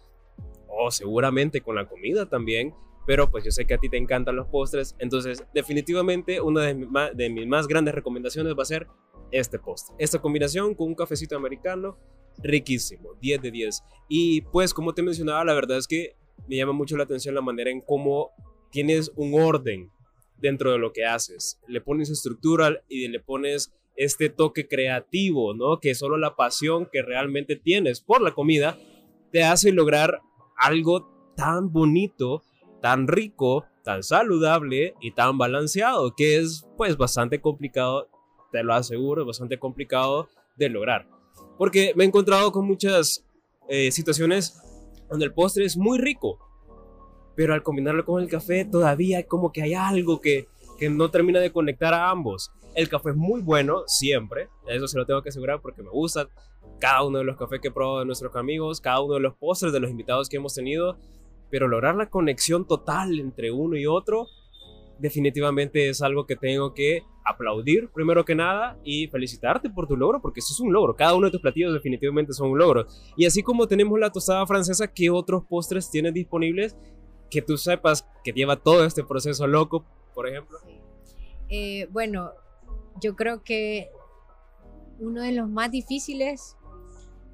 O 0.67 0.91
seguramente 0.91 1.61
con 1.61 1.75
la 1.75 1.87
comida 1.87 2.25
también 2.25 2.73
pero 3.05 3.29
pues 3.29 3.43
yo 3.43 3.51
sé 3.51 3.65
que 3.65 3.73
a 3.73 3.77
ti 3.77 3.89
te 3.89 3.97
encantan 3.97 4.35
los 4.35 4.47
postres, 4.47 4.95
entonces 4.99 5.43
definitivamente 5.53 6.39
una 6.39 6.61
de 6.61 7.29
mis 7.29 7.47
más 7.47 7.67
grandes 7.67 7.93
recomendaciones 7.93 8.55
va 8.57 8.63
a 8.63 8.65
ser 8.65 8.87
este 9.33 9.59
postre. 9.59 9.95
Esta 9.99 10.19
combinación 10.19 10.75
con 10.75 10.87
un 10.87 10.95
cafecito 10.95 11.35
americano, 11.35 11.97
riquísimo, 12.37 13.13
10 13.21 13.41
de 13.41 13.51
10. 13.51 13.83
Y 14.07 14.41
pues 14.41 14.73
como 14.73 14.93
te 14.93 15.01
mencionaba, 15.01 15.43
la 15.43 15.53
verdad 15.53 15.77
es 15.77 15.87
que 15.87 16.15
me 16.47 16.57
llama 16.57 16.73
mucho 16.73 16.97
la 16.97 17.03
atención 17.03 17.35
la 17.35 17.41
manera 17.41 17.69
en 17.69 17.81
cómo 17.81 18.31
tienes 18.71 19.11
un 19.15 19.39
orden 19.39 19.91
dentro 20.37 20.71
de 20.71 20.77
lo 20.77 20.93
que 20.93 21.05
haces. 21.05 21.59
Le 21.67 21.81
pones 21.81 22.09
estructura 22.09 22.81
y 22.87 23.07
le 23.07 23.19
pones 23.19 23.73
este 23.95 24.29
toque 24.29 24.67
creativo, 24.67 25.53
¿no? 25.53 25.79
Que 25.79 25.93
solo 25.93 26.17
la 26.17 26.35
pasión 26.35 26.87
que 26.91 27.01
realmente 27.01 27.55
tienes 27.55 28.01
por 28.01 28.21
la 28.21 28.33
comida 28.33 28.77
te 29.31 29.43
hace 29.43 29.71
lograr 29.71 30.21
algo 30.57 31.33
tan 31.35 31.71
bonito 31.71 32.43
tan 32.83 33.07
rico, 33.07 33.65
tan 33.85 34.03
saludable 34.03 34.93
y 34.99 35.11
tan 35.11 35.37
balanceado, 35.37 36.13
que 36.17 36.35
es 36.35 36.67
pues 36.75 36.97
bastante 36.97 37.39
complicado, 37.39 38.09
te 38.53 38.63
lo 38.63 38.73
aseguro, 38.73 39.23
es 39.23 39.27
bastante 39.27 39.59
complicado 39.59 40.29
de 40.55 40.69
lograr. 40.69 41.07
Porque 41.57 41.91
me 41.95 42.03
he 42.03 42.07
encontrado 42.07 42.51
con 42.51 42.65
muchas 42.65 43.25
eh, 43.67 43.91
situaciones 43.91 44.61
donde 45.09 45.25
el 45.25 45.33
postre 45.33 45.65
es 45.65 45.75
muy 45.75 45.97
rico, 45.97 46.39
pero 47.35 47.53
al 47.53 47.63
combinarlo 47.63 48.05
con 48.05 48.21
el 48.21 48.29
café 48.29 48.63
todavía 48.63 49.25
como 49.27 49.51
que 49.51 49.63
hay 49.63 49.73
algo 49.73 50.21
que, 50.21 50.47
que 50.77 50.89
no 50.89 51.09
termina 51.09 51.39
de 51.39 51.51
conectar 51.51 51.93
a 51.93 52.09
ambos. 52.09 52.51
El 52.75 52.89
café 52.89 53.09
es 53.09 53.15
muy 53.15 53.41
bueno 53.41 53.83
siempre, 53.87 54.49
eso 54.67 54.87
se 54.87 54.97
lo 54.97 55.05
tengo 55.05 55.21
que 55.21 55.29
asegurar 55.29 55.59
porque 55.59 55.83
me 55.83 55.89
gusta 55.89 56.29
cada 56.79 57.03
uno 57.03 57.17
de 57.17 57.23
los 57.23 57.37
cafés 57.37 57.59
que 57.59 57.67
he 57.67 57.71
probado 57.71 57.99
de 57.99 58.05
nuestros 58.05 58.35
amigos, 58.35 58.79
cada 58.79 59.01
uno 59.01 59.15
de 59.15 59.19
los 59.19 59.35
postres 59.35 59.73
de 59.73 59.79
los 59.79 59.91
invitados 59.91 60.29
que 60.29 60.37
hemos 60.37 60.53
tenido 60.53 60.97
pero 61.53 61.67
lograr 61.67 61.93
la 61.93 62.09
conexión 62.09 62.65
total 62.65 63.19
entre 63.19 63.51
uno 63.51 63.77
y 63.77 63.85
otro 63.85 64.25
definitivamente 65.03 65.89
es 65.89 66.01
algo 66.01 66.25
que 66.25 66.37
tengo 66.37 66.73
que 66.73 67.03
aplaudir 67.25 67.89
primero 67.89 68.23
que 68.23 68.35
nada 68.35 68.79
y 68.85 69.07
felicitarte 69.07 69.69
por 69.69 69.85
tu 69.85 69.97
logro 69.97 70.21
porque 70.21 70.39
eso 70.39 70.53
es 70.53 70.59
un 70.61 70.71
logro. 70.71 70.95
Cada 70.95 71.13
uno 71.13 71.27
de 71.27 71.31
tus 71.31 71.41
platillos 71.41 71.73
definitivamente 71.73 72.31
son 72.31 72.51
un 72.51 72.57
logro. 72.57 72.87
Y 73.17 73.25
así 73.25 73.43
como 73.43 73.67
tenemos 73.67 73.99
la 73.99 74.11
tostada 74.11 74.47
francesa, 74.47 74.87
¿qué 74.87 75.09
otros 75.09 75.43
postres 75.43 75.91
tienes 75.91 76.13
disponibles 76.13 76.77
que 77.29 77.41
tú 77.41 77.57
sepas 77.57 78.07
que 78.23 78.31
lleva 78.31 78.55
todo 78.55 78.85
este 78.85 79.03
proceso 79.03 79.45
loco, 79.45 79.85
por 80.15 80.25
ejemplo? 80.25 80.57
Eh, 81.49 81.85
bueno, 81.91 82.31
yo 83.01 83.17
creo 83.17 83.43
que 83.43 83.89
uno 84.99 85.21
de 85.21 85.33
los 85.33 85.49
más 85.49 85.69
difíciles 85.69 86.55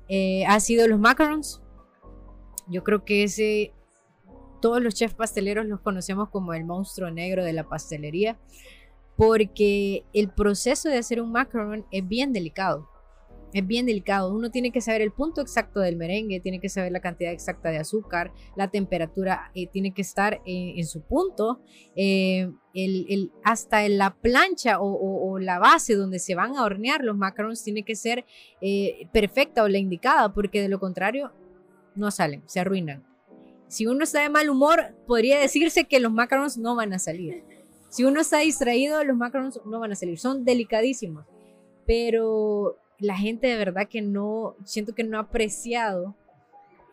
eh, 0.08 0.44
ha 0.48 0.60
sido 0.60 0.88
los 0.88 1.00
macarons. 1.00 1.62
Yo 2.68 2.84
creo 2.84 3.06
que 3.06 3.24
ese 3.24 3.74
todos 4.60 4.82
los 4.82 4.96
chefs 4.96 5.16
pasteleros 5.16 5.66
los 5.66 5.80
conocemos 5.82 6.30
como 6.30 6.54
el 6.54 6.66
monstruo 6.66 7.12
negro 7.12 7.44
de 7.44 7.54
la 7.54 7.68
pastelería, 7.68 8.40
porque 9.16 10.06
el 10.14 10.30
proceso 10.30 10.88
de 10.88 10.98
hacer 10.98 11.22
un 11.22 11.32
macaron 11.32 11.86
es 11.92 12.08
bien 12.08 12.32
delicado. 12.34 12.88
es 13.52 13.66
bien 13.66 13.88
delicado. 13.88 14.32
Uno 14.32 14.52
tiene 14.52 14.72
que 14.72 14.80
saber 14.80 15.02
el 15.02 15.12
punto 15.12 15.42
exacto 15.42 15.80
del 15.80 15.96
merengue, 15.98 16.40
tiene 16.40 16.60
que 16.60 16.70
saber 16.70 16.92
la 16.92 17.00
cantidad 17.00 17.32
exacta 17.32 17.72
de 17.72 17.80
azúcar, 17.80 18.32
la 18.56 18.70
temperatura 18.70 19.52
eh, 19.56 19.66
tiene 19.66 19.92
que 19.92 20.04
estar 20.04 20.40
en 20.46 20.86
su 20.86 21.02
punto, 21.02 21.60
eh, 21.96 22.52
hasta 23.44 23.90
la 23.90 24.16
plancha 24.16 24.78
o, 24.80 25.40
la 25.40 25.58
base 25.58 25.96
donde 25.96 26.20
se 26.20 26.36
van 26.36 26.56
a 26.56 26.64
hornear 26.64 27.04
los 27.04 27.18
macarons 27.18 27.64
tiene 27.64 27.84
que 27.84 27.96
ser 27.96 28.24
eh, 28.62 29.08
perfecta 29.12 29.64
o 29.64 29.68
la 29.68 29.80
indicada, 29.80 30.32
porque 30.32 30.62
de 30.62 30.70
lo 30.70 30.80
contrario 30.80 31.34
no 31.96 32.12
salen, 32.12 32.44
se 32.46 32.60
arruinan. 32.60 33.09
Si 33.70 33.86
uno 33.86 34.04
está 34.04 34.24
de 34.24 34.30
mal 34.30 34.50
humor, 34.50 34.96
podría 35.08 35.40
decirse 35.40 35.86
que 35.86 36.00
los 36.00 36.12
macarons 36.12 36.58
no 36.58 36.76
van 36.76 36.92
a 36.92 37.00
salir. 37.00 37.44
Si 37.90 38.04
uno 38.04 38.20
está 38.20 38.40
distraído, 38.40 39.04
los 39.04 39.16
macarons 39.16 39.62
no 39.66 39.80
van 39.80 39.92
a 39.92 39.96
salir. 39.96 40.20
Son 40.20 40.44
delicadísimos. 40.44 41.26
Pero 41.86 42.78
la 42.98 43.16
gente 43.16 43.48
de 43.48 43.58
verdad 43.58 43.88
que 43.88 44.02
no, 44.02 44.56
siento 44.64 44.94
que 44.94 45.04
no 45.04 45.18
ha 45.18 45.22
apreciado 45.22 46.16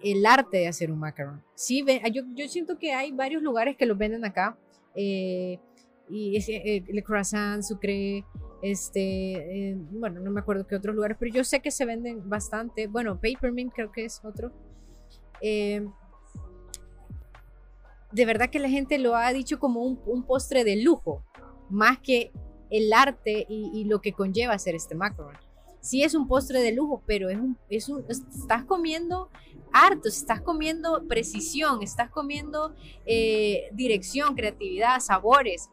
el 0.02 0.24
arte 0.26 0.58
de 0.58 0.68
hacer 0.68 0.92
un 0.92 0.98
macaron. 0.98 1.42
Sí, 1.54 1.84
yo, 2.12 2.22
yo 2.34 2.46
siento 2.48 2.78
que 2.78 2.92
hay 2.92 3.10
varios 3.10 3.42
lugares 3.42 3.76
que 3.76 3.86
los 3.86 3.96
venden 3.96 4.24
acá. 4.26 4.58
Eh, 4.94 5.58
y 6.08 6.36
eh, 6.36 6.84
el 6.86 7.02
croissant, 7.02 7.62
sucre, 7.62 8.24
este, 8.62 9.70
eh, 9.70 9.76
bueno, 9.92 10.20
no 10.20 10.30
me 10.30 10.40
acuerdo 10.40 10.66
qué 10.66 10.76
otros 10.76 10.94
lugares, 10.94 11.16
pero 11.18 11.32
yo 11.32 11.42
sé 11.42 11.60
que 11.60 11.70
se 11.70 11.86
venden 11.86 12.28
bastante. 12.28 12.86
Bueno, 12.86 13.18
Papermint 13.20 13.72
creo 13.72 13.90
que 13.90 14.04
es 14.04 14.22
otro. 14.24 14.52
De 18.12 18.26
verdad 18.26 18.50
que 18.50 18.58
la 18.58 18.68
gente 18.68 18.98
lo 18.98 19.16
ha 19.16 19.32
dicho 19.32 19.58
como 19.58 19.82
un, 19.82 20.24
postre 20.24 20.64
de 20.64 20.76
lujo, 20.76 21.24
más 21.70 21.98
que 21.98 22.32
el 22.70 22.92
arte 22.92 23.46
y, 23.48 23.84
lo 23.84 24.00
que 24.00 24.12
conlleva 24.12 24.54
hacer 24.54 24.74
este 24.74 24.94
macaron 24.94 25.36
sí 25.86 26.02
es 26.02 26.14
un 26.14 26.26
postre 26.26 26.60
de 26.60 26.72
lujo, 26.72 27.02
pero 27.06 27.30
es 27.30 27.38
un, 27.38 27.56
es 27.68 27.88
un, 27.88 28.04
estás 28.08 28.64
comiendo 28.64 29.30
harto, 29.72 30.08
estás 30.08 30.40
comiendo 30.40 31.06
precisión, 31.06 31.82
estás 31.82 32.10
comiendo 32.10 32.74
eh, 33.06 33.68
dirección, 33.72 34.34
creatividad, 34.34 34.98
sabores. 35.00 35.70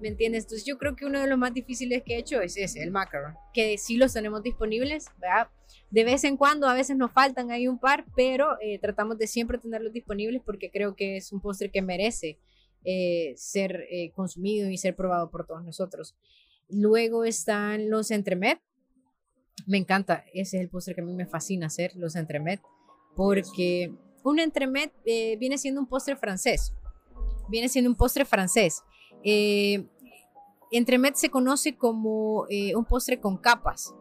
¿Me 0.00 0.08
entiendes? 0.08 0.44
Entonces 0.44 0.64
yo 0.64 0.78
creo 0.78 0.94
que 0.94 1.06
uno 1.06 1.20
de 1.20 1.26
los 1.26 1.36
más 1.36 1.52
difíciles 1.52 2.04
que 2.06 2.14
he 2.14 2.18
hecho 2.18 2.40
es 2.40 2.56
ese, 2.56 2.84
el 2.84 2.92
macaron, 2.92 3.34
que 3.52 3.78
sí 3.78 3.96
los 3.96 4.12
tenemos 4.12 4.44
disponibles, 4.44 5.06
¿verdad? 5.18 5.48
De 5.90 6.04
vez 6.04 6.24
en 6.24 6.36
cuando, 6.36 6.68
a 6.68 6.74
veces 6.74 6.96
nos 6.96 7.12
faltan 7.12 7.50
ahí 7.50 7.66
un 7.66 7.78
par, 7.78 8.04
pero 8.14 8.56
eh, 8.60 8.78
tratamos 8.78 9.18
de 9.18 9.26
siempre 9.26 9.58
tenerlos 9.58 9.92
disponibles 9.92 10.42
porque 10.44 10.70
creo 10.70 10.94
que 10.94 11.16
es 11.16 11.32
un 11.32 11.40
postre 11.40 11.70
que 11.70 11.82
merece 11.82 12.38
eh, 12.84 13.32
ser 13.36 13.86
consumido 14.14 14.70
y 14.70 14.76
ser 14.76 14.94
probado 14.94 15.30
por 15.30 15.46
todos 15.46 15.64
nosotros. 15.64 16.14
Luego 16.68 17.24
están 17.24 17.88
los 17.88 18.10
entremet, 18.10 18.60
me 19.66 19.78
encanta, 19.78 20.24
ese 20.34 20.58
es 20.58 20.62
el 20.62 20.68
postre 20.68 20.94
que 20.94 21.00
a 21.00 21.04
mí 21.04 21.14
me 21.14 21.26
fascina 21.26 21.66
hacer, 21.66 21.96
los 21.96 22.14
entremet, 22.14 22.60
porque 23.16 23.92
un 24.22 24.38
entremet 24.38 24.92
eh, 25.04 25.36
viene 25.38 25.58
siendo 25.58 25.80
un 25.80 25.86
postre 25.86 26.16
francés, 26.16 26.74
viene 27.48 27.68
siendo 27.68 27.90
un 27.90 27.96
postre 27.96 28.24
francés. 28.24 28.82
Eh, 29.24 29.86
entremet 30.70 31.16
se 31.16 31.30
conoce 31.30 31.76
como 31.76 32.46
eh, 32.48 32.76
un 32.76 32.84
postre 32.84 33.20
con 33.20 33.38
capas. 33.38 33.94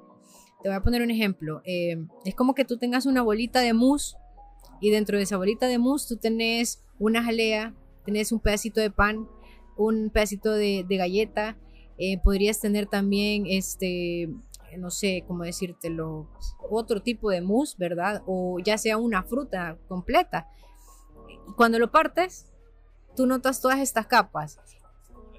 Te 0.61 0.69
voy 0.69 0.75
a 0.75 0.81
poner 0.81 1.01
un 1.01 1.11
ejemplo. 1.11 1.61
es 1.65 2.35
como 2.35 2.55
que 2.55 2.65
tú 2.65 2.77
tengas 2.77 3.05
una 3.05 3.21
bolita 3.21 3.59
de 3.61 3.73
mousse 3.73 4.15
y 4.81 4.89
dentro 4.89 5.17
de 5.17 5.23
esa 5.23 5.37
bolita 5.37 5.67
de 5.67 5.77
mousse 5.77 6.07
tú 6.07 6.17
tenés 6.17 6.83
una 6.99 7.23
jalea, 7.23 7.73
tenés 8.05 8.31
un 8.31 8.39
pedacito 8.39 8.81
de 8.81 8.89
pan, 8.89 9.27
un 9.77 10.09
pedacito 10.09 10.51
de, 10.53 10.85
galleta, 10.89 11.57
podrías 12.23 12.59
tener 12.59 12.87
también 12.87 13.45
este, 13.47 14.29
no 14.77 14.89
sé 14.89 15.23
cómo 15.27 15.43
decírtelo, 15.43 16.27
otro 16.69 17.01
tipo 17.01 17.29
de 17.29 17.41
mousse, 17.41 17.75
¿verdad? 17.77 18.23
O 18.25 18.59
ya 18.59 18.77
sea 18.77 18.97
una 18.97 19.23
fruta 19.23 19.77
completa. 19.87 20.49
Cuando 21.55 21.79
lo 21.79 21.91
partes, 21.91 22.47
tú 23.15 23.25
notas 23.25 23.61
todas 23.61 23.79
estas 23.79 24.07
capas, 24.07 24.59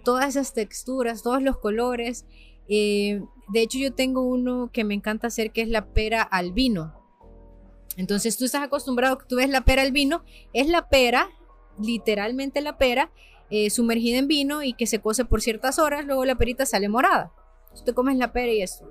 todas 0.05 0.29
esas 0.29 0.55
texturas, 0.55 1.23
todos 1.23 1.43
los 1.43 1.59
colores. 1.59 2.25
Eh, 2.69 3.23
de 3.49 3.63
hecho, 3.63 3.79
yo 3.79 3.95
tengo 3.95 4.23
uno 4.23 4.71
que 4.73 4.85
me 4.85 4.95
encanta 4.95 5.29
hacer 5.29 5.53
que 5.53 5.63
es 5.63 5.69
la 5.69 5.87
pera 5.87 6.23
al 6.23 6.53
vino. 6.53 6.95
Entonces 7.97 8.37
tú 8.37 8.45
estás 8.45 8.63
acostumbrado, 8.63 9.19
tú 9.29 9.37
ves 9.37 9.49
la 9.49 9.63
pera 9.63 9.83
al 9.83 9.91
vino, 9.91 10.23
es 10.53 10.69
la 10.69 10.89
pera, 10.89 11.31
literalmente 11.81 12.61
la 12.61 12.79
pera, 12.79 13.11
eh, 13.51 13.71
sumergida 13.71 14.19
en 14.19 14.29
vino 14.29 14.63
y 14.63 14.75
que 14.75 14.87
se 14.87 15.01
cose 15.01 15.25
por 15.25 15.41
ciertas 15.41 15.79
horas, 15.79 16.05
luego 16.05 16.25
la 16.25 16.37
perita 16.37 16.67
sale 16.67 16.89
morada. 16.89 17.33
Tú 17.75 17.83
te 17.85 17.95
comes 17.95 18.17
la 18.17 18.33
pera 18.33 18.53
y 18.53 18.63
esto. 18.63 18.87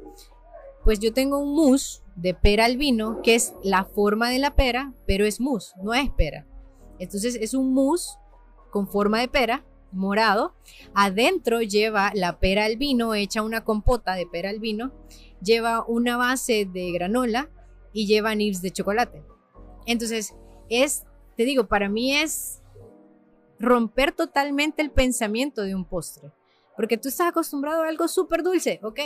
Pues 0.84 1.00
yo 1.00 1.13
tengo 1.13 1.38
un 1.38 1.54
mousse 1.56 2.02
de 2.15 2.34
pera 2.34 2.65
al 2.65 2.78
vino, 2.78 3.22
que 3.22 3.36
es 3.36 3.54
la 3.63 3.86
forma 3.86 4.30
de 4.30 4.39
la 4.39 4.56
pera, 4.56 4.93
pero 5.06 5.26
es 5.26 5.39
mousse, 5.39 5.74
no 5.84 5.93
es 5.93 6.10
pera. 6.10 6.48
Entonces 7.00 7.36
es 7.36 7.54
un 7.54 7.74
mousse 7.74 8.17
con 8.72 8.88
forma 8.88 9.20
de 9.20 9.28
pera, 9.28 9.63
morado. 9.91 10.54
Adentro 10.93 11.62
lleva 11.62 12.12
la 12.13 12.39
pera 12.39 12.65
al 12.65 12.78
vino, 12.78 13.13
hecha 13.13 13.41
una 13.41 13.63
compota 13.63 14.15
de 14.15 14.26
pera 14.26 14.50
al 14.50 14.60
vino. 14.60 14.93
Lleva 15.41 15.86
una 15.88 16.17
base 16.17 16.65
de 16.65 16.91
granola 16.91 17.50
y 17.93 18.08
lleva 18.08 18.36
nibs 18.36 18.62
de 18.62 18.71
chocolate. 18.71 19.23
Entonces, 19.86 20.36
es, 20.69 21.06
te 21.36 21.45
digo, 21.45 21.67
para 21.67 21.89
mí 21.89 22.15
es 22.15 22.62
romper 23.60 24.12
totalmente 24.12 24.82
el 24.82 24.91
pensamiento 24.91 25.63
de 25.63 25.76
un 25.76 25.86
postre. 25.86 26.32
Porque 26.76 26.97
tú 26.97 27.10
estás 27.10 27.30
acostumbrado 27.30 27.84
a 27.84 27.88
algo 27.88 28.08
súper 28.08 28.43
dulce, 28.43 28.80
ok. 28.84 29.00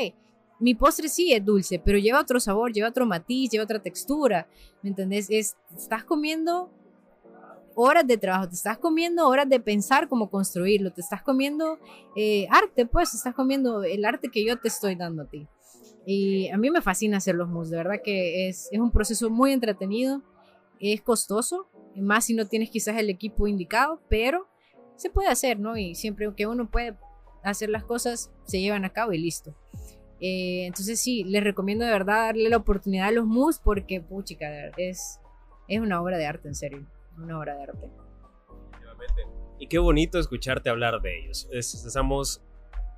Mi 0.60 0.76
postre 0.76 1.10
sí 1.10 1.34
es 1.34 1.44
dulce, 1.44 1.80
pero 1.80 1.98
lleva 1.98 2.20
otro 2.20 2.40
sabor, 2.40 2.72
lleva 2.72 2.90
otro 2.90 3.06
matiz, 3.06 3.50
lleva 3.50 3.64
otra 3.64 3.82
textura. 3.82 4.48
¿Me 4.82 4.90
entendés? 4.90 5.28
Es, 5.30 5.56
estás 5.76 6.04
comiendo 6.04 6.70
horas 7.82 8.06
de 8.08 8.18
trabajo, 8.18 8.50
te 8.50 8.56
estás 8.56 8.78
comiendo 8.78 9.28
horas 9.28 9.50
de 9.50 9.60
pensar 9.60 10.08
cómo 10.08 10.30
construirlo, 10.30 10.92
te 10.92 11.02
estás 11.02 11.22
comiendo 11.22 11.80
eh, 12.16 12.48
arte, 12.50 12.86
pues, 12.86 13.14
estás 13.14 13.34
comiendo 13.34 13.84
el 13.84 14.06
arte 14.06 14.30
que 14.30 14.46
yo 14.46 14.58
te 14.58 14.68
estoy 14.68 14.96
dando 14.96 15.24
a 15.24 15.26
ti. 15.26 15.48
Y 16.06 16.50
a 16.50 16.58
mí 16.58 16.70
me 16.72 16.82
fascina 16.82 17.18
hacer 17.18 17.36
los 17.36 17.50
mousse, 17.50 17.72
de 17.72 17.78
verdad 17.78 18.02
que 18.04 18.48
es, 18.50 18.70
es 18.72 18.80
un 18.80 18.92
proceso 18.92 19.30
muy 19.30 19.52
entretenido, 19.52 20.22
es 20.80 21.02
costoso, 21.02 21.68
más 21.96 22.26
si 22.26 22.34
no 22.34 22.48
tienes 22.48 22.70
quizás 22.70 22.98
el 22.98 23.10
equipo 23.10 23.48
indicado, 23.48 24.02
pero 24.10 24.48
se 24.96 25.10
puede 25.10 25.30
hacer, 25.30 25.60
¿no? 25.60 25.78
Y 25.78 25.96
siempre 25.96 26.32
que 26.36 26.48
uno 26.48 26.70
puede 26.70 26.98
hacer 27.44 27.70
las 27.70 27.84
cosas, 27.84 28.32
se 28.46 28.62
llevan 28.62 28.86
a 28.86 28.94
cabo 28.94 29.14
y 29.14 29.18
listo. 29.18 29.56
Eh, 30.20 30.66
entonces 30.68 31.02
sí, 31.02 31.24
les 31.24 31.44
recomiendo 31.44 31.84
de 31.84 31.92
verdad 31.92 32.28
darle 32.28 32.50
la 32.50 32.58
oportunidad 32.58 33.08
a 33.08 33.12
los 33.12 33.26
mus 33.26 33.58
porque, 33.58 34.02
puchica, 34.02 34.70
es, 34.78 35.20
es 35.68 35.80
una 35.80 36.02
obra 36.02 36.18
de 36.18 36.28
arte, 36.28 36.48
en 36.48 36.56
serio. 36.56 36.86
Una 37.18 37.40
obra 37.40 37.56
de 37.56 37.64
arte. 37.64 37.92
Y 39.60 39.68
qué 39.68 39.80
bonito 39.80 40.20
escucharte 40.20 40.70
hablar 40.70 41.02
de 41.02 41.20
ellos. 41.20 41.48
estamos 41.52 42.42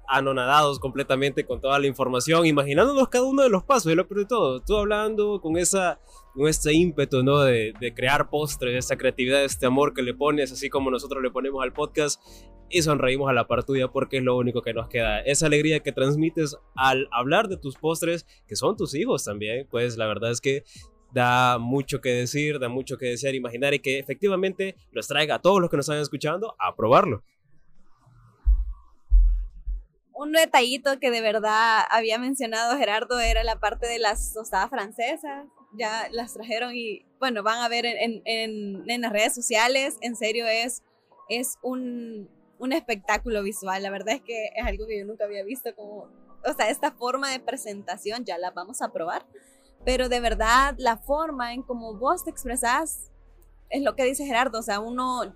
anonadados 0.07 0.79
completamente 0.79 1.45
con 1.45 1.61
toda 1.61 1.79
la 1.79 1.87
información, 1.87 2.45
imaginándonos 2.45 3.07
cada 3.09 3.25
uno 3.25 3.41
de 3.41 3.49
los 3.49 3.63
pasos 3.63 3.91
y 3.91 3.95
lo 3.95 4.07
peor 4.07 4.19
de 4.21 4.25
todo, 4.25 4.61
tú 4.61 4.77
hablando 4.77 5.39
con 5.41 5.57
esa 5.57 5.99
con 6.33 6.47
este 6.47 6.73
ímpetu, 6.73 7.23
¿no? 7.23 7.39
De, 7.39 7.73
de, 7.79 7.93
crear 7.93 8.29
postres, 8.29 8.85
esa 8.85 8.97
creatividad, 8.97 9.43
este 9.43 9.65
amor 9.65 9.93
que 9.93 10.01
le 10.01 10.13
pones, 10.13 10.51
así 10.51 10.69
como 10.69 10.91
nosotros 10.91 11.23
le 11.23 11.31
ponemos 11.31 11.63
al 11.63 11.73
podcast, 11.73 12.19
y 12.73 12.81
sonreímos 12.81 13.29
a 13.29 13.33
la 13.33 13.47
par 13.47 13.63
tuya 13.63 13.87
porque 13.87 14.17
es 14.17 14.23
lo 14.23 14.35
único 14.35 14.61
que 14.61 14.73
nos 14.73 14.87
queda. 14.89 15.19
Esa 15.21 15.45
alegría 15.45 15.81
que 15.81 15.91
transmites 15.91 16.57
al 16.75 17.07
hablar 17.11 17.47
de 17.47 17.57
tus 17.57 17.75
postres, 17.77 18.25
que 18.47 18.55
son 18.55 18.75
tus 18.75 18.95
hijos 18.95 19.23
también, 19.23 19.67
pues 19.69 19.95
la 19.95 20.07
verdad 20.07 20.31
es 20.31 20.41
que 20.41 20.63
da 21.13 21.57
mucho 21.57 22.01
que 22.01 22.09
decir, 22.09 22.59
da 22.59 22.69
mucho 22.69 22.97
que 22.97 23.07
desear, 23.07 23.35
imaginar 23.35 23.73
y 23.73 23.79
que 23.79 23.99
efectivamente 23.99 24.75
los 24.91 25.07
traiga 25.07 25.35
a 25.35 25.41
todos 25.41 25.61
los 25.61 25.69
que 25.69 25.77
nos 25.77 25.87
están 25.87 26.01
escuchando 26.01 26.55
a 26.59 26.75
probarlo 26.75 27.23
un 30.23 30.31
detallito 30.31 30.99
que 30.99 31.11
de 31.11 31.21
verdad 31.21 31.81
había 31.89 32.17
mencionado 32.17 32.77
Gerardo 32.77 33.19
era 33.19 33.43
la 33.43 33.59
parte 33.59 33.87
de 33.87 33.99
las 33.99 34.33
tostadas 34.33 34.69
francesas. 34.69 35.45
Ya 35.75 36.07
las 36.11 36.33
trajeron 36.33 36.75
y 36.75 37.05
bueno, 37.19 37.41
van 37.41 37.59
a 37.59 37.67
ver 37.67 37.85
en, 37.85 38.21
en, 38.25 38.83
en 38.87 39.01
las 39.01 39.11
redes 39.11 39.33
sociales. 39.33 39.97
En 40.01 40.15
serio, 40.15 40.45
es, 40.47 40.83
es 41.29 41.57
un, 41.63 42.29
un, 42.59 42.73
espectáculo 42.73 43.41
visual. 43.41 43.81
La 43.81 43.89
verdad 43.89 44.15
es 44.15 44.21
que 44.21 44.49
es 44.55 44.65
algo 44.65 44.85
que 44.85 44.99
yo 44.99 45.05
nunca 45.05 45.25
había 45.25 45.43
visto 45.43 45.75
como, 45.75 46.09
o 46.45 46.53
sea, 46.55 46.69
esta 46.69 46.91
forma 46.91 47.31
de 47.31 47.39
presentación 47.39 48.23
ya 48.23 48.37
la 48.37 48.51
vamos 48.51 48.83
a 48.83 48.93
probar. 48.93 49.25
Pero 49.85 50.09
de 50.09 50.19
verdad, 50.19 50.75
la 50.77 50.97
forma 50.97 51.53
en 51.53 51.63
cómo 51.63 51.95
vos 51.95 52.23
te 52.23 52.29
expresás 52.29 53.11
es 53.69 53.83
lo 53.83 53.95
que 53.95 54.05
dice 54.05 54.25
Gerardo. 54.25 54.59
O 54.59 54.63
sea, 54.63 54.79
uno 54.79 55.33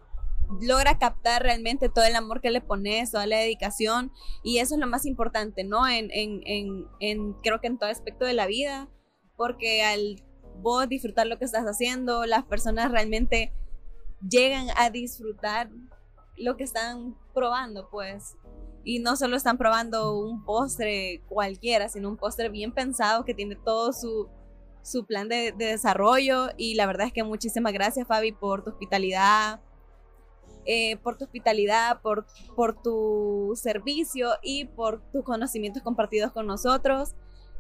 logra 0.61 0.97
captar 0.97 1.43
realmente 1.43 1.89
todo 1.89 2.05
el 2.05 2.15
amor 2.15 2.41
que 2.41 2.51
le 2.51 2.61
pones, 2.61 3.11
toda 3.11 3.27
la 3.27 3.37
dedicación 3.37 4.11
y 4.43 4.59
eso 4.59 4.75
es 4.75 4.79
lo 4.79 4.87
más 4.87 5.05
importante, 5.05 5.63
¿no? 5.63 5.87
En, 5.87 6.09
en, 6.11 6.87
en, 6.99 7.33
creo 7.43 7.59
que 7.59 7.67
en 7.67 7.77
todo 7.77 7.89
aspecto 7.89 8.25
de 8.25 8.33
la 8.33 8.47
vida, 8.47 8.87
porque 9.35 9.83
al 9.83 10.23
vos 10.61 10.87
disfrutar 10.87 11.27
lo 11.27 11.37
que 11.37 11.45
estás 11.45 11.65
haciendo, 11.65 12.25
las 12.25 12.43
personas 12.45 12.91
realmente 12.91 13.53
llegan 14.27 14.67
a 14.77 14.89
disfrutar 14.89 15.69
lo 16.37 16.55
que 16.55 16.63
están 16.63 17.17
probando, 17.33 17.89
pues. 17.89 18.35
Y 18.87 18.99
no 18.99 19.17
solo 19.17 19.35
están 19.35 19.57
probando 19.57 20.17
un 20.17 20.45
postre 20.45 21.21
cualquiera, 21.27 21.89
sino 21.89 22.07
un 22.07 22.15
postre 22.15 22.47
bien 22.47 22.71
pensado 22.71 23.25
que 23.25 23.33
tiene 23.33 23.57
todo 23.57 23.91
su, 23.91 24.29
su 24.81 25.05
plan 25.05 25.27
de, 25.27 25.51
de 25.51 25.65
desarrollo 25.65 26.51
y 26.55 26.75
la 26.75 26.85
verdad 26.85 27.07
es 27.07 27.11
que 27.11 27.23
muchísimas 27.23 27.73
gracias 27.73 28.07
Fabi 28.07 28.31
por 28.31 28.63
tu 28.63 28.69
hospitalidad, 28.69 29.59
eh, 30.69 30.95
por 30.97 31.17
tu 31.17 31.23
hospitalidad, 31.23 32.01
por, 32.01 32.25
por 32.55 32.81
tu 32.81 33.53
servicio 33.55 34.31
y 34.41 34.65
por 34.65 35.01
tus 35.11 35.23
conocimientos 35.23 35.81
compartidos 35.81 36.31
con 36.31 36.45
nosotros. 36.45 37.15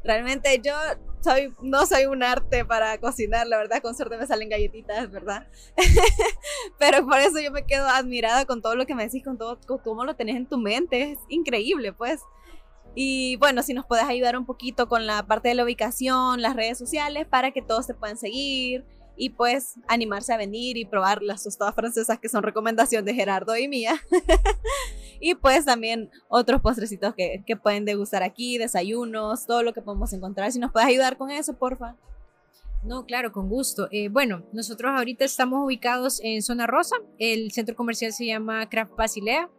Realmente 0.07 0.61
yo 0.63 0.73
soy, 1.21 1.53
no 1.61 1.85
soy 1.85 2.05
un 2.05 2.23
arte 2.23 2.63
para 2.63 2.97
cocinar, 2.97 3.45
la 3.45 3.57
verdad, 3.57 3.81
con 3.81 3.93
suerte 3.93 4.17
me 4.17 4.25
salen 4.25 4.47
galletitas, 4.47 5.11
¿verdad? 5.11 5.45
Pero 6.79 7.05
por 7.05 7.19
eso 7.19 7.41
yo 7.41 7.51
me 7.51 7.65
quedo 7.65 7.85
admirada 7.87 8.45
con 8.45 8.61
todo 8.61 8.75
lo 8.75 8.85
que 8.85 8.95
me 8.95 9.03
decís, 9.03 9.21
con 9.21 9.37
todo, 9.37 9.59
con 9.67 9.79
cómo 9.79 10.05
lo 10.05 10.15
tenés 10.15 10.37
en 10.37 10.45
tu 10.45 10.57
mente, 10.57 11.11
es 11.11 11.19
increíble, 11.27 11.91
pues. 11.91 12.21
Y 12.95 13.35
bueno, 13.35 13.63
si 13.63 13.73
nos 13.73 13.85
puedes 13.85 14.05
ayudar 14.05 14.37
un 14.37 14.45
poquito 14.45 14.87
con 14.87 15.05
la 15.05 15.27
parte 15.27 15.49
de 15.49 15.55
la 15.55 15.65
ubicación, 15.65 16.41
las 16.41 16.55
redes 16.55 16.77
sociales, 16.77 17.27
para 17.27 17.51
que 17.51 17.61
todos 17.61 17.85
se 17.85 17.93
puedan 17.93 18.17
seguir, 18.17 18.85
y 19.17 19.31
pues 19.31 19.75
animarse 19.87 20.33
a 20.33 20.37
venir 20.37 20.77
y 20.77 20.85
probar 20.85 21.21
las 21.21 21.43
tostadas 21.43 21.75
francesas 21.75 22.19
que 22.19 22.29
son 22.29 22.43
recomendación 22.43 23.03
de 23.03 23.13
Gerardo 23.13 23.57
y 23.57 23.67
mía. 23.67 23.99
y 25.19 25.35
pues 25.35 25.65
también 25.65 26.09
otros 26.27 26.61
postrecitos 26.61 27.15
que, 27.15 27.43
que, 27.45 27.57
pueden 27.57 27.85
degustar 27.85 28.23
aquí, 28.23 28.57
desayunos, 28.57 29.45
todo 29.45 29.63
lo 29.63 29.73
que 29.73 29.81
podemos 29.81 30.13
encontrar. 30.13 30.51
Si 30.51 30.59
nos 30.59 30.71
puedes 30.71 30.87
ayudar 30.87 31.17
con 31.17 31.31
eso, 31.31 31.53
porfa. 31.53 31.95
No, 32.83 33.05
claro, 33.05 33.31
con 33.31 33.49
gusto. 33.49 33.87
Eh, 33.91 34.09
bueno, 34.09 34.43
nosotros 34.53 34.91
ahorita 34.95 35.25
estamos 35.25 35.65
ubicados 35.65 36.21
en 36.23 36.41
Zona 36.41 36.67
Rosa. 36.67 36.95
El 37.17 37.51
centro 37.51 37.75
comercial 37.75 38.13
se 38.13 38.25
llama 38.25 38.69
Craft 38.69 38.95
Basilea. 38.95 39.49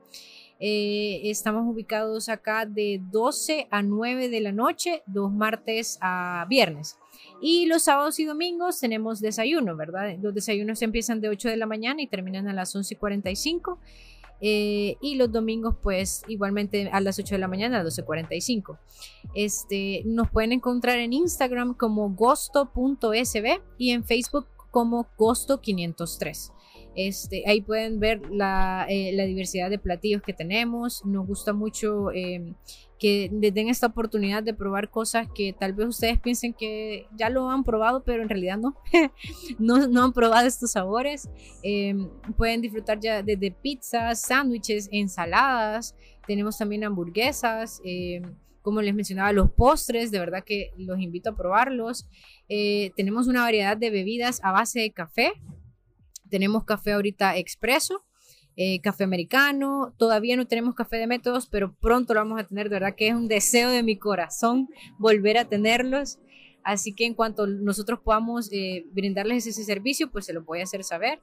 Eh, 0.61 1.21
estamos 1.25 1.65
ubicados 1.67 2.29
acá 2.29 2.67
de 2.67 3.01
12 3.11 3.69
a 3.71 3.83
9 3.83 4.29
de 4.29 4.41
la 4.41 4.53
noche, 4.53 5.03
dos 5.07 5.33
martes 5.33 5.99
a 6.01 6.47
viernes. 6.49 6.97
Y 7.41 7.67
los 7.67 7.83
sábados 7.83 8.19
y 8.19 8.25
domingos 8.25 8.81
tenemos 8.81 9.21
desayuno, 9.21 9.77
¿verdad? 9.77 10.17
Los 10.21 10.35
desayunos 10.35 10.83
empiezan 10.83 11.21
de 11.21 11.29
8 11.29 11.49
de 11.49 11.57
la 11.57 11.67
mañana 11.67 12.03
y 12.03 12.07
terminan 12.07 12.49
a 12.49 12.53
las 12.53 12.75
11 12.75 12.95
y 12.95 12.97
45. 12.97 13.79
Eh, 14.41 14.97
y 15.01 15.17
los 15.17 15.33
domingos, 15.33 15.75
pues 15.83 16.23
igualmente 16.29 16.89
a 16.93 17.01
las 17.01 17.19
8 17.19 17.35
de 17.35 17.39
la 17.39 17.49
mañana, 17.49 17.81
a 17.81 17.85
las 17.85 17.99
12.45. 17.99 18.79
Este, 19.35 20.03
nos 20.05 20.31
pueden 20.31 20.53
encontrar 20.53 20.99
en 20.99 21.13
Instagram 21.13 21.75
como 21.75 22.11
gosto.sb 22.11 23.61
y 23.79 23.91
en 23.91 24.05
Facebook 24.05 24.47
como 24.71 25.07
gosto503. 25.17 26.53
Este, 26.95 27.45
ahí 27.47 27.61
pueden 27.61 28.01
ver 28.01 28.21
la, 28.31 28.87
eh, 28.89 29.13
la, 29.13 29.25
diversidad 29.25 29.71
de 29.71 29.79
platillos 29.79 30.23
que 30.23 30.33
tenemos. 30.33 31.05
Nos 31.05 31.27
gusta 31.27 31.53
mucho 31.53 32.11
eh, 32.13 32.55
que 32.99 33.31
les 33.33 33.55
den 33.55 33.69
esta 33.69 33.87
oportunidad 33.87 34.43
de 34.43 34.53
probar 34.53 34.91
cosas 34.91 35.29
que 35.33 35.53
tal 35.53 35.75
vez 35.75 35.89
ustedes 35.89 36.19
piensen 36.19 36.53
que 36.53 37.07
ya 37.17 37.31
lo 37.31 37.51
han 37.51 37.63
probado, 37.63 38.03
pero 38.03 38.23
en 38.23 38.29
realidad 38.29 38.59
no, 38.59 38.77
no, 39.59 39.87
no, 39.87 40.05
han 40.05 40.13
probado 40.13 40.47
estos 40.47 40.73
sabores. 40.73 41.29
Eh, 41.63 41.95
pueden 42.37 42.63
disfrutar 42.63 42.99
ya 42.99 43.23
desde 43.23 43.53
pizzas, 43.53 44.21
sándwiches, 44.23 44.89
ensaladas, 44.91 45.95
tenemos 46.27 46.59
también 46.59 46.85
hamburguesas, 46.85 47.81
como 48.61 48.83
les 48.83 48.95
mencionaba, 48.95 49.33
los 49.33 49.51
postres, 49.51 50.11
de 50.11 50.19
verdad 50.19 50.45
que 50.45 50.73
los 50.77 51.01
invito 51.01 51.31
a 51.31 51.37
probarlos. 51.37 52.07
Tenemos 52.49 53.29
una 53.29 53.41
variedad 53.43 53.79
de 53.79 53.89
bebidas 53.89 54.39
a 54.43 54.53
base 54.53 54.81
de 54.81 54.91
café. 54.91 55.33
Tenemos 56.29 56.65
café 56.65 56.93
ahorita 56.93 57.37
expreso, 57.37 58.05
eh, 58.57 58.81
café 58.81 59.05
americano. 59.05 59.95
Todavía 59.97 60.37
no 60.37 60.47
tenemos 60.47 60.75
café 60.75 60.97
de 60.97 61.07
métodos, 61.07 61.49
pero 61.49 61.75
pronto 61.81 62.15
lo 62.15 62.21
vamos 62.21 62.41
a 62.41 62.45
tener. 62.45 62.69
De 62.69 62.77
verdad 62.77 62.95
que 62.97 63.09
es 63.09 63.15
un 63.15 63.29
deseo 63.29 63.71
de 63.71 63.83
mi 63.83 63.99
corazón 63.99 64.69
volver 64.99 65.39
a 65.39 65.45
tenerlos. 65.47 66.19
Así 66.65 66.95
que 66.95 67.07
en 67.07 67.15
cuanto 67.15 67.47
nosotros 67.47 68.01
podamos 68.01 68.53
eh, 68.53 68.85
brindarles 68.93 69.47
ese 69.47 69.65
servicio, 69.65 70.11
pues 70.11 70.27
se 70.27 70.33
lo 70.33 70.43
voy 70.43 70.61
a 70.61 70.65
hacer 70.65 70.85
saber. 70.85 71.21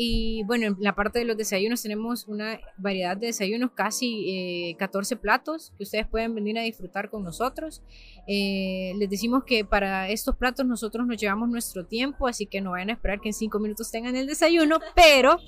Y 0.00 0.44
bueno, 0.44 0.66
en 0.66 0.76
la 0.78 0.94
parte 0.94 1.18
de 1.18 1.24
los 1.24 1.36
desayunos 1.36 1.82
tenemos 1.82 2.28
una 2.28 2.60
variedad 2.76 3.16
de 3.16 3.26
desayunos, 3.26 3.72
casi 3.72 4.76
14 4.78 5.14
eh, 5.14 5.16
platos 5.16 5.72
que 5.76 5.82
ustedes 5.82 6.06
pueden 6.06 6.36
venir 6.36 6.56
a 6.56 6.62
disfrutar 6.62 7.10
con 7.10 7.24
nosotros. 7.24 7.82
Eh, 8.28 8.92
les 8.96 9.10
decimos 9.10 9.42
que 9.42 9.64
para 9.64 10.08
estos 10.08 10.36
platos 10.36 10.64
nosotros 10.66 11.04
nos 11.04 11.16
llevamos 11.16 11.48
nuestro 11.48 11.84
tiempo, 11.84 12.28
así 12.28 12.46
que 12.46 12.60
no 12.60 12.70
vayan 12.70 12.90
a 12.90 12.92
esperar 12.92 13.20
que 13.20 13.30
en 13.30 13.32
5 13.32 13.58
minutos 13.58 13.90
tengan 13.90 14.14
el 14.14 14.28
desayuno, 14.28 14.78
pero, 14.94 15.40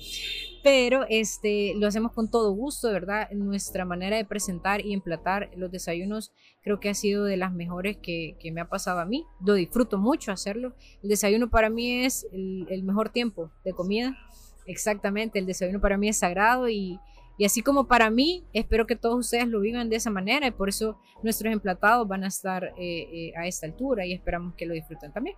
pero 0.65 1.05
este, 1.07 1.73
lo 1.77 1.87
hacemos 1.87 2.11
con 2.11 2.29
todo 2.29 2.51
gusto, 2.51 2.87
de 2.87 2.93
verdad. 2.93 3.31
Nuestra 3.31 3.85
manera 3.85 4.17
de 4.17 4.25
presentar 4.25 4.85
y 4.85 4.91
emplatar 4.91 5.49
los 5.55 5.71
desayunos 5.71 6.33
creo 6.61 6.81
que 6.81 6.89
ha 6.89 6.93
sido 6.93 7.23
de 7.23 7.37
las 7.37 7.53
mejores 7.53 7.95
que, 8.03 8.35
que 8.37 8.51
me 8.51 8.59
ha 8.59 8.67
pasado 8.67 8.99
a 8.99 9.05
mí. 9.05 9.23
Lo 9.45 9.53
disfruto 9.53 9.97
mucho 9.97 10.33
hacerlo. 10.33 10.75
El 11.01 11.07
desayuno 11.07 11.49
para 11.49 11.69
mí 11.69 12.03
es 12.03 12.27
el, 12.33 12.67
el 12.69 12.83
mejor 12.83 13.11
tiempo 13.11 13.49
de 13.63 13.71
comida. 13.71 14.17
Exactamente, 14.65 15.39
el 15.39 15.45
desayuno 15.45 15.79
para 15.81 15.97
mí 15.97 16.09
es 16.09 16.19
sagrado 16.19 16.69
y, 16.69 16.99
y, 17.37 17.45
así 17.45 17.61
como 17.61 17.87
para 17.87 18.09
mí, 18.09 18.45
espero 18.53 18.85
que 18.85 18.95
todos 18.95 19.19
ustedes 19.19 19.47
lo 19.47 19.59
vivan 19.59 19.89
de 19.89 19.95
esa 19.95 20.09
manera 20.09 20.47
y 20.47 20.51
por 20.51 20.69
eso 20.69 20.99
nuestros 21.23 21.51
emplatados 21.51 22.07
van 22.07 22.23
a 22.23 22.27
estar 22.27 22.63
eh, 22.63 22.73
eh, 22.77 23.33
a 23.37 23.47
esta 23.47 23.65
altura 23.65 24.05
y 24.05 24.13
esperamos 24.13 24.55
que 24.55 24.65
lo 24.65 24.73
disfruten 24.73 25.11
también. 25.11 25.35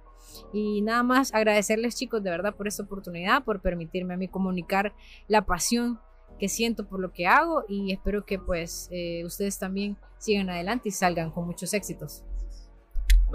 Y 0.52 0.82
nada 0.82 1.04
más 1.04 1.34
agradecerles 1.34 1.96
chicos 1.96 2.24
de 2.24 2.30
verdad 2.30 2.56
por 2.56 2.68
esta 2.68 2.84
oportunidad, 2.84 3.44
por 3.44 3.62
permitirme 3.62 4.14
a 4.14 4.18
mí 4.18 4.28
comunicar 4.28 4.94
la 5.28 5.46
pasión 5.46 6.00
que 6.40 6.50
siento 6.50 6.88
por 6.88 7.00
lo 7.00 7.14
que 7.14 7.28
hago 7.28 7.64
y 7.68 7.92
espero 7.92 8.26
que 8.26 8.40
pues 8.40 8.90
eh, 8.92 9.24
ustedes 9.26 9.60
también 9.60 9.98
sigan 10.18 10.50
adelante 10.50 10.90
y 10.90 10.92
salgan 10.92 11.32
con 11.32 11.46
muchos 11.46 11.74
éxitos. 11.74 12.24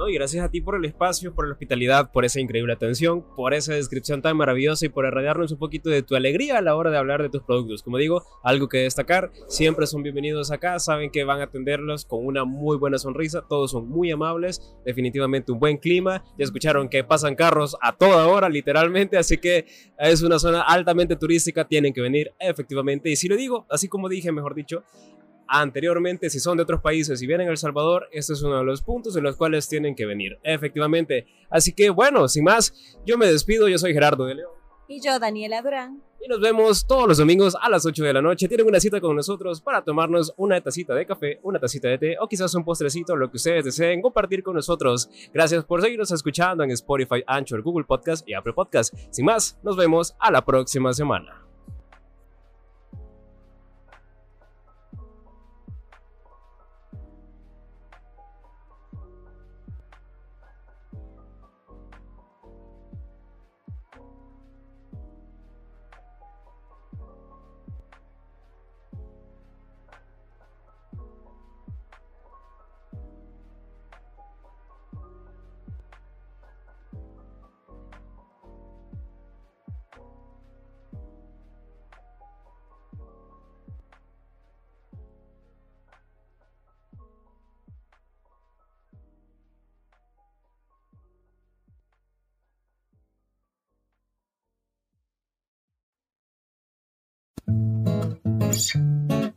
Y 0.09 0.14
gracias 0.14 0.42
a 0.42 0.51
ti 0.51 0.62
por 0.62 0.77
el 0.77 0.85
espacio, 0.87 1.35
por 1.35 1.46
la 1.46 1.53
hospitalidad, 1.53 2.12
por 2.12 2.24
esa 2.24 2.40
increíble 2.40 2.72
atención, 2.72 3.27
por 3.37 3.53
esa 3.53 3.74
descripción 3.74 4.22
tan 4.22 4.37
maravillosa 4.37 4.87
y 4.87 4.88
por 4.88 5.05
irradiarnos 5.05 5.53
un 5.53 5.59
poquito 5.59 5.90
de 5.90 6.03
tu 6.03 6.14
alegría 6.14 6.57
a 6.57 6.62
la 6.62 6.77
hora 6.77 6.90
de 6.90 6.96
hablar 6.96 7.20
de 7.20 7.29
tus 7.29 7.42
productos. 7.42 7.83
Como 7.83 7.98
digo, 7.98 8.22
algo 8.42 8.68
que 8.68 8.79
destacar, 8.79 9.31
siempre 9.48 9.87
son 9.87 10.03
bienvenidos 10.03 10.51
acá, 10.51 10.79
saben 10.79 11.11
que 11.11 11.24
van 11.24 11.40
a 11.40 11.44
atenderlos 11.44 12.07
con 12.07 12.24
una 12.24 12.44
muy 12.44 12.79
buena 12.79 12.96
sonrisa, 12.96 13.44
todos 13.46 13.72
son 13.72 13.88
muy 13.88 14.11
amables, 14.11 14.62
definitivamente 14.87 15.53
un 15.53 15.59
buen 15.59 15.77
clima, 15.77 16.24
ya 16.38 16.44
escucharon 16.44 16.88
que 16.88 17.05
pasan 17.05 17.35
carros 17.35 17.77
a 17.83 17.94
toda 17.94 18.29
hora, 18.29 18.48
literalmente, 18.48 19.18
así 19.18 19.37
que 19.37 19.66
es 19.98 20.22
una 20.22 20.38
zona 20.38 20.62
altamente 20.62 21.16
turística, 21.16 21.66
tienen 21.66 21.92
que 21.92 22.01
venir 22.01 22.33
efectivamente, 22.38 23.11
y 23.11 23.16
si 23.16 23.29
lo 23.29 23.37
digo, 23.37 23.66
así 23.68 23.88
como 23.88 24.09
dije, 24.09 24.33
mejor 24.33 24.55
dicho, 24.55 24.85
anteriormente, 25.48 26.30
si 26.30 26.40
son 26.40 26.56
de 26.56 26.62
otros 26.62 26.80
países 26.80 27.20
y 27.22 27.26
vienen 27.26 27.48
a 27.48 27.50
El 27.50 27.56
Salvador, 27.56 28.08
este 28.12 28.34
es 28.34 28.42
uno 28.42 28.58
de 28.58 28.64
los 28.64 28.82
puntos 28.82 29.16
en 29.16 29.24
los 29.24 29.37
cuales 29.37 29.68
tienen 29.68 29.94
que 29.94 30.06
venir, 30.06 30.38
efectivamente. 30.42 31.26
Así 31.50 31.72
que 31.72 31.90
bueno, 31.90 32.28
sin 32.28 32.44
más, 32.44 32.72
yo 33.04 33.18
me 33.18 33.26
despido, 33.26 33.68
yo 33.68 33.78
soy 33.78 33.92
Gerardo 33.92 34.26
de 34.26 34.37
León. 34.37 34.52
Y 34.90 35.02
yo, 35.02 35.18
Daniela 35.18 35.61
Durán. 35.61 36.02
Y 36.20 36.28
nos 36.28 36.40
vemos 36.40 36.87
todos 36.87 37.06
los 37.06 37.18
domingos 37.18 37.54
a 37.61 37.68
las 37.68 37.84
8 37.84 38.02
de 38.02 38.12
la 38.12 38.22
noche. 38.22 38.48
Tienen 38.48 38.66
una 38.66 38.80
cita 38.80 39.00
con 39.00 39.14
nosotros 39.14 39.61
para 39.61 39.84
tomarnos 39.84 40.32
una 40.38 40.61
tacita 40.61 40.94
de 40.94 41.06
café, 41.06 41.38
una 41.42 41.61
tacita 41.61 41.88
de 41.88 41.98
té 41.98 42.16
o 42.18 42.26
quizás 42.26 42.54
un 42.54 42.64
postrecito, 42.64 43.14
lo 43.14 43.30
que 43.30 43.37
ustedes 43.37 43.66
deseen 43.66 44.00
compartir 44.00 44.42
con 44.42 44.54
nosotros. 44.54 45.11
Gracias 45.32 45.64
por 45.64 45.82
seguirnos 45.82 46.11
escuchando 46.11 46.64
en 46.64 46.70
Spotify, 46.70 47.22
Anchor, 47.26 47.62
Google 47.62 47.84
Podcast 47.84 48.26
y 48.26 48.32
Apple 48.32 48.54
Podcast. 48.54 48.94
Sin 49.11 49.26
más, 49.26 49.58
nos 49.62 49.76
vemos 49.76 50.16
a 50.18 50.30
la 50.30 50.44
próxima 50.44 50.92
semana. 50.94 51.47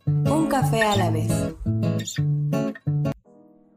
Un 0.08 0.48
café 0.48 0.82
a 0.82 0.96
la 0.96 1.12
vez. 1.12 1.32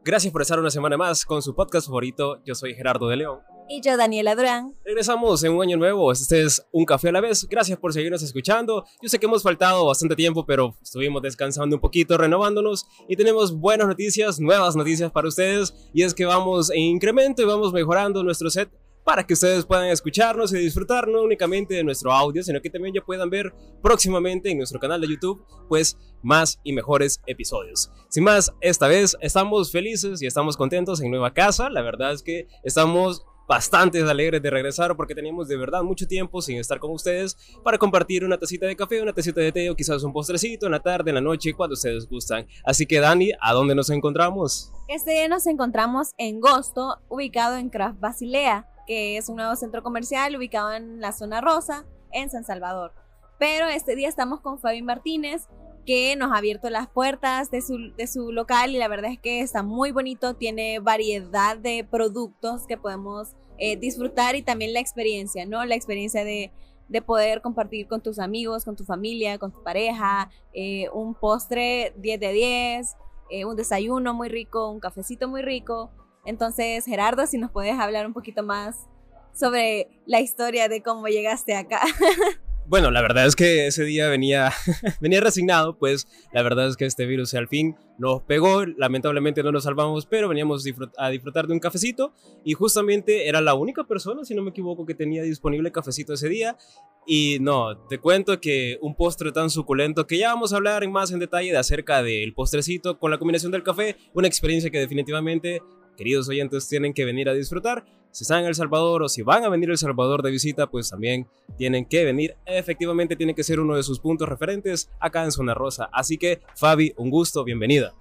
Gracias 0.03 0.31
por 0.31 0.41
estar 0.41 0.59
una 0.59 0.71
semana 0.71 0.97
más 0.97 1.23
con 1.23 1.41
su 1.43 1.53
podcast 1.53 1.85
favorito. 1.85 2.41
Yo 2.45 2.55
soy 2.55 2.73
Gerardo 2.73 3.07
de 3.09 3.17
León. 3.17 3.39
Y 3.67 3.81
yo, 3.81 3.95
Daniela 3.95 4.35
Durán. 4.35 4.75
Regresamos 4.83 5.43
en 5.43 5.53
un 5.53 5.61
año 5.61 5.77
nuevo. 5.77 6.11
Este 6.11 6.41
es 6.41 6.65
Un 6.71 6.85
Café 6.85 7.09
a 7.09 7.11
la 7.11 7.21
vez. 7.21 7.47
Gracias 7.47 7.77
por 7.77 7.93
seguirnos 7.93 8.23
escuchando. 8.23 8.85
Yo 9.01 9.09
sé 9.09 9.19
que 9.19 9.25
hemos 9.27 9.43
faltado 9.43 9.85
bastante 9.85 10.15
tiempo, 10.15 10.45
pero 10.47 10.75
estuvimos 10.81 11.21
descansando 11.21 11.75
un 11.75 11.81
poquito, 11.81 12.17
renovándonos. 12.17 12.87
Y 13.07 13.15
tenemos 13.15 13.55
buenas 13.55 13.87
noticias, 13.87 14.39
nuevas 14.39 14.75
noticias 14.75 15.11
para 15.11 15.27
ustedes. 15.27 15.73
Y 15.93 16.01
es 16.01 16.15
que 16.15 16.25
vamos 16.25 16.71
en 16.71 16.81
incremento 16.81 17.43
y 17.43 17.45
vamos 17.45 17.71
mejorando 17.71 18.23
nuestro 18.23 18.49
set 18.49 18.69
para 19.05 19.25
que 19.25 19.35
ustedes 19.35 19.65
puedan 19.65 19.85
escucharnos 19.85 20.51
y 20.51 20.57
disfrutar 20.57 21.07
no 21.07 21.21
únicamente 21.21 21.75
de 21.75 21.83
nuestro 21.83 22.11
audio, 22.11 22.43
sino 22.43 22.59
que 22.59 22.71
también 22.71 22.95
ya 22.95 23.01
puedan 23.01 23.29
ver 23.29 23.53
próximamente 23.81 24.49
en 24.49 24.57
nuestro 24.57 24.79
canal 24.79 24.99
de 24.99 25.07
YouTube, 25.07 25.45
pues 25.69 25.95
más 26.23 26.59
y 26.63 26.73
mejores 26.73 27.21
episodios. 27.27 27.91
Sin 28.09 28.23
más, 28.23 28.51
esta 28.61 28.87
vez 28.87 29.15
estamos 29.21 29.71
felices 29.71 30.21
y 30.23 30.25
estamos 30.25 30.57
contentos 30.57 31.01
en 31.01 31.11
nueva 31.11 31.33
casa. 31.33 31.69
La 31.69 31.83
verdad 31.83 32.13
es 32.13 32.23
que 32.23 32.47
estamos 32.63 33.23
bastante 33.47 34.01
alegres 34.01 34.41
de 34.41 34.49
regresar 34.49 34.95
porque 34.95 35.13
teníamos 35.13 35.47
de 35.47 35.57
verdad 35.57 35.83
mucho 35.83 36.07
tiempo 36.07 36.41
sin 36.41 36.57
estar 36.57 36.79
con 36.79 36.89
ustedes 36.91 37.37
para 37.63 37.77
compartir 37.77 38.25
una 38.25 38.39
tacita 38.39 38.65
de 38.65 38.75
café, 38.75 39.03
una 39.03 39.13
tacita 39.13 39.39
de 39.39 39.51
té 39.51 39.69
o 39.69 39.75
quizás 39.75 40.03
un 40.03 40.13
postrecito 40.13 40.65
en 40.65 40.71
la 40.71 40.79
tarde, 40.79 41.11
en 41.11 41.15
la 41.15 41.21
noche, 41.21 41.53
cuando 41.53 41.73
ustedes 41.73 42.07
gustan. 42.09 42.47
Así 42.63 42.87
que 42.87 42.99
Dani, 42.99 43.33
¿a 43.39 43.53
dónde 43.53 43.75
nos 43.75 43.91
encontramos? 43.91 44.71
Este 44.87 45.11
día 45.11 45.27
nos 45.27 45.45
encontramos 45.45 46.13
en 46.17 46.39
Gosto, 46.39 46.97
ubicado 47.07 47.57
en 47.57 47.69
Craft 47.69 47.99
Basilea, 47.99 48.67
que 48.85 49.17
es 49.17 49.29
un 49.29 49.37
nuevo 49.37 49.55
centro 49.55 49.83
comercial 49.83 50.35
ubicado 50.35 50.73
en 50.73 50.99
la 50.99 51.11
zona 51.11 51.41
rosa, 51.41 51.85
en 52.11 52.29
San 52.29 52.43
Salvador. 52.43 52.93
Pero 53.37 53.67
este 53.67 53.95
día 53.95 54.07
estamos 54.07 54.39
con 54.41 54.59
Fabi 54.59 54.81
Martínez, 54.81 55.47
que 55.85 56.15
nos 56.15 56.31
ha 56.31 56.37
abierto 56.37 56.69
las 56.69 56.87
puertas 56.87 57.51
de 57.51 57.61
su, 57.61 57.93
de 57.95 58.07
su 58.07 58.31
local 58.31 58.71
y 58.71 58.77
la 58.77 58.87
verdad 58.87 59.11
es 59.11 59.19
que 59.19 59.41
está 59.41 59.61
muy 59.61 59.91
bonito, 59.91 60.33
tiene 60.33 60.79
variedad 60.79 61.57
de 61.57 61.83
productos 61.89 62.65
que 62.65 62.77
podemos 62.77 63.35
eh, 63.57 63.77
disfrutar 63.77 64.35
y 64.35 64.41
también 64.41 64.73
la 64.73 64.79
experiencia, 64.79 65.45
¿no? 65.45 65.63
La 65.63 65.75
experiencia 65.75 66.23
de, 66.23 66.51
de, 66.89 67.01
poder 67.01 67.41
compartir 67.41 67.87
con 67.87 68.01
tus 68.01 68.19
amigos, 68.19 68.65
con 68.65 68.75
tu 68.75 68.83
familia, 68.83 69.37
con 69.37 69.51
tu 69.51 69.61
pareja, 69.63 70.29
eh, 70.53 70.89
un 70.91 71.13
postre 71.13 71.93
10 71.97 72.19
de 72.19 72.31
10, 72.31 72.95
eh, 73.29 73.45
un 73.45 73.55
desayuno 73.55 74.13
muy 74.13 74.29
rico, 74.29 74.69
un 74.69 74.79
cafecito 74.79 75.27
muy 75.27 75.41
rico. 75.41 75.91
Entonces, 76.25 76.85
Gerardo, 76.85 77.25
si 77.27 77.37
nos 77.37 77.51
puedes 77.51 77.77
hablar 77.79 78.05
un 78.05 78.13
poquito 78.13 78.43
más 78.43 78.87
sobre 79.33 79.89
la 80.05 80.21
historia 80.21 80.69
de 80.69 80.81
cómo 80.81 81.07
llegaste 81.07 81.55
acá. 81.55 81.81
Bueno, 82.67 82.89
la 82.89 83.03
verdad 83.03 83.27
es 83.27 83.35
que 83.35 83.67
ese 83.67 83.83
día 83.83 84.09
venía, 84.09 84.51
venía 84.99 85.21
resignado, 85.21 85.77
pues 85.77 86.07
la 86.33 86.41
verdad 86.41 86.67
es 86.67 86.75
que 86.75 86.85
este 86.85 87.05
virus 87.05 87.35
al 87.35 87.47
fin 87.47 87.75
nos 87.99 88.23
pegó, 88.23 88.65
lamentablemente 88.65 89.43
no 89.43 89.51
nos 89.51 89.65
salvamos, 89.65 90.07
pero 90.07 90.27
veníamos 90.27 90.65
a 90.97 91.09
disfrutar 91.09 91.45
de 91.45 91.53
un 91.53 91.59
cafecito 91.59 92.11
y 92.43 92.53
justamente 92.53 93.27
era 93.27 93.39
la 93.39 93.53
única 93.53 93.83
persona, 93.83 94.25
si 94.25 94.33
no 94.33 94.41
me 94.41 94.49
equivoco, 94.49 94.83
que 94.83 94.95
tenía 94.95 95.21
disponible 95.21 95.71
cafecito 95.71 96.13
ese 96.13 96.27
día. 96.27 96.57
Y 97.05 97.37
no, 97.39 97.77
te 97.87 97.99
cuento 97.99 98.41
que 98.41 98.79
un 98.81 98.95
postre 98.95 99.31
tan 99.31 99.51
suculento 99.51 100.07
que 100.07 100.17
ya 100.17 100.33
vamos 100.33 100.51
a 100.51 100.55
hablar 100.55 100.87
más 100.89 101.11
en 101.11 101.19
detalle 101.19 101.51
de 101.51 101.57
acerca 101.59 102.01
del 102.01 102.33
postrecito 102.33 102.97
con 102.97 103.11
la 103.11 103.19
combinación 103.19 103.51
del 103.51 103.61
café, 103.61 103.95
una 104.15 104.27
experiencia 104.27 104.71
que 104.71 104.79
definitivamente 104.79 105.61
queridos 105.95 106.29
oyentes, 106.29 106.67
tienen 106.67 106.93
que 106.93 107.05
venir 107.05 107.29
a 107.29 107.33
disfrutar. 107.33 107.85
Si 108.11 108.23
están 108.23 108.41
en 108.41 108.45
El 108.47 108.55
Salvador 108.55 109.03
o 109.03 109.09
si 109.09 109.23
van 109.23 109.43
a 109.43 109.49
venir 109.49 109.69
a 109.69 109.73
El 109.73 109.77
Salvador 109.77 110.21
de 110.21 110.31
visita, 110.31 110.67
pues 110.67 110.89
también 110.89 111.27
tienen 111.57 111.85
que 111.85 112.05
venir. 112.05 112.35
Efectivamente, 112.45 113.15
tiene 113.15 113.35
que 113.35 113.43
ser 113.43 113.59
uno 113.59 113.75
de 113.75 113.83
sus 113.83 113.99
puntos 113.99 114.29
referentes 114.29 114.89
acá 114.99 115.23
en 115.23 115.31
Zona 115.31 115.53
Rosa. 115.53 115.89
Así 115.91 116.17
que, 116.17 116.39
Fabi, 116.55 116.93
un 116.97 117.09
gusto, 117.09 117.43
bienvenida. 117.43 117.93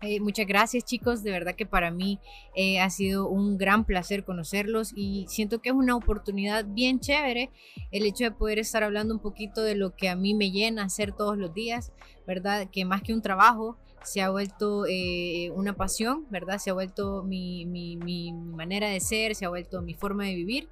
Eh, 0.00 0.20
muchas 0.20 0.46
gracias 0.46 0.84
chicos, 0.84 1.24
de 1.24 1.32
verdad 1.32 1.56
que 1.56 1.66
para 1.66 1.90
mí 1.90 2.20
eh, 2.54 2.78
ha 2.78 2.88
sido 2.88 3.28
un 3.28 3.58
gran 3.58 3.84
placer 3.84 4.24
conocerlos 4.24 4.92
y 4.94 5.26
siento 5.28 5.60
que 5.60 5.70
es 5.70 5.74
una 5.74 5.96
oportunidad 5.96 6.64
bien 6.64 7.00
chévere 7.00 7.50
el 7.90 8.06
hecho 8.06 8.22
de 8.22 8.30
poder 8.30 8.60
estar 8.60 8.84
hablando 8.84 9.12
un 9.12 9.20
poquito 9.20 9.60
de 9.64 9.74
lo 9.74 9.96
que 9.96 10.08
a 10.08 10.14
mí 10.14 10.34
me 10.34 10.52
llena 10.52 10.84
hacer 10.84 11.10
todos 11.12 11.36
los 11.36 11.52
días, 11.52 11.90
¿verdad? 12.28 12.68
Que 12.70 12.84
más 12.84 13.02
que 13.02 13.12
un 13.12 13.22
trabajo, 13.22 13.76
se 14.02 14.20
ha 14.20 14.30
vuelto 14.30 14.86
eh, 14.86 15.50
una 15.54 15.74
pasión, 15.74 16.26
¿verdad? 16.30 16.58
Se 16.58 16.70
ha 16.70 16.72
vuelto 16.72 17.22
mi, 17.22 17.66
mi, 17.66 17.96
mi, 17.96 18.32
manera 18.32 18.88
de 18.88 19.00
ser, 19.00 19.34
se 19.34 19.44
ha 19.44 19.48
vuelto 19.48 19.82
mi 19.82 19.94
forma 19.94 20.24
de 20.24 20.34
vivir. 20.34 20.68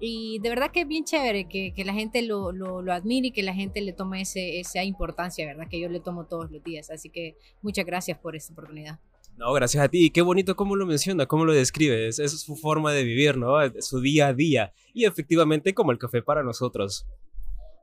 Y 0.00 0.40
de 0.40 0.48
verdad 0.48 0.70
que 0.72 0.80
es 0.80 0.88
bien 0.88 1.04
chévere 1.04 1.46
que, 1.48 1.72
que 1.74 1.84
la 1.84 1.92
gente 1.92 2.22
lo, 2.22 2.50
lo, 2.50 2.82
lo, 2.82 2.92
admire 2.92 3.28
y 3.28 3.30
que 3.30 3.42
la 3.42 3.54
gente 3.54 3.80
le 3.80 3.92
tome 3.92 4.22
ese, 4.22 4.58
esa 4.58 4.82
importancia, 4.82 5.46
¿verdad? 5.46 5.68
Que 5.70 5.78
yo 5.78 5.88
le 5.88 6.00
tomo 6.00 6.26
todos 6.26 6.50
los 6.50 6.62
días. 6.64 6.90
Así 6.90 7.08
que 7.08 7.36
muchas 7.60 7.86
gracias 7.86 8.18
por 8.18 8.34
esta 8.34 8.52
oportunidad. 8.52 8.98
No, 9.36 9.52
gracias 9.52 9.84
a 9.84 9.88
ti. 9.88 10.10
Qué 10.10 10.20
bonito 10.20 10.56
cómo 10.56 10.76
lo 10.76 10.86
menciona, 10.86 11.26
cómo 11.26 11.44
lo 11.44 11.52
describe. 11.52 12.08
Esa 12.08 12.24
es 12.24 12.40
su 12.40 12.56
forma 12.56 12.92
de 12.92 13.04
vivir, 13.04 13.36
¿no? 13.36 13.54
Su 13.80 14.00
día 14.00 14.28
a 14.28 14.34
día. 14.34 14.72
Y 14.92 15.04
efectivamente 15.04 15.74
como 15.74 15.92
el 15.92 15.98
café 15.98 16.22
para 16.22 16.42
nosotros. 16.42 17.06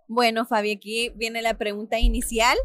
Bueno, 0.08 0.46
Fabi, 0.46 0.72
aquí 0.72 1.12
viene 1.16 1.42
la 1.42 1.58
pregunta 1.58 2.00
inicial. 2.00 2.58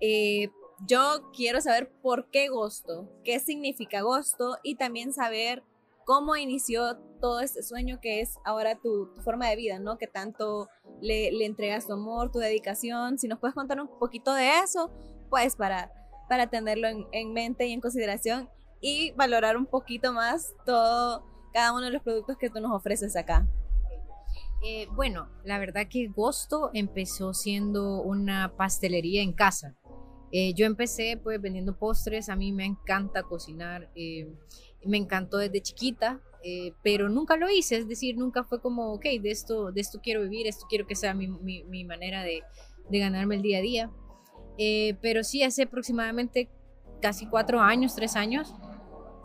Eh, 0.00 0.50
yo 0.86 1.30
quiero 1.34 1.60
saber 1.60 1.90
por 2.02 2.30
qué 2.30 2.46
Agosto, 2.46 3.08
qué 3.24 3.40
significa 3.40 3.98
Agosto 3.98 4.58
y 4.62 4.76
también 4.76 5.12
saber 5.12 5.62
cómo 6.04 6.36
inició 6.36 6.96
todo 7.20 7.40
este 7.40 7.62
sueño 7.62 8.00
que 8.00 8.20
es 8.20 8.38
ahora 8.44 8.76
tu, 8.76 9.10
forma 9.24 9.48
de 9.48 9.56
vida, 9.56 9.78
¿no? 9.78 9.98
Que 9.98 10.06
tanto 10.06 10.68
le, 11.00 11.32
le, 11.32 11.44
entregas 11.44 11.86
tu 11.86 11.92
amor, 11.92 12.30
tu 12.30 12.38
dedicación. 12.38 13.18
Si 13.18 13.28
nos 13.28 13.38
puedes 13.38 13.54
contar 13.54 13.80
un 13.80 13.88
poquito 13.98 14.32
de 14.32 14.60
eso, 14.60 14.90
pues 15.28 15.56
para, 15.56 15.92
para 16.28 16.48
tenerlo 16.48 16.88
en, 16.88 17.06
en 17.12 17.32
mente 17.32 17.66
y 17.66 17.72
en 17.72 17.80
consideración 17.80 18.48
y 18.80 19.10
valorar 19.12 19.56
un 19.56 19.66
poquito 19.66 20.12
más 20.12 20.54
todo, 20.64 21.24
cada 21.52 21.72
uno 21.72 21.86
de 21.86 21.92
los 21.92 22.02
productos 22.02 22.36
que 22.38 22.50
tú 22.50 22.60
nos 22.60 22.72
ofreces 22.72 23.16
acá. 23.16 23.46
Eh, 24.64 24.88
bueno, 24.92 25.28
la 25.44 25.58
verdad 25.58 25.86
que 25.88 26.08
Agosto 26.08 26.70
empezó 26.74 27.32
siendo 27.32 28.02
una 28.02 28.56
pastelería 28.56 29.22
en 29.22 29.32
casa. 29.32 29.76
Eh, 30.30 30.52
yo 30.54 30.66
empecé 30.66 31.18
pues 31.22 31.40
vendiendo 31.40 31.76
postres, 31.76 32.28
a 32.28 32.36
mí 32.36 32.52
me 32.52 32.66
encanta 32.66 33.22
cocinar, 33.22 33.90
eh, 33.94 34.28
me 34.84 34.98
encantó 34.98 35.38
desde 35.38 35.62
chiquita, 35.62 36.20
eh, 36.44 36.72
pero 36.82 37.08
nunca 37.08 37.36
lo 37.36 37.48
hice, 37.48 37.78
es 37.78 37.88
decir, 37.88 38.16
nunca 38.16 38.44
fue 38.44 38.60
como, 38.60 38.92
ok, 38.92 39.04
de 39.22 39.30
esto, 39.30 39.72
de 39.72 39.80
esto 39.80 40.00
quiero 40.02 40.22
vivir, 40.22 40.46
esto 40.46 40.66
quiero 40.68 40.86
que 40.86 40.94
sea 40.94 41.14
mi, 41.14 41.28
mi, 41.28 41.84
manera 41.84 42.22
de, 42.22 42.42
de, 42.90 42.98
ganarme 42.98 43.36
el 43.36 43.42
día 43.42 43.58
a 43.58 43.62
día. 43.62 43.90
pero 45.00 45.24
sí, 45.24 45.42
hace 45.42 45.62
aproximadamente 45.62 46.48
casi 47.00 47.26
cuatro 47.26 47.60
años, 47.60 47.94
tres 47.94 48.14
años, 48.14 48.54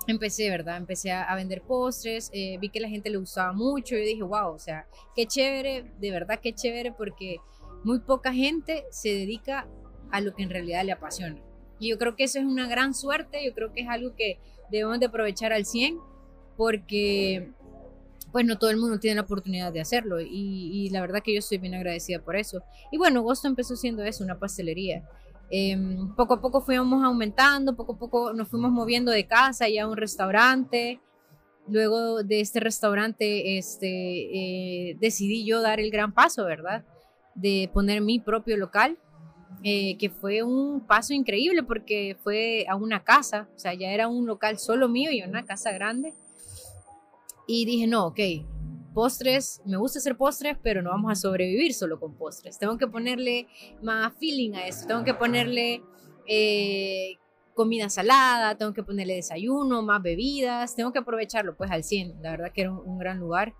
empecé, 0.07 0.49
¿verdad? 0.49 0.77
Empecé 0.77 1.11
a, 1.11 1.23
a 1.23 1.35
vender 1.35 1.61
postres, 1.63 2.31
vi 2.31 2.69
que 2.69 2.79
la 2.79 2.89
gente 2.89 3.09
le 3.09 3.17
gustaba 3.17 3.51
mucho 3.51 3.95
y 3.95 4.05
dije, 4.05 4.23
wow, 4.23 4.53
o 4.53 4.59
sea, 4.59 4.87
qué 5.15 5.25
chévere, 5.25 5.91
de 5.99 6.11
verdad 6.11 6.39
qué 6.41 6.53
chévere 6.53 6.93
porque 6.93 7.37
muy 7.83 7.99
poca 7.99 8.33
gente 8.33 8.85
se 8.89 9.09
dedica 9.09 9.67
a 10.13 10.21
lo 10.21 10.35
que 10.35 10.43
en 10.43 10.51
realidad 10.51 10.85
le 10.85 10.91
apasiona. 10.91 11.41
Y 11.79 11.89
yo 11.89 11.97
creo 11.97 12.15
que 12.15 12.23
eso 12.23 12.37
es 12.37 12.45
una 12.45 12.67
gran 12.67 12.93
suerte, 12.93 13.43
yo 13.43 13.53
creo 13.53 13.73
que 13.73 13.81
es 13.81 13.89
algo 13.89 14.15
que 14.15 14.37
debemos 14.69 14.99
de 14.99 15.07
aprovechar 15.07 15.51
al 15.51 15.65
100 15.65 15.97
porque 16.55 17.49
pues 18.31 18.45
no 18.45 18.59
todo 18.59 18.69
el 18.69 18.77
mundo 18.77 18.99
tiene 18.99 19.15
la 19.15 19.23
oportunidad 19.23 19.73
de 19.73 19.81
hacerlo 19.81 20.21
y, 20.21 20.87
la 20.91 21.01
verdad 21.01 21.21
que 21.23 21.33
yo 21.33 21.39
estoy 21.39 21.57
bien 21.57 21.73
agradecida 21.73 22.19
por 22.19 22.35
eso. 22.35 22.61
Y 22.91 22.97
bueno, 22.97 23.21
Agosto 23.21 23.47
empezó 23.47 23.75
siendo 23.75 24.03
eso, 24.03 24.23
una 24.23 24.37
pastelería. 24.37 25.03
Em, 25.49 26.15
poco 26.15 26.35
a 26.35 26.41
poco 26.41 26.61
fuimos 26.61 27.03
aumentando, 27.03 27.75
poco 27.75 27.93
a 27.93 27.97
poco 27.97 28.33
nos 28.33 28.47
fuimos 28.47 28.71
moviendo 28.71 29.11
de 29.11 29.25
casa 29.25 29.67
y 29.67 29.79
a 29.79 29.87
un 29.87 29.97
restaurante. 29.97 30.99
Luego 31.67 32.23
de 32.23 32.39
este 32.39 32.59
restaurante 32.59 33.57
este, 33.57 34.89
eh, 34.89 34.97
decidí 34.99 35.43
yo 35.43 35.61
dar 35.61 35.79
el 35.79 35.89
gran 35.89 36.13
paso, 36.13 36.45
¿verdad? 36.45 36.83
De 37.33 37.69
poner 37.73 38.01
mi 38.01 38.19
propio 38.19 38.57
local 38.57 38.97
eh, 39.63 39.97
que 39.97 40.09
fue 40.09 40.43
un 40.43 40.81
paso 40.81 41.13
increíble 41.13 41.63
porque 41.63 42.17
fue 42.23 42.65
a 42.67 42.75
una 42.75 43.03
casa, 43.03 43.47
o 43.55 43.59
sea, 43.59 43.73
ya 43.73 43.91
era 43.91 44.07
un 44.07 44.25
local 44.25 44.57
solo 44.57 44.89
mío 44.89 45.11
y 45.11 45.21
una 45.21 45.45
casa 45.45 45.71
grande. 45.71 46.13
Y 47.47 47.65
dije, 47.65 47.87
no, 47.87 48.07
ok, 48.07 48.19
postres, 48.93 49.61
me 49.65 49.77
gusta 49.77 49.99
hacer 49.99 50.15
postres, 50.15 50.57
pero 50.61 50.81
no 50.81 50.89
vamos 50.89 51.11
a 51.11 51.15
sobrevivir 51.15 51.73
solo 51.73 51.99
con 51.99 52.15
postres. 52.15 52.57
Tengo 52.57 52.77
que 52.77 52.87
ponerle 52.87 53.47
más 53.81 54.13
feeling 54.19 54.53
a 54.53 54.67
esto, 54.67 54.87
tengo 54.87 55.03
que 55.03 55.13
ponerle 55.13 55.81
eh, 56.27 57.17
comida 57.53 57.89
salada, 57.89 58.57
tengo 58.57 58.73
que 58.73 58.83
ponerle 58.83 59.15
desayuno, 59.15 59.81
más 59.81 60.01
bebidas, 60.01 60.75
tengo 60.75 60.91
que 60.91 60.99
aprovecharlo 60.99 61.55
pues 61.55 61.71
al 61.71 61.83
100. 61.83 62.21
La 62.21 62.31
verdad 62.31 62.51
que 62.53 62.61
era 62.61 62.71
un 62.71 62.97
gran 62.97 63.19
lugar. 63.19 63.53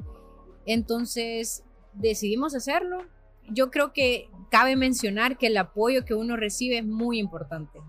Entonces 0.65 1.63
decidimos 1.93 2.55
hacerlo 2.55 3.05
yo 3.49 3.71
creo 3.71 3.93
que 3.93 4.29
cabe 4.49 4.75
mencionar 4.75 5.37
que 5.37 5.47
el 5.47 5.57
apoyo 5.57 6.05
que 6.05 6.13
uno 6.13 6.37
recibe 6.37 6.77
es 6.77 6.85
muy 6.85 7.19
importante. 7.19 7.79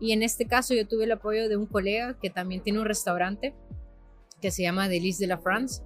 Y 0.00 0.12
en 0.12 0.22
este 0.22 0.46
caso 0.46 0.74
yo 0.74 0.86
tuve 0.86 1.04
el 1.04 1.12
apoyo 1.12 1.48
de 1.48 1.56
un 1.56 1.66
colega 1.66 2.18
que 2.20 2.30
también 2.30 2.62
tiene 2.62 2.78
un 2.78 2.84
restaurante 2.84 3.54
que 4.40 4.50
se 4.50 4.62
llama 4.62 4.88
Delice 4.88 5.24
de 5.24 5.28
la 5.28 5.38
France. 5.38 5.82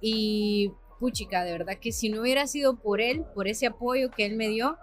Y 0.00 0.72
puchica, 0.98 1.44
de 1.44 1.52
verdad 1.52 1.78
que 1.80 1.92
si 1.92 2.08
no 2.08 2.22
hubiera 2.22 2.46
sido 2.46 2.76
por 2.76 3.00
él, 3.00 3.24
por 3.34 3.48
ese 3.48 3.66
apoyo 3.66 4.10
que 4.10 4.24
él 4.26 4.36
me 4.36 4.48
dio, 4.48 4.76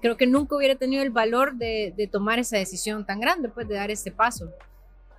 creo 0.00 0.16
que 0.16 0.26
nunca 0.26 0.56
hubiera 0.56 0.74
tenido 0.74 1.02
el 1.02 1.10
valor 1.10 1.54
de, 1.56 2.08
tomar 2.10 2.38
esa 2.38 2.56
decisión 2.56 3.06
tan 3.06 3.20
grande, 3.20 3.48
pues 3.48 3.68
de 3.68 3.74
dar 3.74 3.90
este 3.90 4.10
paso. 4.10 4.50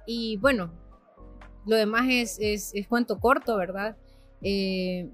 Y 0.06 0.38
bueno, 0.38 0.72
lo 1.66 1.76
demás 1.76 2.06
es, 2.10 2.38
es, 2.40 2.72
es 2.74 2.88
cuento 2.88 3.20
corto, 3.20 3.58
¿verdad? 3.58 3.98
Eh, 4.42 5.10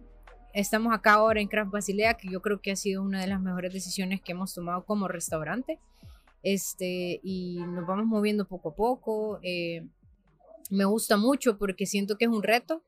estamos 0.54 0.94
acá 0.94 1.14
ahora 1.14 1.42
en 1.42 1.48
Craft 1.48 1.72
Basilea, 1.72 2.16
que 2.16 2.30
yo 2.30 2.42
creo 2.42 2.62
que 2.62 2.72
ha 2.72 2.76
sido 2.76 3.04
una 3.04 3.22
de 3.22 3.28
las 3.28 3.42
mejores 3.42 3.74
decisiones 3.74 4.22
que 4.22 4.32
hemos 4.34 4.54
tomado 4.54 4.86
como 4.86 5.08
restaurante. 5.08 5.80
Este, 6.44 7.20
y 7.24 7.60
nos 7.68 7.86
vamos 7.86 8.06
moviendo 8.06 8.46
poco 8.46 8.70
a 8.70 8.76
poco. 8.76 9.40
Eh, 9.44 9.88
me 10.70 10.86
gusta 10.86 11.18
mucho 11.18 11.58
porque 11.58 11.86
siento 11.86 12.18
que 12.18 12.26
es 12.26 12.32
un 12.32 12.44
reto 12.44 12.84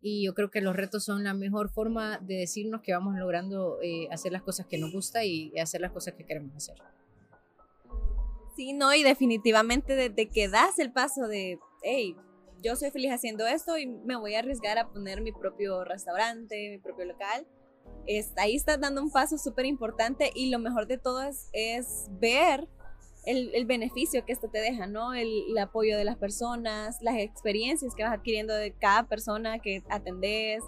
y 0.00 0.24
yo 0.24 0.34
creo 0.34 0.50
que 0.50 0.60
los 0.60 0.76
retos 0.76 1.04
son 1.04 1.24
la 1.24 1.34
mejor 1.34 1.70
forma 1.70 2.18
de 2.18 2.36
decirnos 2.36 2.82
que 2.82 2.92
vamos 2.92 3.16
logrando 3.16 3.78
eh, 3.82 4.08
hacer 4.10 4.32
las 4.32 4.42
cosas 4.42 4.66
que 4.66 4.78
nos 4.78 4.92
gusta 4.92 5.24
y 5.24 5.56
hacer 5.58 5.80
las 5.80 5.92
cosas 5.92 6.14
que 6.14 6.24
queremos 6.24 6.54
hacer. 6.56 6.76
Sí, 8.56 8.72
no, 8.72 8.92
y 8.94 9.02
definitivamente 9.02 9.94
desde 9.94 10.28
que 10.28 10.48
das 10.48 10.78
el 10.78 10.92
paso 10.92 11.28
de, 11.28 11.58
hey, 11.82 12.16
yo 12.62 12.76
soy 12.76 12.90
feliz 12.90 13.12
haciendo 13.12 13.46
esto 13.46 13.78
y 13.78 13.86
me 13.86 14.16
voy 14.16 14.34
a 14.34 14.40
arriesgar 14.40 14.78
a 14.78 14.88
poner 14.88 15.20
mi 15.20 15.32
propio 15.32 15.84
restaurante, 15.84 16.70
mi 16.70 16.78
propio 16.78 17.06
local. 17.06 17.46
ahí 18.36 18.56
estás 18.56 18.80
dando 18.80 19.02
un 19.02 19.10
paso 19.10 19.38
súper 19.38 19.66
importante 19.66 20.30
y 20.34 20.50
lo 20.50 20.58
mejor 20.58 20.86
de 20.86 20.98
todo 20.98 21.22
es, 21.22 21.48
es 21.52 22.06
ver 22.10 22.68
el, 23.24 23.66
beneficio 23.66 24.24
que 24.24 24.32
esto 24.32 24.48
te 24.48 24.58
deja, 24.58 24.86
¿no? 24.86 25.12
El, 25.12 25.56
apoyo 25.58 25.98
de 25.98 26.04
las 26.04 26.16
personas, 26.16 26.98
las 27.02 27.16
experiencias 27.18 27.94
que 27.94 28.02
vas 28.02 28.12
adquiriendo 28.12 28.54
de 28.54 28.72
cada 28.72 29.06
persona 29.06 29.58
que 29.58 29.82
atendés, 29.90 30.64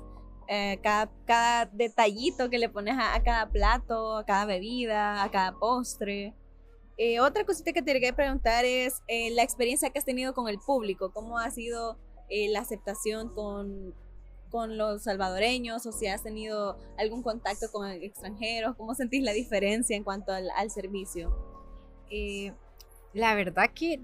eh, 0.49 0.79
cada, 0.83 1.11
cada, 1.27 1.67
detallito 1.67 2.51
que 2.51 2.59
le 2.59 2.69
pones 2.69 2.97
a, 2.99 3.23
cada 3.23 3.49
plato, 3.51 4.19
a 4.19 4.27
cada 4.27 4.45
bebida, 4.45 5.23
a 5.23 5.31
cada 5.31 5.53
postre. 5.59 6.35
Eh, 7.03 7.19
otra 7.19 7.47
cosita 7.47 7.73
que 7.73 7.81
te 7.81 7.95
quería 7.95 8.15
preguntar 8.15 8.67
es 8.67 9.01
eh, 9.09 9.31
la 9.31 9.43
experiencia 9.43 9.89
que 9.89 9.99
has 9.99 10.05
tenido 10.05 10.35
con 10.35 10.49
el 10.49 10.59
público, 10.59 11.11
cómo 11.15 11.39
ha 11.39 11.51
sido 11.51 11.97
eh, 12.29 12.51
la 12.51 12.61
aceptación 12.61 13.31
con, 13.31 13.95
con 14.51 14.77
los 14.77 15.05
salvadoreños 15.05 15.87
o 15.87 15.93
si 15.93 16.09
has 16.09 16.23
tenido 16.23 16.77
algún 16.99 17.23
contacto 17.23 17.73
con 17.73 17.91
extranjeros, 17.91 18.77
cómo 18.77 18.95
sentís 18.95 19.23
la 19.23 19.33
diferencia 19.33 19.97
en 19.97 20.05
cuanto 20.05 20.31
al, 20.31 20.51
al 20.55 20.71
servicio. 20.71 21.35
la 23.15 23.35
verdad 23.35 23.71
que 23.75 23.99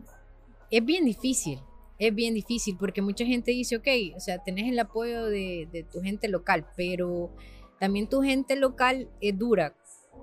es 0.71 0.83
bien 0.83 1.05
difícil, 1.05 1.61
es 1.99 2.15
bien 2.15 2.33
difícil 2.33 2.79
porque 2.79 3.03
mucha 3.03 3.27
gente 3.27 3.51
dice, 3.51 3.77
ok, 3.77 4.17
o 4.17 4.21
sea, 4.21 4.43
tenés 4.43 4.73
el 4.73 4.79
apoyo 4.79 5.27
de, 5.27 5.69
de 5.71 5.83
tu 5.83 6.01
gente 6.01 6.29
local, 6.29 6.67
pero 6.75 7.31
también 7.79 8.09
tu 8.09 8.23
gente 8.23 8.57
local 8.57 9.11
es 9.21 9.39
dura 9.39 9.75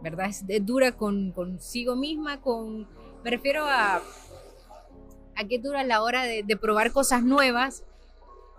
¿verdad? 0.04 0.28
Es, 0.28 0.45
dura 0.66 0.91
con, 0.91 1.32
consigo 1.32 1.95
misma, 1.95 2.41
con, 2.41 2.88
me 3.24 3.32
refiero 3.32 3.66
a, 3.66 4.04
a 5.36 5.47
que 5.47 5.58
dura 5.58 5.84
la 5.84 6.04
hora 6.04 6.24
de, 6.24 6.43
de 6.43 6.58
probar 6.58 6.91
cosas 6.91 7.24
nuevas 7.24 7.84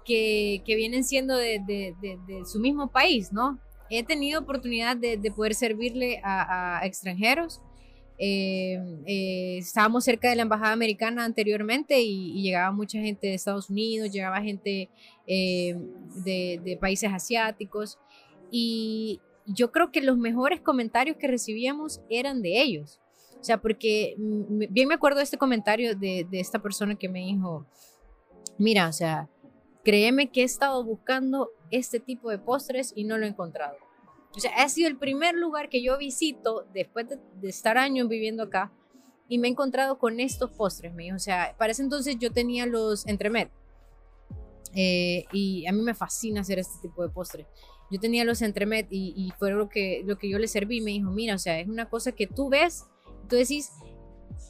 que, 0.05 0.63
que 0.65 0.75
vienen 0.75 1.05
siendo 1.05 1.37
de, 1.37 1.61
de, 1.67 1.95
de, 2.01 2.45
su 2.47 2.59
mismo 2.59 2.89
país, 2.89 3.33
¿no? 3.33 3.59
He 3.91 4.03
tenido 4.03 4.41
oportunidad 4.41 4.97
de, 4.97 5.19
poder 5.31 5.55
servirle 5.55 6.21
a, 6.25 6.79
a 6.81 6.87
extranjeros. 6.87 7.61
Eh, 8.19 8.79
eh, 9.07 9.59
estábamos 9.59 10.05
cerca 10.05 10.31
de 10.31 10.37
la 10.37 10.43
embajada 10.43 10.73
americana 10.73 11.25
anteriormente 11.25 12.01
y, 12.01 12.39
y, 12.39 12.43
llegaba 12.43 12.71
mucha 12.71 13.01
gente 13.01 13.27
de 13.27 13.35
Estados 13.35 13.71
Unidos, 13.71 14.13
llegaba 14.13 14.41
gente 14.41 14.89
eh, 15.27 15.77
de, 16.25 16.61
de, 16.65 16.77
países 16.77 17.11
asiáticos 17.13 17.99
y, 18.53 19.21
yo 19.47 19.73
creo 19.73 19.91
que 19.91 20.01
los 20.01 20.17
mejores 20.17 20.61
comentarios 20.61 21.17
que 21.17 21.29
recibíamos 21.29 22.01
eran 22.09 22.43
de 22.43 22.63
ellos. 22.63 23.01
O 23.41 23.45
sea, 23.45 23.61
porque 23.61 24.15
bien 24.19 24.89
me 24.89 24.95
acuerdo 24.95 25.19
de 25.19 25.25
este 25.25 25.37
comentario 25.37 25.95
de, 25.95 26.27
de 26.31 26.41
esta 26.41 26.61
persona 26.61 26.97
que 26.97 27.09
me 27.09 27.21
dijo, 27.21 27.67
mira, 28.57 28.89
o 28.89 28.93
sea, 28.93 29.29
créeme 29.85 30.31
que 30.31 30.41
he 30.41 30.45
estado 30.45 30.83
buscando 30.83 31.51
este 31.71 32.01
tipo 32.01 32.31
de 32.31 32.39
postres 32.39 32.93
y 32.97 33.05
no 33.05 33.19
lo 33.19 33.27
he 33.27 33.29
encontrado. 33.29 33.77
O 34.35 34.41
sea, 34.41 34.51
ha 34.57 34.69
sido 34.69 34.89
el 34.89 34.97
primer 34.97 35.35
lugar 35.35 35.69
que 35.69 35.83
yo 35.83 35.99
visito 35.99 36.67
después 36.73 37.09
de, 37.09 37.19
de 37.41 37.49
estar 37.49 37.77
años 37.77 38.09
viviendo 38.09 38.45
acá 38.45 38.73
y 39.29 39.39
me 39.39 39.49
he 39.49 39.51
encontrado 39.51 39.99
con 39.99 40.21
estos 40.21 40.51
postres. 40.51 40.95
Me 40.95 41.05
dijo, 41.05 41.17
o 41.17 41.21
sea, 41.21 41.55
para 41.59 41.73
ese 41.73 41.83
entonces 41.83 42.17
yo 42.19 42.33
tenía 42.33 42.67
los 42.67 43.07
entremet 43.07 43.51
eh, 44.75 45.25
y 45.33 45.67
a 45.67 45.73
mí 45.73 45.83
me 45.83 45.95
fascina 45.95 46.41
hacer 46.41 46.59
este 46.59 46.81
tipo 46.81 47.03
de 47.03 47.09
postres 47.09 47.47
yo 47.91 48.01
tenía 48.01 48.25
los 48.25 48.43
entremet 48.43 48.87
y, 48.91 49.15
y 49.17 49.33
fue 49.39 49.53
lo 49.53 49.69
que, 49.69 50.03
lo 50.05 50.19
que 50.19 50.29
yo 50.29 50.39
le 50.39 50.49
serví. 50.49 50.81
Me 50.81 50.91
dijo, 50.91 51.11
mira, 51.11 51.35
o 51.35 51.39
sea, 51.39 51.61
es 51.61 51.69
una 51.69 51.89
cosa 51.89 52.13
que 52.13 52.27
tú 52.27 52.49
ves, 52.49 52.87
tú 53.29 53.37
decís, 53.37 53.71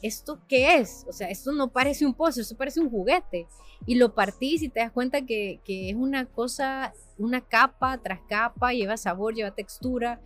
¿esto 0.01 0.41
qué 0.47 0.77
es? 0.77 1.05
O 1.07 1.13
sea, 1.13 1.29
esto 1.29 1.51
no 1.51 1.71
parece 1.71 2.05
un 2.05 2.13
postre, 2.13 2.43
esto 2.43 2.57
parece 2.57 2.79
un 2.79 2.89
juguete. 2.89 3.47
Y 3.85 3.95
lo 3.95 4.15
partís 4.15 4.63
y 4.63 4.69
te 4.69 4.79
das 4.79 4.91
cuenta 4.91 5.25
que, 5.25 5.59
que 5.63 5.89
es 5.89 5.95
una 5.95 6.25
cosa, 6.25 6.93
una 7.17 7.41
capa 7.41 7.99
tras 8.01 8.21
capa, 8.27 8.73
lleva 8.73 8.97
sabor, 8.97 9.35
lleva 9.35 9.53
textura. 9.53 10.21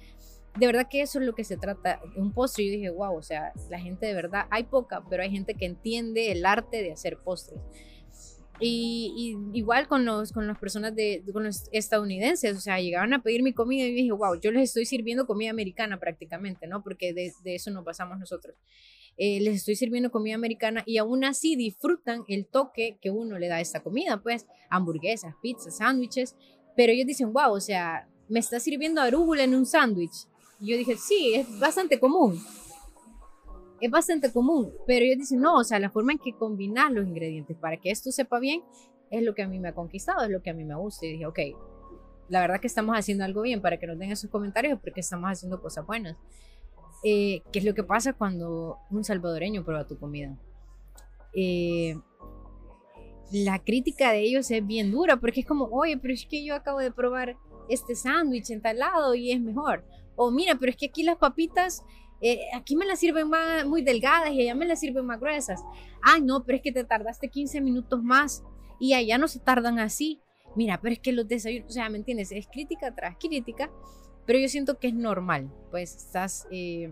De 0.57 0.65
verdad 0.65 0.87
que 0.89 1.01
eso 1.01 1.19
es 1.19 1.25
lo 1.25 1.33
que 1.33 1.43
se 1.43 1.57
trata. 1.57 1.99
Un 2.15 2.31
postre, 2.31 2.65
yo 2.65 2.71
dije, 2.71 2.89
wow, 2.89 3.17
o 3.17 3.23
sea, 3.23 3.53
la 3.69 3.79
gente 3.79 4.05
de 4.05 4.13
verdad, 4.13 4.45
hay 4.49 4.63
poca, 4.63 5.03
pero 5.09 5.23
hay 5.23 5.31
gente 5.31 5.55
que 5.55 5.65
entiende 5.65 6.31
el 6.31 6.45
arte 6.45 6.83
de 6.83 6.91
hacer 6.91 7.17
postres. 7.17 7.59
Y, 8.59 9.37
igual 9.53 9.87
con 9.87 10.05
los 10.05 10.31
con 10.31 10.47
las 10.47 10.57
personas 10.57 10.95
de 10.95 11.23
con 11.31 11.43
los 11.43 11.69
estadounidenses, 11.71 12.57
o 12.57 12.59
sea, 12.59 12.79
llegaban 12.79 13.13
a 13.13 13.21
pedir 13.21 13.43
mi 13.43 13.53
comida 13.53 13.85
y 13.85 13.93
dije, 13.93 14.11
wow, 14.11 14.39
yo 14.39 14.51
les 14.51 14.63
estoy 14.63 14.85
sirviendo 14.85 15.25
comida 15.25 15.49
americana 15.49 15.99
prácticamente, 15.99 16.67
¿no? 16.67 16.83
Porque 16.83 17.13
de, 17.13 17.31
de 17.43 17.55
eso 17.55 17.71
nos 17.71 17.85
pasamos 17.85 18.19
nosotros. 18.19 18.55
Eh, 19.17 19.39
les 19.41 19.57
estoy 19.57 19.75
sirviendo 19.75 20.11
comida 20.11 20.35
americana 20.35 20.83
y 20.85 20.97
aún 20.97 21.25
así 21.25 21.55
disfrutan 21.55 22.23
el 22.27 22.47
toque 22.47 22.97
que 23.01 23.09
uno 23.11 23.37
le 23.37 23.47
da 23.47 23.57
a 23.57 23.61
esta 23.61 23.81
comida, 23.81 24.21
pues 24.21 24.45
hamburguesas, 24.69 25.35
pizzas, 25.41 25.77
sándwiches, 25.77 26.35
pero 26.75 26.93
ellos 26.93 27.07
dicen, 27.07 27.33
wow, 27.33 27.51
o 27.51 27.59
sea, 27.59 28.07
me 28.29 28.39
está 28.39 28.59
sirviendo 28.59 29.01
arúgula 29.01 29.43
en 29.43 29.55
un 29.55 29.65
sándwich. 29.65 30.27
Y 30.61 30.71
yo 30.71 30.77
dije, 30.77 30.95
sí, 30.95 31.33
es 31.35 31.59
bastante 31.59 31.99
común 31.99 32.41
es 33.81 33.91
bastante 33.91 34.31
común, 34.31 34.73
pero 34.85 35.05
ellos 35.05 35.19
dicen, 35.19 35.41
no, 35.41 35.57
o 35.57 35.63
sea, 35.63 35.79
la 35.79 35.89
forma 35.89 36.11
en 36.11 36.19
que 36.19 36.33
combinar 36.33 36.91
los 36.91 37.07
ingredientes 37.07 37.57
para 37.57 37.77
que 37.77 37.91
esto 37.91 38.11
sepa 38.11 38.39
bien 38.39 38.63
es 39.09 39.23
lo 39.23 39.33
que 39.33 39.41
a 39.41 39.47
mí 39.47 39.59
me 39.59 39.69
ha 39.69 39.75
conquistado, 39.75 40.23
es 40.23 40.29
lo 40.29 40.41
que 40.41 40.49
a 40.49 40.53
mí 40.53 40.63
me 40.63 40.75
gusta. 40.75 41.05
Y 41.05 41.13
dije, 41.13 41.25
ok, 41.25 41.39
la 42.29 42.41
verdad 42.41 42.59
que 42.59 42.67
estamos 42.67 42.95
haciendo 42.95 43.23
algo 43.23 43.41
bien 43.41 43.61
para 43.61 43.77
que 43.77 43.87
nos 43.87 43.97
den 43.97 44.11
esos 44.11 44.29
comentarios 44.29 44.79
porque 44.79 44.99
estamos 44.99 45.29
haciendo 45.29 45.61
cosas 45.61 45.85
buenas. 45.85 46.17
Eh, 47.03 47.41
¿Qué 47.51 47.59
es 47.59 47.65
lo 47.65 47.73
que 47.73 47.83
pasa 47.83 48.13
cuando 48.13 48.77
un 48.89 49.03
salvadoreño 49.03 49.63
prueba 49.63 49.87
tu 49.87 49.97
comida? 49.97 50.37
Eh, 51.33 51.97
la 53.31 53.59
crítica 53.59 54.11
de 54.11 54.21
ellos 54.21 54.49
es 54.51 54.65
bien 54.65 54.91
dura 54.91 55.17
porque 55.17 55.41
es 55.41 55.45
como, 55.45 55.65
oye, 55.65 55.97
pero 55.97 56.13
es 56.13 56.25
que 56.25 56.43
yo 56.43 56.55
acabo 56.55 56.79
de 56.79 56.91
probar 56.91 57.37
este 57.69 57.95
sándwich 57.95 58.49
en 58.49 58.61
tal 58.61 58.79
lado 58.79 59.15
y 59.15 59.31
es 59.31 59.39
mejor. 59.39 59.85
O 60.15 60.31
mira, 60.31 60.55
pero 60.59 60.71
es 60.71 60.77
que 60.77 60.87
aquí 60.87 61.03
las 61.03 61.17
papitas 61.17 61.83
eh, 62.21 62.41
aquí 62.53 62.75
me 62.75 62.85
las 62.85 62.99
sirven 62.99 63.29
más, 63.29 63.65
muy 63.65 63.81
delgadas 63.81 64.31
y 64.31 64.41
allá 64.41 64.55
me 64.55 64.65
las 64.65 64.79
sirven 64.79 65.05
más 65.05 65.19
gruesas. 65.19 65.63
Ay, 66.01 66.21
no, 66.21 66.43
pero 66.43 66.57
es 66.57 66.61
que 66.61 66.71
te 66.71 66.83
tardaste 66.83 67.29
15 67.29 67.61
minutos 67.61 68.03
más 68.03 68.43
y 68.79 68.93
allá 68.93 69.17
no 69.17 69.27
se 69.27 69.39
tardan 69.39 69.79
así. 69.79 70.21
Mira, 70.55 70.79
pero 70.81 70.93
es 70.93 70.99
que 70.99 71.13
los 71.13 71.27
desayunos, 71.27 71.69
o 71.69 71.73
sea, 71.73 71.89
¿me 71.89 71.97
entiendes? 71.97 72.31
Es 72.31 72.47
crítica 72.47 72.93
tras 72.93 73.15
crítica, 73.17 73.71
pero 74.25 74.39
yo 74.39 74.49
siento 74.49 74.79
que 74.79 74.87
es 74.87 74.93
normal, 74.93 75.51
pues 75.71 75.95
estás, 75.95 76.47
eh, 76.51 76.91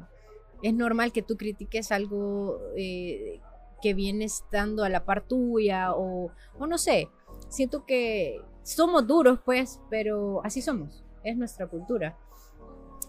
es 0.61 0.73
normal 0.73 1.11
que 1.11 1.23
tú 1.23 1.37
critiques 1.37 1.91
algo 1.91 2.59
eh, 2.75 3.41
que 3.81 3.93
viene 3.93 4.25
estando 4.25 4.83
a 4.83 4.89
la 4.89 5.05
par 5.05 5.27
tuya 5.27 5.93
o, 5.93 6.31
o 6.59 6.67
no 6.67 6.77
sé, 6.77 7.09
siento 7.49 7.85
que 7.85 8.39
somos 8.63 9.07
duros, 9.07 9.39
pues, 9.43 9.81
pero 9.89 10.43
así 10.43 10.61
somos, 10.61 11.03
es 11.23 11.35
nuestra 11.35 11.67
cultura 11.67 12.17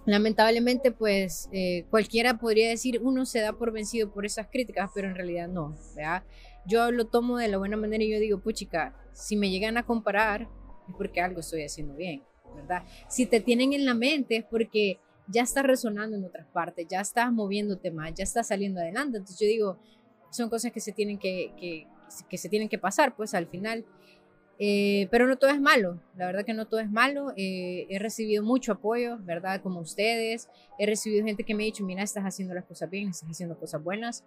lamentablemente, 0.09 0.91
pues 0.91 1.51
eh, 1.53 1.85
cualquiera 1.91 2.39
podría 2.39 2.71
decir 2.71 2.99
uno 3.03 3.27
se 3.27 3.41
da 3.41 3.53
por 3.53 3.73
vencido 3.73 4.11
por 4.11 4.25
esas 4.25 4.47
críticas, 4.47 4.91
pero 4.95 5.09
en 5.09 5.15
realidad 5.15 5.49
no, 5.49 5.77
¿verdad? 5.95 6.23
Yo 6.67 6.91
lo 6.91 7.07
tomo 7.07 7.37
de 7.37 7.49
la 7.49 7.59
buena 7.59 7.77
manera 7.77 8.03
y 8.03 8.11
yo 8.11 8.19
digo, 8.19 8.41
puchica, 8.41 8.95
si 9.13 9.37
me 9.37 9.51
llegan 9.51 9.77
a 9.77 9.83
comparar 9.83 10.49
es 10.89 10.95
porque 10.97 11.21
algo 11.21 11.41
estoy 11.41 11.63
haciendo 11.63 11.95
bien, 11.95 12.23
¿verdad? 12.57 12.85
Si 13.09 13.27
te 13.27 13.41
tienen 13.41 13.75
en 13.75 13.85
la 13.85 13.93
mente 13.93 14.37
es 14.37 14.45
porque 14.45 14.99
ya 15.27 15.43
estás 15.43 15.65
resonando 15.65 16.17
en 16.17 16.25
otras 16.25 16.47
partes, 16.47 16.87
ya 16.89 17.03
estás 17.03 17.31
moviéndote 17.31 17.91
más, 17.91 18.15
ya 18.15 18.25
estás 18.25 18.49
saliendo 18.49 18.81
adelante. 18.81 19.19
Entonces 19.19 19.39
yo 19.39 19.47
digo, 19.47 19.79
son 20.31 20.49
cosas 20.49 20.73
que 20.73 20.81
se 20.81 20.93
tienen 20.93 21.19
que, 21.19 21.53
que, 21.61 21.87
que 22.31 22.39
se 22.39 22.49
tienen 22.49 22.71
que 22.71 22.79
pasar, 22.79 23.15
pues 23.15 23.35
al 23.35 23.47
final 23.47 23.85
eh, 24.59 25.07
pero 25.11 25.27
no 25.27 25.37
todo 25.37 25.51
es 25.51 25.61
malo, 25.61 26.01
la 26.17 26.27
verdad 26.27 26.45
que 26.45 26.53
no 26.53 26.67
todo 26.67 26.81
es 26.81 26.91
malo. 26.91 27.33
Eh, 27.37 27.87
he 27.89 27.99
recibido 27.99 28.43
mucho 28.43 28.73
apoyo, 28.73 29.19
¿verdad? 29.21 29.63
Como 29.63 29.81
ustedes. 29.81 30.49
He 30.79 30.87
recibido 30.87 31.25
gente 31.25 31.45
que 31.45 31.55
me 31.55 31.63
ha 31.63 31.67
dicho, 31.67 31.85
mira, 31.85 32.03
estás 32.03 32.25
haciendo 32.25 32.55
las 32.55 32.65
cosas 32.65 32.91
bien, 32.91 33.09
estás 33.09 33.31
haciendo 33.31 33.59
cosas 33.59 33.83
buenas, 33.83 34.25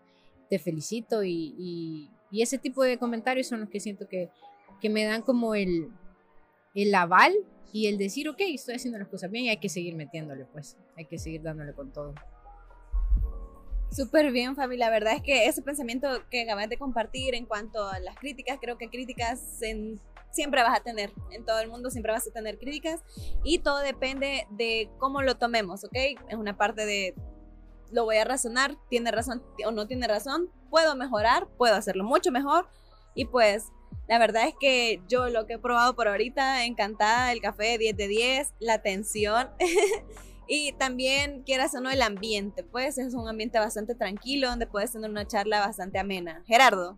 te 0.49 0.57
felicito. 0.57 1.23
Y, 1.23 1.53
y, 1.57 2.09
y 2.32 2.41
ese 2.41 2.57
tipo 2.57 2.84
de 2.84 2.97
comentarios 2.97 3.47
son 3.47 3.59
los 3.59 3.69
que 3.69 3.82
siento 3.82 4.07
que, 4.07 4.29
que 4.79 4.89
me 4.89 5.03
dan 5.03 5.21
como 5.21 5.53
el, 5.53 5.89
el 6.75 6.95
aval 6.95 7.34
y 7.73 7.88
el 7.88 7.97
decir, 7.97 8.29
ok, 8.29 8.39
estoy 8.39 8.75
haciendo 8.75 8.99
las 8.99 9.09
cosas 9.09 9.32
bien 9.32 9.45
y 9.45 9.49
hay 9.49 9.57
que 9.57 9.69
seguir 9.69 9.95
metiéndole, 9.95 10.45
pues, 10.45 10.77
hay 10.97 11.05
que 11.05 11.17
seguir 11.17 11.41
dándole 11.41 11.73
con 11.73 11.91
todo. 11.91 12.13
Súper 13.91 14.32
bien, 14.32 14.55
Fabi. 14.55 14.77
La 14.77 14.89
verdad 14.89 15.15
es 15.15 15.21
que 15.21 15.47
ese 15.47 15.61
pensamiento 15.61 16.07
que 16.29 16.43
acabas 16.43 16.69
de 16.69 16.77
compartir 16.77 17.36
en 17.36 17.45
cuanto 17.45 17.89
a 17.89 17.99
las 17.99 18.15
críticas, 18.15 18.57
creo 18.61 18.77
que 18.77 18.89
críticas 18.89 19.61
en 19.61 19.99
siempre 20.32 20.63
vas 20.63 20.77
a 20.79 20.84
tener, 20.84 21.11
en 21.32 21.45
todo 21.45 21.59
el 21.59 21.69
mundo 21.69 21.89
siempre 21.89 22.11
vas 22.11 22.27
a 22.27 22.32
tener 22.32 22.57
críticas 22.57 23.01
y 23.43 23.59
todo 23.59 23.79
depende 23.79 24.47
de 24.49 24.89
cómo 24.97 25.21
lo 25.21 25.38
tomemos, 25.38 25.84
¿ok? 25.84 25.95
Es 26.29 26.36
una 26.36 26.57
parte 26.57 26.86
de, 26.86 27.15
lo 27.91 28.05
voy 28.05 28.17
a 28.17 28.23
razonar, 28.23 28.77
tiene 28.89 29.11
razón 29.11 29.43
o 29.65 29.71
no 29.71 29.88
tiene 29.88 30.07
razón, 30.07 30.49
puedo 30.69 30.95
mejorar, 30.95 31.47
puedo 31.57 31.75
hacerlo 31.75 32.03
mucho 32.03 32.32
mejor 32.32 32.67
y 33.13 33.25
pues 33.25 33.65
la 34.07 34.19
verdad 34.19 34.47
es 34.47 34.55
que 34.59 35.01
yo 35.07 35.29
lo 35.29 35.45
que 35.45 35.53
he 35.53 35.59
probado 35.59 35.95
por 35.95 36.07
ahorita, 36.07 36.65
encantada, 36.65 37.32
el 37.32 37.41
café 37.41 37.77
10 37.77 37.95
de 37.95 38.07
10, 38.07 38.53
la 38.59 38.73
atención 38.73 39.49
y 40.47 40.73
también 40.73 41.43
quieras 41.43 41.75
o 41.75 41.82
no 41.82 41.89
el 41.89 42.01
ambiente, 42.01 42.63
pues 42.63 42.97
es 42.97 43.13
un 43.13 43.27
ambiente 43.27 43.59
bastante 43.59 43.95
tranquilo 43.95 44.49
donde 44.49 44.67
puedes 44.67 44.91
tener 44.91 45.09
una 45.09 45.27
charla 45.27 45.59
bastante 45.59 45.99
amena. 45.99 46.43
Gerardo. 46.45 46.97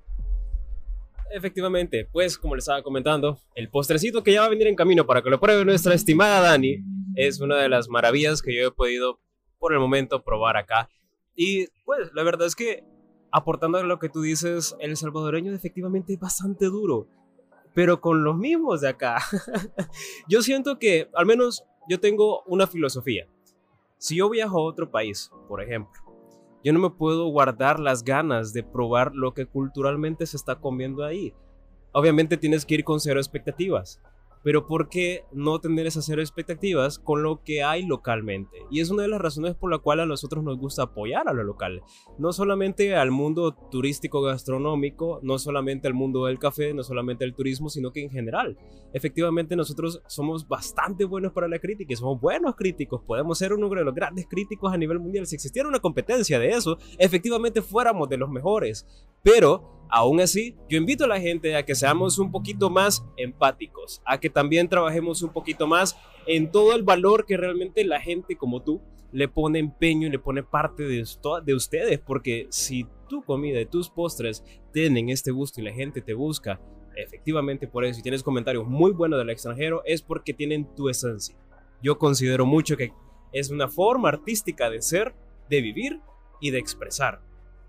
Efectivamente, 1.36 2.08
pues 2.12 2.38
como 2.38 2.54
les 2.54 2.64
estaba 2.64 2.84
comentando, 2.84 3.40
el 3.56 3.68
postrecito 3.68 4.22
que 4.22 4.34
ya 4.34 4.42
va 4.42 4.46
a 4.46 4.50
venir 4.50 4.68
en 4.68 4.76
camino 4.76 5.08
para 5.08 5.24
que 5.24 5.32
lo 5.32 5.40
pruebe 5.40 5.66
nuestra 5.66 5.96
estimada 5.96 6.42
Dani 6.42 6.78
es 7.16 7.42
una 7.42 7.58
de 7.58 7.70
las 7.70 7.90
maravillas 7.90 8.44
que 8.44 8.56
yo 8.56 8.68
he 8.68 8.72
podido 8.72 9.20
por 9.58 9.74
el 9.74 9.80
momento 9.80 10.24
probar 10.24 10.58
acá. 10.58 10.90
Y 11.36 11.66
pues 11.86 12.12
la 12.14 12.22
verdad 12.22 12.46
es 12.46 12.56
que 12.56 12.84
aportando 13.32 13.80
a 13.80 13.84
lo 13.84 13.98
que 13.98 14.10
tú 14.10 14.22
dices, 14.22 14.76
el 14.80 14.96
salvadoreño 14.96 15.56
efectivamente 15.56 16.14
es 16.14 16.20
bastante 16.20 16.66
duro, 16.66 17.08
pero 17.74 18.00
con 18.00 18.24
los 18.24 18.38
mismos 18.38 18.82
de 18.82 18.90
acá. 18.90 19.18
yo 20.30 20.44
siento 20.44 20.78
que 20.78 21.10
al 21.16 21.26
menos 21.26 21.66
yo 21.90 22.00
tengo 22.00 22.44
una 22.44 22.68
filosofía. 22.68 23.28
Si 23.98 24.18
yo 24.18 24.30
viajo 24.30 24.60
a 24.60 24.64
otro 24.64 24.92
país, 24.92 25.32
por 25.48 25.64
ejemplo, 25.64 26.00
yo 26.64 26.74
no 26.74 26.80
me 26.80 26.90
puedo 26.90 27.28
guardar 27.28 27.80
las 27.80 28.04
ganas 28.04 28.54
de 28.54 28.64
probar 28.64 29.14
lo 29.14 29.34
que 29.34 29.46
culturalmente 29.46 30.26
se 30.26 30.38
está 30.38 30.56
comiendo 30.56 31.04
ahí. 31.04 31.34
Obviamente 31.92 32.38
tienes 32.38 32.66
que 32.66 32.76
ir 32.76 32.84
con 32.84 33.00
cero 33.00 33.20
expectativas 33.20 34.02
pero 34.44 34.68
¿por 34.68 34.90
qué 34.90 35.24
no 35.32 35.60
tener 35.60 35.88
esas 35.88 36.06
cero 36.06 36.22
expectativas 36.22 37.00
con 37.00 37.24
lo 37.24 37.44
que 37.44 37.64
hay 37.64 37.86
localmente? 37.86 38.58
Y 38.70 38.82
es 38.82 38.90
una 38.90 39.04
de 39.04 39.08
las 39.08 39.22
razones 39.22 39.56
por 39.56 39.72
la 39.72 39.80
cual 39.80 40.02
a 40.02 40.06
nosotros 40.06 40.44
nos 40.44 40.58
gusta 40.58 40.84
apoyar 40.84 41.28
a 41.28 41.34
lo 41.34 41.44
local. 41.44 41.82
No 42.18 42.34
solamente 42.34 42.96
al 42.96 43.12
mundo 43.12 43.54
turístico 43.72 44.22
gastronómico, 44.22 45.20
no 45.24 45.40
solamente 45.40 45.88
al 45.88 45.94
mundo 45.94 46.26
del 46.26 46.40
café, 46.40 46.74
no 46.74 46.84
solamente 46.84 47.24
al 47.24 47.34
turismo, 47.34 47.70
sino 47.70 47.92
que 47.92 48.04
en 48.04 48.10
general. 48.10 48.58
Efectivamente 48.94 49.56
nosotros 49.56 50.02
somos 50.08 50.48
bastante 50.48 51.06
buenos 51.06 51.32
para 51.32 51.48
la 51.48 51.60
crítica 51.60 51.94
y 51.94 51.96
somos 51.96 52.20
buenos 52.20 52.56
críticos. 52.56 53.02
Podemos 53.02 53.38
ser 53.38 53.54
uno 53.54 53.70
de 53.70 53.84
los 53.84 53.96
grandes 53.96 54.28
críticos 54.28 54.74
a 54.74 54.78
nivel 54.78 55.00
mundial. 55.00 55.26
Si 55.26 55.36
existiera 55.36 55.68
una 55.68 55.80
competencia 55.80 56.38
de 56.38 56.50
eso, 56.50 56.78
efectivamente 56.98 57.62
fuéramos 57.62 58.10
de 58.10 58.18
los 58.18 58.30
mejores. 58.30 58.86
Pero 59.24 59.74
Aún 59.96 60.22
así, 60.22 60.56
yo 60.68 60.80
invito 60.80 61.04
a 61.04 61.08
la 61.08 61.22
gente 61.22 61.56
a 61.56 61.64
que 61.64 61.76
seamos 61.76 62.18
un 62.18 62.32
poquito 62.32 62.72
más 62.72 63.06
empáticos, 63.16 64.02
a 64.06 64.20
que 64.20 64.28
también 64.28 64.68
trabajemos 64.68 65.22
un 65.22 65.30
poquito 65.30 65.68
más 65.68 65.96
en 66.26 66.50
todo 66.50 66.76
el 66.76 66.82
valor 66.82 67.28
que 67.28 67.38
realmente 67.38 67.84
la 67.84 68.02
gente 68.02 68.36
como 68.36 68.64
tú 68.64 68.82
le 69.12 69.28
pone 69.28 69.60
empeño 69.60 70.08
y 70.08 70.10
le 70.10 70.18
pone 70.18 70.42
parte 70.42 70.82
de, 70.82 71.06
de 71.46 71.54
ustedes, 71.54 72.00
porque 72.00 72.48
si 72.50 72.88
tu 73.08 73.22
comida 73.22 73.62
y 73.62 73.68
tus 73.68 73.92
postres 73.92 74.44
tienen 74.72 75.10
este 75.10 75.30
gusto 75.30 75.62
y 75.62 75.66
la 75.66 75.74
gente 75.74 76.02
te 76.02 76.16
busca, 76.16 76.60
efectivamente 76.96 77.68
por 77.68 77.86
eso, 77.86 77.98
si 77.98 78.02
tienes 78.02 78.24
comentarios 78.24 78.66
muy 78.66 78.94
buenos 78.94 79.20
del 79.20 79.30
extranjero, 79.30 79.84
es 79.86 80.02
porque 80.02 80.34
tienen 80.34 80.74
tu 80.74 80.90
esencia. 80.90 81.38
Yo 81.84 82.00
considero 82.00 82.48
mucho 82.48 82.78
que 82.78 82.94
es 83.32 83.52
una 83.52 83.68
forma 83.68 84.10
artística 84.10 84.72
de 84.72 84.82
ser, 84.82 85.14
de 85.52 85.62
vivir 85.62 86.00
y 86.42 86.50
de 86.50 86.58
expresar. 86.58 87.22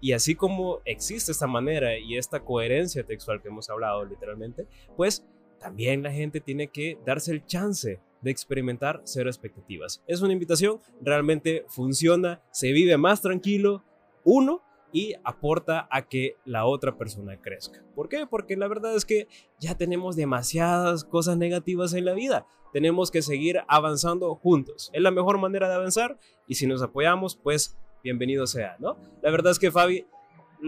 Y 0.04 0.12
así 0.12 0.34
como 0.34 0.80
existe 0.84 1.32
esta 1.32 1.46
manera 1.46 1.98
y 1.98 2.18
esta 2.18 2.40
coherencia 2.44 3.04
textual 3.04 3.40
que 3.40 3.48
hemos 3.48 3.70
hablado 3.70 4.04
literalmente, 4.04 4.66
pues 4.98 5.24
también 5.58 6.02
la 6.02 6.12
gente 6.12 6.42
tiene 6.42 6.68
que 6.68 6.98
darse 7.06 7.32
el 7.32 7.46
chance 7.46 7.98
de 8.20 8.30
experimentar 8.30 9.00
cero 9.04 9.30
expectativas. 9.30 10.02
Es 10.06 10.20
una 10.20 10.34
invitación, 10.34 10.78
realmente 11.00 11.64
funciona, 11.68 12.42
se 12.50 12.72
vive 12.72 12.98
más 12.98 13.22
tranquilo, 13.22 13.82
uno, 14.24 14.60
y 14.92 15.14
aporta 15.24 15.88
a 15.90 16.06
que 16.06 16.36
la 16.44 16.66
otra 16.66 16.98
persona 16.98 17.40
crezca. 17.40 17.82
¿Por 17.94 18.10
qué? 18.10 18.26
Porque 18.26 18.58
la 18.58 18.68
verdad 18.68 18.94
es 18.94 19.06
que 19.06 19.26
ya 19.58 19.74
tenemos 19.74 20.16
demasiadas 20.16 21.04
cosas 21.04 21.38
negativas 21.38 21.94
en 21.94 22.04
la 22.04 22.12
vida. 22.12 22.46
Tenemos 22.74 23.10
que 23.10 23.22
seguir 23.22 23.62
avanzando 23.68 24.34
juntos. 24.34 24.90
Es 24.92 25.00
la 25.00 25.10
mejor 25.10 25.38
manera 25.38 25.66
de 25.66 25.76
avanzar 25.76 26.18
y 26.46 26.56
si 26.56 26.66
nos 26.66 26.82
apoyamos, 26.82 27.36
pues 27.36 27.78
bienvenido 28.04 28.46
sea, 28.46 28.76
¿no? 28.78 28.98
La 29.22 29.30
verdad 29.30 29.50
es 29.50 29.58
que 29.58 29.72
Fabi, 29.72 30.06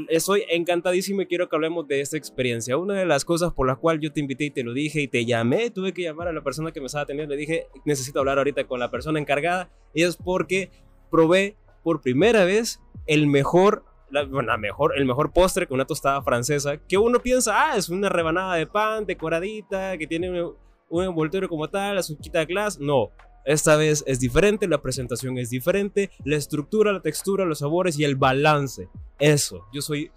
estoy 0.09 0.45
encantadísimo 0.49 1.21
y 1.21 1.27
quiero 1.27 1.49
que 1.49 1.55
hablemos 1.55 1.87
de 1.87 2.01
esta 2.01 2.17
experiencia. 2.17 2.79
Una 2.79 2.95
de 2.95 3.05
las 3.05 3.27
cosas 3.27 3.53
por 3.53 3.67
las 3.67 3.77
cuales 3.77 4.03
yo 4.03 4.11
te 4.11 4.21
invité 4.21 4.45
y 4.45 4.51
te 4.51 4.65
lo 4.65 4.73
dije 4.73 5.03
y 5.03 5.09
te 5.09 5.27
llamé, 5.27 5.71
tuve 5.71 5.93
que 5.93 6.03
llamar 6.03 6.29
a 6.29 6.33
la 6.33 6.43
persona 6.43 6.73
que 6.73 6.81
me 6.81 6.87
estaba 6.87 7.03
atendiendo, 7.03 7.35
le 7.35 7.41
dije, 7.41 7.67
necesito 7.85 8.19
hablar 8.19 8.39
ahorita 8.39 8.65
con 8.65 8.81
la 8.81 8.91
persona 8.91 9.21
encargada, 9.21 9.69
y 9.93 10.03
es 10.03 10.17
porque 10.17 10.71
probé 11.11 11.57
por 11.83 12.01
primera 12.01 12.45
vez 12.47 12.81
el 13.07 13.27
mejor 13.27 13.85
la, 14.09 14.25
bueno, 14.25 14.57
mejor, 14.57 14.95
el 14.97 15.05
mejor 15.05 15.33
postre 15.33 15.67
con 15.67 15.75
una 15.75 15.85
tostada 15.85 16.23
francesa, 16.23 16.79
que 16.79 16.97
uno 16.97 17.21
piensa, 17.21 17.53
ah, 17.55 17.77
es 17.77 17.89
una 17.91 18.09
rebanada 18.09 18.55
de 18.55 18.67
pan 18.67 19.05
decoradita, 19.05 19.99
que 19.99 20.07
tiene 20.07 20.43
un, 20.43 20.55
un 20.89 21.05
envoltorio 21.05 21.49
como 21.49 21.69
tal, 21.69 21.99
azuquita 21.99 22.39
de 22.39 22.47
glass. 22.47 22.79
No, 22.79 23.11
esta 23.47 23.77
vez 23.77 24.03
es 24.09 24.19
diferente, 24.19 24.67
la 24.67 24.83
presentación 24.83 25.39
es 25.39 25.51
diferente, 25.51 26.11
la 26.25 26.37
estructura, 26.37 26.93
la 26.93 27.01
textura, 27.01 27.45
los 27.45 27.61
sabores 27.61 27.97
y 27.97 28.05
el 28.05 28.17
balance. 28.17 28.89
Eso, 29.21 29.67
yo 29.73 29.81
soy, 29.83 30.11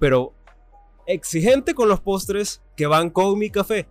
pero 0.00 0.34
exigente 1.06 1.72
con 1.72 1.88
los 1.88 2.00
postres 2.00 2.62
que 2.76 2.86
van 2.86 3.10
con 3.10 3.38
mi 3.38 3.48
café. 3.48 3.86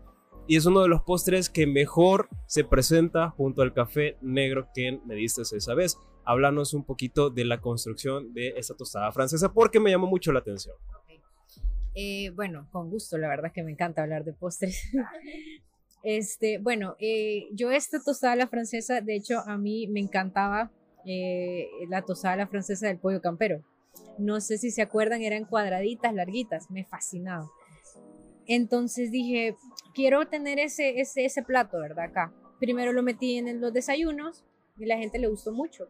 Y 0.48 0.58
es 0.58 0.66
uno 0.66 0.82
de 0.82 0.90
los 0.90 1.02
postres 1.02 1.50
que 1.50 1.66
mejor 1.66 2.28
se 2.46 2.66
presenta 2.66 3.30
junto 3.30 3.62
al 3.62 3.74
café 3.74 4.18
negro 4.22 4.68
que 4.76 5.00
me 5.06 5.16
diste 5.16 5.44
esa 5.44 5.74
vez. 5.74 5.98
Háblanos 6.26 6.74
un 6.74 6.84
poquito 6.84 7.30
de 7.30 7.46
la 7.46 7.62
construcción 7.62 8.34
de 8.34 8.50
esta 8.58 8.76
tostada 8.76 9.10
francesa 9.14 9.54
porque 9.54 9.80
me 9.80 9.92
llamó 9.92 10.08
mucho 10.08 10.34
la 10.34 10.40
atención. 10.40 10.76
Eh, 11.96 12.32
bueno, 12.32 12.68
con 12.72 12.90
gusto, 12.90 13.18
la 13.18 13.30
verdad 13.30 13.54
que 13.54 13.64
me 13.64 13.72
encanta 13.72 14.04
hablar 14.04 14.26
de 14.26 14.34
postres. 14.34 14.92
Este, 16.04 16.58
bueno, 16.58 16.98
eh, 17.00 17.48
yo 17.54 17.72
esta 17.72 18.04
tostada 18.04 18.36
la 18.36 18.48
francesa, 18.48 19.00
de 19.00 19.16
hecho, 19.16 19.40
a 19.40 19.58
mí 19.58 19.88
me 19.88 20.02
encantaba 20.02 20.70
eh, 21.06 21.70
la 21.88 22.02
tostada 22.02 22.36
la 22.36 22.48
francesa 22.48 22.88
del 22.88 23.00
pollo 23.00 23.22
campero. 23.22 23.64
No 24.18 24.42
sé 24.42 24.58
si 24.58 24.70
se 24.70 24.82
acuerdan, 24.82 25.22
eran 25.22 25.46
cuadraditas, 25.46 26.14
larguitas, 26.14 26.70
me 26.70 26.84
fascinaba. 26.84 27.50
Entonces 28.46 29.12
dije, 29.12 29.56
quiero 29.94 30.28
tener 30.28 30.60
ese, 30.60 30.94
plato, 31.48 31.80
¿verdad? 31.80 32.06
Acá. 32.06 32.34
Primero 32.60 32.92
lo 32.92 33.02
metí 33.02 33.38
en 33.38 33.62
los 33.62 33.72
desayunos 33.72 34.44
y 34.78 34.86
la 34.86 34.98
gente 34.98 35.20
le 35.20 35.28
gustó 35.28 35.54
mucho. 35.54 35.88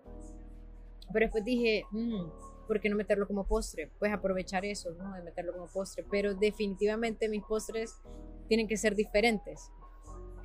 Pero 1.12 1.26
después 1.26 1.44
dije, 1.44 1.86
mmm, 1.92 2.30
¿por 2.68 2.80
qué 2.80 2.90
no 2.90 2.96
meterlo 2.96 3.28
como 3.28 3.48
postre? 3.48 3.92
Pues 3.98 4.14
aprovechar 4.14 4.64
eso, 4.64 4.92
¿no? 4.92 5.14
De 5.14 5.24
meterlo 5.24 5.54
como 5.54 5.68
postre. 5.68 6.06
Pero 6.10 6.36
definitivamente 6.36 7.30
mis 7.30 7.44
postres 7.44 7.96
tienen 8.48 8.68
que 8.68 8.78
ser 8.78 8.96
diferentes 8.96 9.72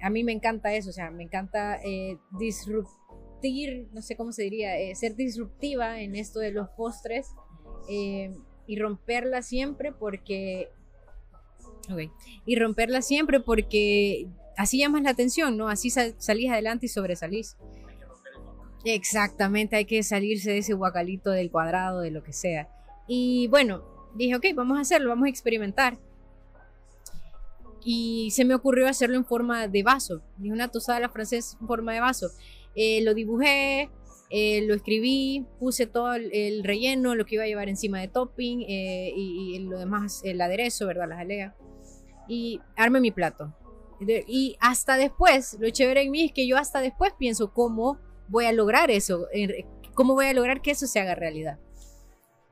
a 0.00 0.10
mí 0.10 0.24
me 0.24 0.32
encanta 0.32 0.74
eso, 0.74 0.90
o 0.90 0.92
sea, 0.92 1.10
me 1.10 1.22
encanta 1.22 1.80
eh, 1.84 2.18
disruptir, 2.38 3.88
no 3.92 4.02
sé 4.02 4.16
cómo 4.16 4.32
se 4.32 4.42
diría, 4.42 4.78
eh, 4.78 4.94
ser 4.94 5.16
disruptiva 5.16 6.00
en 6.00 6.16
esto 6.16 6.40
de 6.40 6.52
los 6.52 6.68
postres 6.70 7.28
eh, 7.88 8.34
y 8.66 8.78
romperla 8.78 9.42
siempre 9.42 9.92
porque... 9.92 10.70
Okay. 11.90 12.10
Y 12.44 12.56
romperla 12.56 13.00
siempre 13.00 13.40
porque 13.40 14.28
así 14.56 14.78
llamas 14.78 15.02
la 15.02 15.10
atención, 15.10 15.56
¿no? 15.56 15.68
Así 15.68 15.88
salís 15.90 16.50
adelante 16.50 16.86
y 16.86 16.88
sobresalís. 16.90 17.56
Exactamente, 18.84 19.76
hay 19.76 19.86
que 19.86 20.02
salirse 20.02 20.50
de 20.50 20.58
ese 20.58 20.74
guacalito 20.74 21.30
del 21.30 21.50
cuadrado, 21.50 22.00
de 22.00 22.10
lo 22.10 22.22
que 22.22 22.32
sea. 22.32 22.68
Y 23.06 23.48
bueno, 23.48 23.82
dije, 24.14 24.36
ok, 24.36 24.44
vamos 24.54 24.78
a 24.78 24.82
hacerlo, 24.82 25.08
vamos 25.08 25.26
a 25.26 25.30
experimentar 25.30 25.98
y 27.84 28.30
se 28.32 28.44
me 28.44 28.54
ocurrió 28.54 28.88
hacerlo 28.88 29.16
en 29.16 29.24
forma 29.24 29.68
de 29.68 29.82
vaso. 29.82 30.22
Dije 30.36 30.52
una 30.52 30.68
tostada 30.68 30.98
a 30.98 31.00
la 31.00 31.08
francesa 31.08 31.56
en 31.60 31.66
forma 31.66 31.92
de 31.92 32.00
vaso. 32.00 32.28
Eh, 32.74 33.00
lo 33.02 33.14
dibujé, 33.14 33.90
eh, 34.30 34.62
lo 34.66 34.74
escribí, 34.74 35.46
puse 35.58 35.86
todo 35.86 36.14
el, 36.14 36.62
relleno, 36.64 37.14
lo 37.14 37.24
que 37.24 37.36
iba 37.36 37.44
a 37.44 37.46
llevar 37.46 37.68
encima 37.68 38.00
de 38.00 38.08
topping 38.08 38.62
eh, 38.68 39.12
y, 39.16 39.58
lo 39.60 39.78
demás, 39.78 40.20
el 40.24 40.40
aderezo, 40.40 40.86
¿verdad? 40.86 41.08
La 41.08 41.16
jalea. 41.16 41.56
Y 42.28 42.60
armé 42.76 43.00
mi 43.00 43.10
plato. 43.10 43.54
Y 44.00 44.56
hasta 44.60 44.96
después, 44.96 45.56
lo 45.58 45.70
chévere 45.70 46.02
en 46.02 46.10
mí 46.10 46.26
es 46.26 46.32
que 46.32 46.46
yo 46.46 46.56
hasta 46.56 46.80
después 46.80 47.12
pienso 47.18 47.52
cómo 47.52 47.98
voy 48.28 48.44
a 48.44 48.52
lograr 48.52 48.90
eso, 48.90 49.26
cómo 49.94 50.14
voy 50.14 50.26
a 50.26 50.34
lograr 50.34 50.62
que 50.62 50.70
eso 50.70 50.86
se 50.86 51.00
haga 51.00 51.16
realidad. 51.16 51.58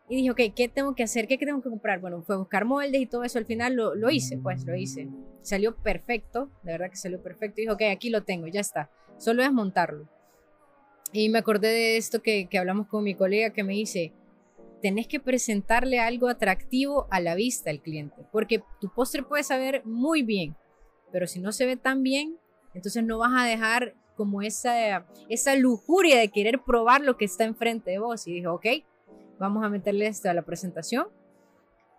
Y 0.08 0.16
dije, 0.16 0.30
ok, 0.30 0.54
¿qué 0.54 0.68
tengo 0.68 0.94
que 0.94 1.02
hacer? 1.02 1.26
¿Qué 1.26 1.36
tengo 1.36 1.60
que 1.60 1.68
comprar? 1.68 2.00
Bueno, 2.00 2.22
fue 2.22 2.36
buscar 2.36 2.64
moldes 2.64 3.00
y 3.00 3.06
todo 3.06 3.24
eso. 3.24 3.38
Al 3.38 3.46
final 3.46 3.74
lo, 3.74 3.94
lo 3.94 4.10
hice, 4.10 4.38
pues 4.38 4.64
lo 4.64 4.76
hice. 4.76 5.08
Salió 5.42 5.76
perfecto, 5.76 6.50
de 6.62 6.72
verdad 6.72 6.90
que 6.90 6.96
salió 6.96 7.20
perfecto. 7.20 7.60
Y 7.60 7.64
dije, 7.64 7.72
ok, 7.72 7.82
aquí 7.92 8.10
lo 8.10 8.22
tengo, 8.22 8.46
ya 8.46 8.60
está. 8.60 8.90
Solo 9.18 9.42
es 9.42 9.52
montarlo. 9.52 10.08
Y 11.12 11.28
me 11.28 11.38
acordé 11.38 11.68
de 11.68 11.96
esto 11.96 12.22
que, 12.22 12.46
que 12.48 12.58
hablamos 12.58 12.86
con 12.86 13.02
mi 13.02 13.14
colega 13.14 13.52
que 13.52 13.64
me 13.64 13.72
dice, 13.72 14.12
tenés 14.80 15.08
que 15.08 15.18
presentarle 15.18 15.98
algo 15.98 16.28
atractivo 16.28 17.08
a 17.10 17.20
la 17.20 17.34
vista 17.34 17.70
al 17.70 17.80
cliente. 17.80 18.24
Porque 18.30 18.62
tu 18.80 18.92
postre 18.92 19.22
puede 19.22 19.42
saber 19.42 19.82
muy 19.84 20.22
bien, 20.22 20.56
pero 21.10 21.26
si 21.26 21.40
no 21.40 21.50
se 21.50 21.66
ve 21.66 21.76
tan 21.76 22.02
bien, 22.02 22.38
entonces 22.74 23.02
no 23.04 23.18
vas 23.18 23.32
a 23.34 23.46
dejar 23.46 23.94
como 24.16 24.42
esa, 24.42 25.06
esa 25.28 25.56
lujuria 25.56 26.18
de 26.18 26.28
querer 26.28 26.60
probar 26.62 27.02
lo 27.02 27.16
que 27.16 27.24
está 27.24 27.44
enfrente 27.44 27.90
de 27.90 27.98
vos. 27.98 28.26
Y 28.26 28.34
dije, 28.34 28.46
ok, 28.46 28.66
vamos 29.38 29.64
a 29.64 29.68
meterle 29.68 30.06
esto 30.06 30.30
a 30.30 30.34
la 30.34 30.42
presentación. 30.42 31.06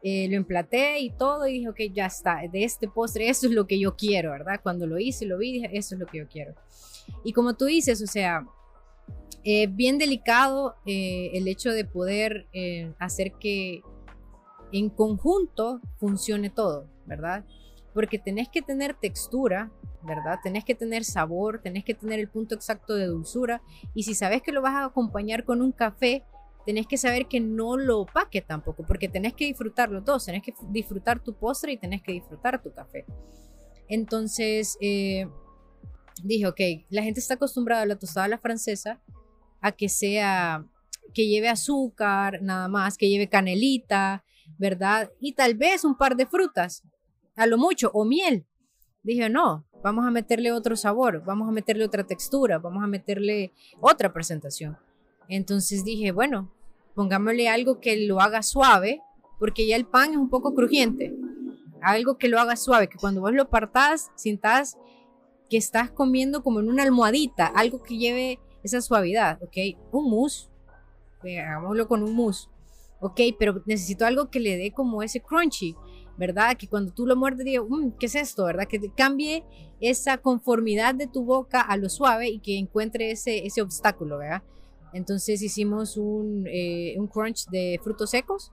Eh, 0.04 0.28
lo 0.30 0.38
emplaté 0.38 1.00
y 1.00 1.10
todo 1.10 1.48
y 1.48 1.54
dije, 1.54 1.70
ok, 1.70 1.80
ya 1.94 2.06
está, 2.06 2.42
de 2.52 2.64
este 2.64 2.88
postre, 2.88 3.30
eso 3.30 3.48
es 3.48 3.54
lo 3.54 3.66
que 3.66 3.80
yo 3.80 3.96
quiero, 3.96 4.32
¿verdad? 4.32 4.60
Cuando 4.62 4.86
lo 4.86 5.00
hice, 5.00 5.26
lo 5.26 5.40
vi, 5.40 5.54
dije, 5.54 5.70
eso 5.76 5.96
es 5.96 6.00
lo 6.00 6.06
que 6.06 6.20
yo 6.20 6.28
quiero. 6.28 6.54
Y 7.24 7.34
como 7.34 7.56
tú 7.56 7.66
dices, 7.66 8.02
o 8.04 8.08
sea, 8.08 8.46
eh, 9.44 9.68
bien 9.68 9.98
delicado 9.98 10.76
eh, 10.86 11.32
el 11.34 11.48
hecho 11.48 11.72
de 11.72 11.84
poder 11.84 12.48
hacer 13.00 13.34
que 13.40 13.82
en 14.72 14.90
conjunto 14.90 15.82
funcione 15.98 16.50
todo, 16.50 16.88
¿verdad? 17.06 17.44
Porque 17.94 18.20
tenés 18.20 18.50
que 18.50 18.62
tener 18.62 18.94
textura, 18.94 19.72
¿verdad? 20.04 20.40
Tenés 20.44 20.64
que 20.64 20.76
tener 20.76 21.04
sabor, 21.04 21.60
tenés 21.62 21.84
que 21.84 21.96
tener 21.96 22.20
el 22.20 22.30
punto 22.30 22.54
exacto 22.56 22.96
de 22.96 23.08
dulzura. 23.08 23.62
Y 23.96 24.04
si 24.04 24.14
sabes 24.14 24.42
que 24.42 24.52
lo 24.52 24.62
vas 24.62 24.76
a 24.76 24.86
acompañar 24.86 25.44
con 25.44 25.62
un 25.62 25.72
café, 25.72 26.24
tenés 26.68 26.86
que 26.86 26.98
saber 26.98 27.28
que 27.28 27.40
no 27.40 27.78
lo 27.78 28.02
opaque 28.02 28.42
tampoco, 28.42 28.86
porque 28.86 29.08
tenés 29.08 29.34
que 29.34 29.46
disfrutarlo 29.46 30.04
todo, 30.04 30.20
tenés 30.20 30.44
que 30.44 30.54
disfrutar 30.70 31.24
tu 31.24 31.34
postre 31.34 31.72
y 31.72 31.78
tenés 31.78 32.04
que 32.04 32.12
disfrutar 32.12 32.62
tu 32.62 32.74
café. 32.74 33.06
Entonces, 33.88 34.78
eh, 34.82 35.30
dije, 36.24 36.46
ok, 36.46 36.60
la 36.90 37.04
gente 37.04 37.22
está 37.22 37.36
acostumbrada 37.36 37.84
a 37.84 37.86
la 37.86 37.96
tostada 37.96 38.26
a 38.26 38.28
la 38.28 38.38
francesa 38.38 39.02
a 39.62 39.72
que 39.72 39.88
sea, 39.88 40.66
que 41.14 41.30
lleve 41.30 41.48
azúcar, 41.48 42.42
nada 42.42 42.68
más, 42.68 42.98
que 42.98 43.10
lleve 43.10 43.30
canelita, 43.30 44.26
¿verdad? 44.58 45.10
Y 45.22 45.36
tal 45.36 45.56
vez 45.56 45.86
un 45.86 45.96
par 45.96 46.18
de 46.18 46.26
frutas, 46.26 46.84
a 47.38 47.48
lo 47.48 47.58
mucho, 47.58 47.92
o 47.94 48.04
miel. 48.04 48.46
Dije, 49.04 49.30
no, 49.30 49.66
vamos 49.82 50.06
a 50.06 50.12
meterle 50.12 50.52
otro 50.52 50.76
sabor, 50.76 51.24
vamos 51.26 51.48
a 51.48 51.54
meterle 51.54 51.86
otra 51.86 52.06
textura, 52.06 52.58
vamos 52.58 52.84
a 52.84 52.88
meterle 52.88 53.54
otra 53.80 54.12
presentación. 54.12 54.78
Entonces 55.30 55.86
dije, 55.86 56.12
bueno, 56.12 56.54
pongámosle 56.98 57.48
algo 57.48 57.80
que 57.80 57.96
lo 58.08 58.20
haga 58.22 58.42
suave, 58.42 59.04
porque 59.38 59.68
ya 59.68 59.76
el 59.76 59.86
pan 59.86 60.14
es 60.14 60.18
un 60.18 60.32
poco 60.32 60.56
crujiente. 60.56 61.16
Algo 61.80 62.18
que 62.18 62.28
lo 62.28 62.40
haga 62.40 62.56
suave, 62.56 62.90
que 62.90 62.98
cuando 62.98 63.22
vos 63.22 63.34
lo 63.34 63.52
partás, 63.52 64.10
sientas 64.16 64.80
que 65.48 65.58
estás 65.58 65.92
comiendo 65.92 66.42
como 66.42 66.60
en 66.60 66.70
una 66.70 66.82
almohadita, 66.82 67.46
algo 67.46 67.84
que 67.84 68.00
lleve 68.00 68.40
esa 68.64 68.82
suavidad, 68.82 69.38
¿ok? 69.44 69.78
Un 69.92 70.10
mousse, 70.10 70.50
hagámoslo 71.22 71.88
con 71.88 72.02
un 72.02 72.16
mousse, 72.16 72.50
¿ok? 73.00 73.22
Pero 73.38 73.62
necesito 73.68 74.04
algo 74.04 74.32
que 74.32 74.40
le 74.40 74.58
dé 74.58 74.72
como 74.72 75.04
ese 75.04 75.22
crunchy, 75.22 75.76
¿verdad? 76.18 76.58
Que 76.58 76.68
cuando 76.68 76.92
tú 76.92 77.06
lo 77.06 77.16
muerdes, 77.16 77.46
digo, 77.46 77.68
mm, 77.70 77.92
¿qué 78.00 78.08
es 78.08 78.16
esto, 78.16 78.46
verdad? 78.46 78.68
Que 78.68 78.82
cambie 78.96 79.44
esa 79.80 80.18
conformidad 80.18 80.96
de 80.96 81.06
tu 81.06 81.24
boca 81.24 81.62
a 81.62 81.78
lo 81.78 81.90
suave 81.90 82.28
y 82.30 82.40
que 82.40 82.58
encuentre 82.58 83.12
ese, 83.12 83.46
ese 83.46 83.62
obstáculo, 83.62 84.18
¿verdad? 84.18 84.42
Entonces 84.94 85.42
hicimos 85.42 85.98
un, 85.98 86.46
eh, 86.48 86.96
un 86.98 87.08
crunch 87.08 87.48
de 87.50 87.80
frutos 87.84 88.12
secos. 88.12 88.52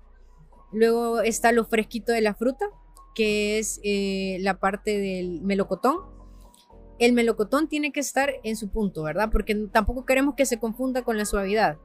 Luego 0.73 1.21
está 1.21 1.53
lo 1.53 1.65
fresquito 1.65 2.13
de 2.13 2.21
la 2.21 2.35
fruta, 2.35 2.67
que 3.15 3.59
es 3.59 3.81
eh, 3.85 4.39
la 4.41 4.59
parte 4.59 4.99
del 4.99 5.41
melocotón. 5.43 5.99
El 6.99 7.13
melocotón 7.13 7.69
tiene 7.69 7.93
que 7.93 8.01
estar 8.01 8.33
en 8.43 8.57
su 8.57 8.71
punto, 8.71 9.03
¿verdad? 9.03 9.31
Porque 9.31 9.55
tampoco 9.73 10.05
queremos 10.05 10.35
que 10.35 10.47
se 10.47 10.59
confunda 10.59 11.03
con 11.03 11.17
la 11.17 11.25
suavidad. 11.25 11.79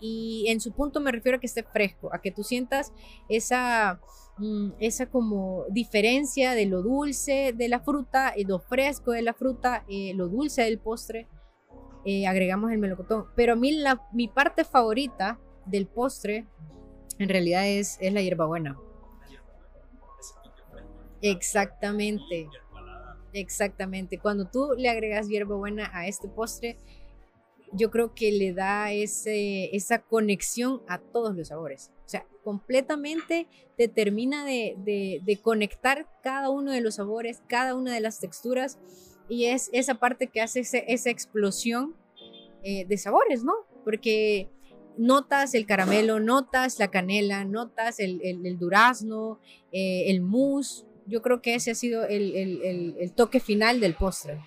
Y 0.00 0.46
en 0.48 0.60
su 0.60 0.72
punto 0.72 1.00
me 1.00 1.12
refiero 1.12 1.36
a 1.36 1.40
que 1.40 1.46
esté 1.46 1.62
fresco, 1.62 2.10
a 2.12 2.20
que 2.20 2.30
tú 2.30 2.42
sientas 2.42 2.92
esa, 3.28 4.00
mm, 4.38 4.72
esa 4.80 5.06
como 5.06 5.64
diferencia 5.70 6.52
de 6.52 6.66
lo 6.66 6.82
dulce 6.82 7.54
de 7.56 7.68
la 7.68 7.80
fruta, 7.80 8.34
lo 8.46 8.58
fresco 8.58 9.12
de 9.12 9.22
la 9.22 9.34
fruta, 9.34 9.84
eh, 9.88 10.12
lo 10.14 10.28
dulce 10.28 10.62
del 10.62 10.78
postre 10.78 11.26
eh, 12.04 12.26
agregamos 12.26 12.70
el 12.72 12.78
melocotón. 12.78 13.26
Pero 13.34 13.54
a 13.54 13.56
mí 13.56 13.72
la, 13.72 14.06
mi 14.12 14.28
parte 14.28 14.64
favorita 14.64 15.38
del 15.66 15.86
postre 15.86 16.46
en 17.18 17.28
realidad 17.28 17.66
es, 17.66 17.96
es 18.00 18.12
la 18.12 18.22
hierbabuena. 18.22 18.78
Exactamente. 21.22 22.48
Exactamente. 23.32 24.18
Cuando 24.18 24.46
tú 24.46 24.74
le 24.76 24.88
agregas 24.88 25.28
hierbabuena 25.28 25.90
a 25.92 26.06
este 26.06 26.28
postre, 26.28 26.76
yo 27.72 27.90
creo 27.90 28.14
que 28.14 28.30
le 28.30 28.52
da 28.52 28.92
ese, 28.92 29.74
esa 29.74 30.00
conexión 30.00 30.82
a 30.86 30.98
todos 30.98 31.34
los 31.34 31.48
sabores. 31.48 31.90
O 32.04 32.08
sea, 32.08 32.26
completamente 32.44 33.48
te 33.76 33.88
termina 33.88 34.44
de, 34.44 34.76
de, 34.78 35.20
de 35.24 35.40
conectar 35.40 36.08
cada 36.22 36.50
uno 36.50 36.70
de 36.70 36.80
los 36.80 36.96
sabores, 36.96 37.42
cada 37.48 37.74
una 37.74 37.92
de 37.92 38.00
las 38.00 38.20
texturas 38.20 38.78
y 39.28 39.46
es 39.46 39.70
esa 39.72 39.94
parte 39.94 40.28
que 40.28 40.40
hace 40.40 40.60
esa 40.60 41.10
explosión 41.10 41.94
eh, 42.62 42.84
de 42.86 42.98
sabores, 42.98 43.44
¿no? 43.44 43.52
Porque 43.84 44.50
notas 44.96 45.54
el 45.54 45.66
caramelo, 45.66 46.20
notas 46.20 46.78
la 46.78 46.88
canela, 46.88 47.44
notas 47.44 47.98
el, 47.98 48.58
durazno, 48.58 49.40
eh, 49.72 50.10
el 50.10 50.20
mousse. 50.20 50.84
Yo 51.06 51.20
creo 51.20 51.42
que 51.42 51.54
ese 51.54 51.70
ha 51.70 51.74
sido 51.74 52.04
el, 52.06 52.34
el 52.98 53.12
toque 53.12 53.40
final 53.40 53.80
del 53.80 53.94
postre. 53.94 54.40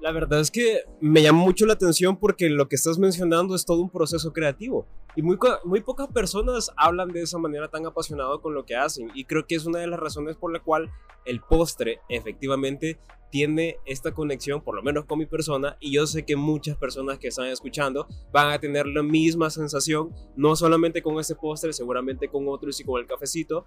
La 0.00 0.12
verdad 0.12 0.40
es 0.40 0.50
que 0.50 0.82
me 1.00 1.22
llama 1.22 1.38
mucho 1.38 1.64
la 1.64 1.72
atención 1.72 2.18
porque 2.18 2.50
lo 2.50 2.68
que 2.68 2.76
estás 2.76 2.98
mencionando 2.98 3.54
es 3.54 3.64
todo 3.64 3.80
un 3.80 3.88
proceso 3.88 4.34
creativo. 4.34 4.86
Y 5.16 5.22
muy, 5.22 5.38
muy 5.64 5.80
pocas 5.80 6.08
personas 6.08 6.70
hablan 6.76 7.08
de 7.08 7.22
esa 7.22 7.38
manera 7.38 7.68
tan 7.68 7.86
apasionado 7.86 8.40
con 8.40 8.54
lo 8.54 8.64
que 8.64 8.76
hacen. 8.76 9.10
Y 9.14 9.24
creo 9.24 9.46
que 9.46 9.54
es 9.54 9.66
una 9.66 9.78
de 9.78 9.86
las 9.86 10.00
razones 10.00 10.36
por 10.36 10.52
la 10.52 10.60
cual 10.60 10.90
el 11.24 11.40
postre 11.40 12.00
efectivamente 12.08 12.98
tiene 13.30 13.78
esta 13.84 14.12
conexión, 14.12 14.60
por 14.62 14.74
lo 14.74 14.82
menos 14.82 15.04
con 15.04 15.18
mi 15.18 15.26
persona. 15.26 15.76
Y 15.80 15.92
yo 15.92 16.06
sé 16.06 16.24
que 16.24 16.36
muchas 16.36 16.76
personas 16.76 17.18
que 17.18 17.28
están 17.28 17.46
escuchando 17.46 18.06
van 18.32 18.52
a 18.52 18.58
tener 18.58 18.86
la 18.86 19.02
misma 19.02 19.50
sensación, 19.50 20.12
no 20.36 20.56
solamente 20.56 21.02
con 21.02 21.18
este 21.18 21.34
postre, 21.34 21.72
seguramente 21.72 22.28
con 22.28 22.48
otros 22.48 22.78
y 22.80 22.84
con 22.84 23.00
el 23.00 23.06
cafecito, 23.06 23.66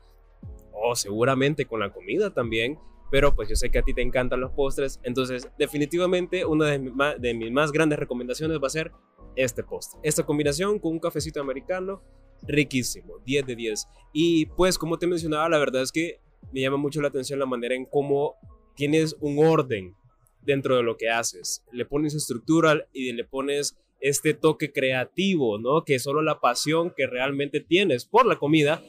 o 0.71 0.95
seguramente 0.95 1.65
con 1.65 1.79
la 1.79 1.91
comida 1.91 2.33
también 2.33 2.77
pero 3.09 3.33
pues 3.35 3.49
yo 3.49 3.55
sé 3.55 3.69
que 3.69 3.79
a 3.79 3.83
ti 3.83 3.93
te 3.93 4.01
encantan 4.01 4.41
los 4.41 4.51
postres, 4.51 4.99
entonces 5.03 5.49
definitivamente 5.57 6.45
una 6.45 6.67
de 6.67 7.33
mis 7.33 7.51
más 7.51 7.71
grandes 7.71 7.99
recomendaciones 7.99 8.59
va 8.61 8.67
a 8.67 8.71
ser 8.71 8.91
este 9.37 9.63
postre. 9.63 9.99
Esta 10.03 10.25
combinación 10.25 10.79
con 10.79 10.93
un 10.93 10.99
cafecito 10.99 11.39
americano, 11.39 12.03
riquísimo, 12.43 13.19
10 13.25 13.45
de 13.45 13.55
10. 13.55 13.87
Y 14.13 14.45
pues 14.47 14.77
como 14.77 14.97
te 14.99 15.07
mencionaba, 15.07 15.47
la 15.49 15.57
verdad 15.57 15.81
es 15.81 15.91
que 15.91 16.19
me 16.51 16.61
llama 16.61 16.77
mucho 16.77 17.01
la 17.01 17.07
atención 17.07 17.39
la 17.39 17.45
manera 17.45 17.75
en 17.75 17.85
cómo 17.85 18.35
tienes 18.75 19.15
un 19.21 19.39
orden 19.45 19.95
dentro 20.41 20.75
de 20.75 20.83
lo 20.83 20.97
que 20.97 21.09
haces. 21.09 21.63
Le 21.71 21.85
pones 21.85 22.13
estructura 22.13 22.85
y 22.93 23.11
le 23.13 23.23
pones 23.23 23.77
este 23.99 24.33
toque 24.33 24.71
creativo, 24.71 25.57
¿no? 25.57 25.83
Que 25.83 25.99
solo 25.99 26.21
la 26.21 26.39
pasión 26.39 26.93
que 26.95 27.07
realmente 27.07 27.61
tienes 27.61 28.05
por 28.05 28.25
la 28.25 28.37
comida 28.37 28.83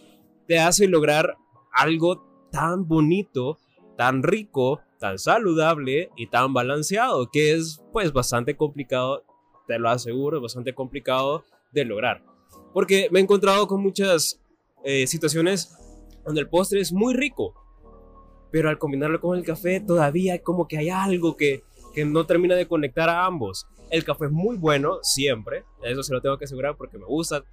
te 0.47 0.59
hace 0.59 0.89
lograr 0.89 1.37
algo 1.73 2.27
tan 2.51 2.87
bonito 2.87 3.59
tan 3.99 4.23
rico, 4.23 4.81
tan 5.01 5.19
saludable 5.19 6.11
y 6.17 6.29
tan 6.29 6.55
balanceado, 6.55 7.31
que 7.33 7.53
es 7.53 7.83
pues 7.93 8.13
bastante 8.13 8.57
complicado, 8.57 9.25
te 9.69 9.79
lo 9.79 9.89
aseguro, 9.89 10.41
bastante 10.41 10.75
complicado 10.75 11.45
de 11.71 11.85
lograr. 11.85 12.25
Porque 12.75 13.09
me 13.13 13.21
he 13.21 13.23
encontrado 13.23 13.69
con 13.69 13.81
muchas 13.81 14.41
eh, 14.83 15.07
situaciones 15.07 15.77
donde 16.25 16.41
el 16.41 16.49
postre 16.49 16.81
es 16.81 16.93
muy 16.93 17.15
rico, 17.15 17.55
pero 18.51 18.69
al 18.69 18.79
combinarlo 18.79 19.21
con 19.21 19.39
el 19.39 19.45
café 19.45 19.81
todavía 19.81 20.43
como 20.43 20.67
que 20.67 20.79
hay 20.79 20.91
algo 20.91 21.37
que, 21.37 21.63
que 21.95 22.05
no 22.05 22.27
termina 22.27 22.57
de 22.57 22.67
conectar 22.67 23.09
a 23.09 23.25
ambos. 23.25 23.69
El 23.91 24.03
café 24.03 24.25
es 24.25 24.33
muy 24.33 24.57
bueno 24.57 24.99
siempre, 25.03 25.63
eso 25.85 26.03
se 26.03 26.13
lo 26.13 26.21
tengo 26.21 26.37
que 26.37 26.47
asegurar 26.47 26.77
porque 26.77 26.99
me 26.99 27.07
gusta 27.07 27.45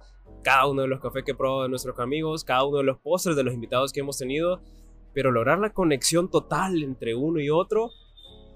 cada 0.42 0.66
uno 0.66 0.82
de 0.82 0.88
los 0.88 1.00
cafés 1.00 1.22
que 1.24 1.30
he 1.30 1.34
probado 1.34 1.62
de 1.62 1.68
nuestros 1.68 1.98
amigos, 2.00 2.42
cada 2.42 2.64
uno 2.64 2.78
de 2.78 2.84
los 2.84 2.98
postres 2.98 3.36
de 3.36 3.44
los 3.44 3.54
invitados 3.54 3.92
que 3.92 4.00
hemos 4.00 4.18
tenido 4.18 4.60
pero 5.16 5.32
lograr 5.32 5.58
la 5.58 5.72
conexión 5.72 6.30
total 6.30 6.82
entre 6.82 7.14
uno 7.14 7.40
y 7.40 7.48
otro 7.48 7.90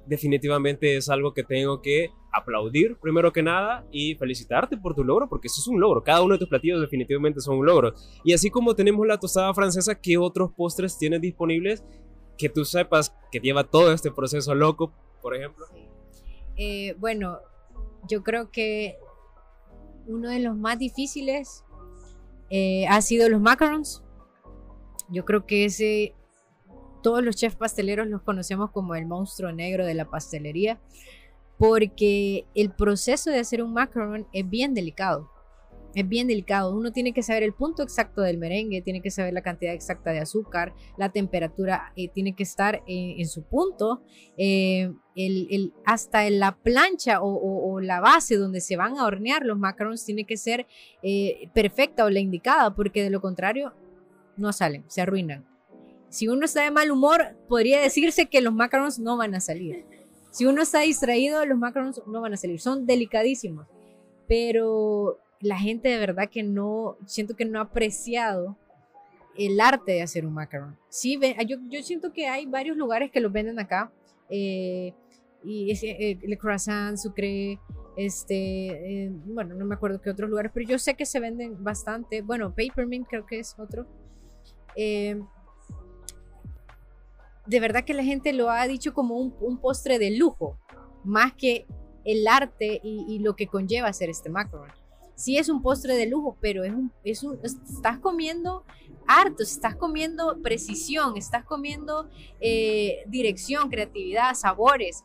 definitivamente 0.05 0.95
es 0.95 1.09
algo 1.09 1.33
que 1.33 1.43
tengo 1.43 1.81
que 1.81 2.11
aplaudir 2.33 2.97
primero 2.97 3.33
que 3.33 3.43
nada 3.43 3.85
y 3.91 4.15
felicitarte 4.15 4.77
por 4.77 4.95
tu 4.95 5.05
logro 5.05 5.29
porque 5.29 5.49
eso 5.49 5.61
es 5.61 5.67
un 5.67 5.81
logro. 5.81 6.03
Cada 6.03 6.23
uno 6.23 6.35
de 6.35 6.39
tus 6.39 6.49
platillos 6.49 6.81
definitivamente 6.81 7.41
son 7.41 7.59
un 7.59 7.67
logro. 7.67 7.95
Y 8.25 8.33
así 8.33 8.51
como 8.51 8.75
tenemos 8.75 9.07
la 9.07 9.19
tostada 9.19 9.53
francesa, 9.55 9.95
¿qué 9.95 10.19
otros 10.19 10.53
postres 10.53 10.99
tienes 10.99 11.21
disponibles 11.21 11.85
que 12.39 12.49
tú 12.49 12.65
sepas 12.65 13.15
que 13.31 13.39
lleva 13.39 13.65
todo 13.65 13.93
este 13.93 14.11
proceso 14.11 14.55
loco, 14.55 14.93
por 15.21 15.35
ejemplo? 15.35 15.67
Eh, 16.57 16.95
bueno, 16.99 17.39
yo 18.09 18.23
creo 18.23 18.51
que 18.51 18.97
uno 20.07 20.29
de 20.29 20.41
los 20.41 20.57
más 20.57 20.79
difíciles 20.79 21.65
eh, 22.51 22.87
ha 22.89 23.01
sido 23.03 23.29
los 23.29 23.41
macarons. 23.41 24.03
Yo 25.09 25.25
creo 25.25 25.47
que 25.47 25.65
ese 25.65 26.15
todos 27.03 27.23
los 27.25 27.37
chefs 27.37 27.57
pasteleros 27.57 28.07
los 28.09 28.23
conocemos 28.23 28.71
como 28.71 28.95
el 28.95 29.07
monstruo 29.07 29.53
negro 29.53 29.87
de 29.87 29.95
la 29.95 30.05
pastelería, 30.05 30.79
porque 31.61 32.47
el 32.55 32.71
proceso 32.71 33.29
de 33.29 33.39
hacer 33.39 33.63
un 33.63 33.75
macaron 33.75 34.27
es 34.33 34.49
bien 34.49 34.73
delicado. 34.73 35.31
es 35.95 36.09
bien 36.09 36.29
delicado. 36.29 36.75
Uno 36.75 36.93
tiene 36.93 37.13
que 37.13 37.23
saber 37.23 37.43
el 37.43 37.53
punto 37.53 37.83
exacto 37.83 38.23
del 38.23 38.39
merengue, 38.39 38.81
tiene 38.81 39.03
que 39.03 39.11
saber 39.11 39.35
la 39.35 39.43
cantidad 39.43 39.75
exacta 39.75 40.13
de 40.13 40.21
azúcar, 40.21 40.73
la 40.97 41.11
temperatura 41.11 41.93
eh, 41.97 42.09
tiene 42.09 42.35
que 42.35 42.45
estar 42.45 42.83
en 42.87 43.27
su 43.27 43.43
punto, 43.43 44.03
eh, 44.39 44.91
hasta 45.85 46.31
la 46.31 46.57
plancha 46.57 47.19
o, 47.21 47.81
la 47.81 48.01
base 48.01 48.37
donde 48.37 48.63
se 48.63 48.77
van 48.77 48.97
a 48.97 49.05
hornear 49.05 49.45
los 49.45 49.59
macarons 49.59 50.07
tiene 50.07 50.25
que 50.25 50.39
ser 50.39 50.67
eh, 51.03 51.51
perfecta 51.53 52.07
o 52.07 52.11
la 52.11 52.21
indicada, 52.21 52.75
porque 52.75 53.03
de 53.03 53.11
lo 53.11 53.21
contrario 53.21 53.75
no 54.39 54.55
salen, 54.55 54.85
se 54.87 55.03
arruinan. 55.03 55.45
Si 56.09 56.27
uno 56.27 56.47
está 56.47 56.63
de 56.63 56.71
mal 56.71 56.91
humor, 56.91 57.37
podría 57.49 57.83
decirse 57.83 58.31
que 58.31 58.41
los 58.41 58.55
macarons 58.55 58.99
no 58.99 59.19
van 59.19 59.35
a 59.35 59.41
salir. 59.41 60.00
Si 60.31 60.47
uno 60.47 60.63
está 60.63 60.81
distraído, 60.81 61.45
los 61.45 61.59
macarons 61.59 62.03
no 62.07 62.21
van 62.21 62.33
a 62.35 62.37
salir. 62.37 62.61
Son 62.61 62.87
delicadísimos. 62.87 63.67
Pero 64.29 65.19
la 65.41 65.59
gente 65.59 65.89
de 65.89 65.99
verdad 65.99 66.29
que 66.31 66.43
no, 66.43 66.97
siento 67.07 67.35
que 67.35 67.45
no 67.45 67.59
ha 67.59 67.63
apreciado 67.63 68.57
el 69.37 69.61
arte 69.61 69.93
de 69.93 70.03
hacer 70.03 70.27
un 70.27 70.35
macaron. 70.35 70.77
Sí, 70.89 71.19
yo, 71.47 71.59
yo 71.69 71.83
siento 71.83 72.13
que 72.13 72.29
hay 72.29 72.47
varios 72.47 72.77
lugares 72.77 73.11
que 73.11 73.21
los 73.21 73.33
venden 73.33 73.59
acá. 73.59 73.93
Eh, 74.29 74.95
y 75.43 75.73
eh, 75.73 76.19
el 76.23 76.39
croissant, 76.39 76.97
sucre, 76.97 77.59
este, 77.97 79.05
eh, 79.05 79.11
bueno, 79.25 79.55
no 79.55 79.65
me 79.65 79.75
acuerdo 79.75 80.01
qué 80.01 80.11
otros 80.11 80.29
lugares, 80.29 80.53
pero 80.55 80.69
yo 80.69 80.79
sé 80.79 80.95
que 80.95 81.07
se 81.07 81.21
venden 81.21 81.63
bastante. 81.65 82.23
Bueno, 82.23 82.55
Papermint 82.55 83.09
creo 83.09 83.27
que 83.27 83.39
es 83.39 83.59
otro. 83.59 83.87
De 87.51 87.59
verdad 87.59 87.85
que 87.85 87.95
la 87.95 88.05
gente 88.05 88.33
lo 88.33 88.49
ha 88.49 88.65
dicho 88.69 88.95
como 88.95 89.17
un, 89.17 89.59
postre 89.61 89.99
de 89.99 90.17
lujo, 90.17 90.57
más 91.03 91.33
que 91.35 91.67
el 92.05 92.29
arte 92.29 92.81
y, 92.85 93.19
lo 93.19 93.35
que 93.35 93.49
conlleva 93.49 93.89
hacer 93.89 94.09
este 94.09 94.31
macaron 94.31 94.71
sí 95.17 95.37
es 95.37 95.51
un 95.51 95.61
postre 95.61 95.97
de 95.97 96.07
lujo, 96.07 96.39
pero 96.41 96.65
es 96.65 96.73
un, 96.73 96.93
es 97.05 97.23
un, 97.25 97.39
estás 97.45 97.99
comiendo 97.99 98.65
harto, 99.07 99.43
estás 99.43 99.77
comiendo 99.77 100.41
precisión, 100.43 101.19
estás 101.19 101.45
comiendo 101.45 102.09
eh, 102.41 103.03
dirección, 103.07 103.69
creatividad, 103.69 104.33
sabores. 104.35 105.05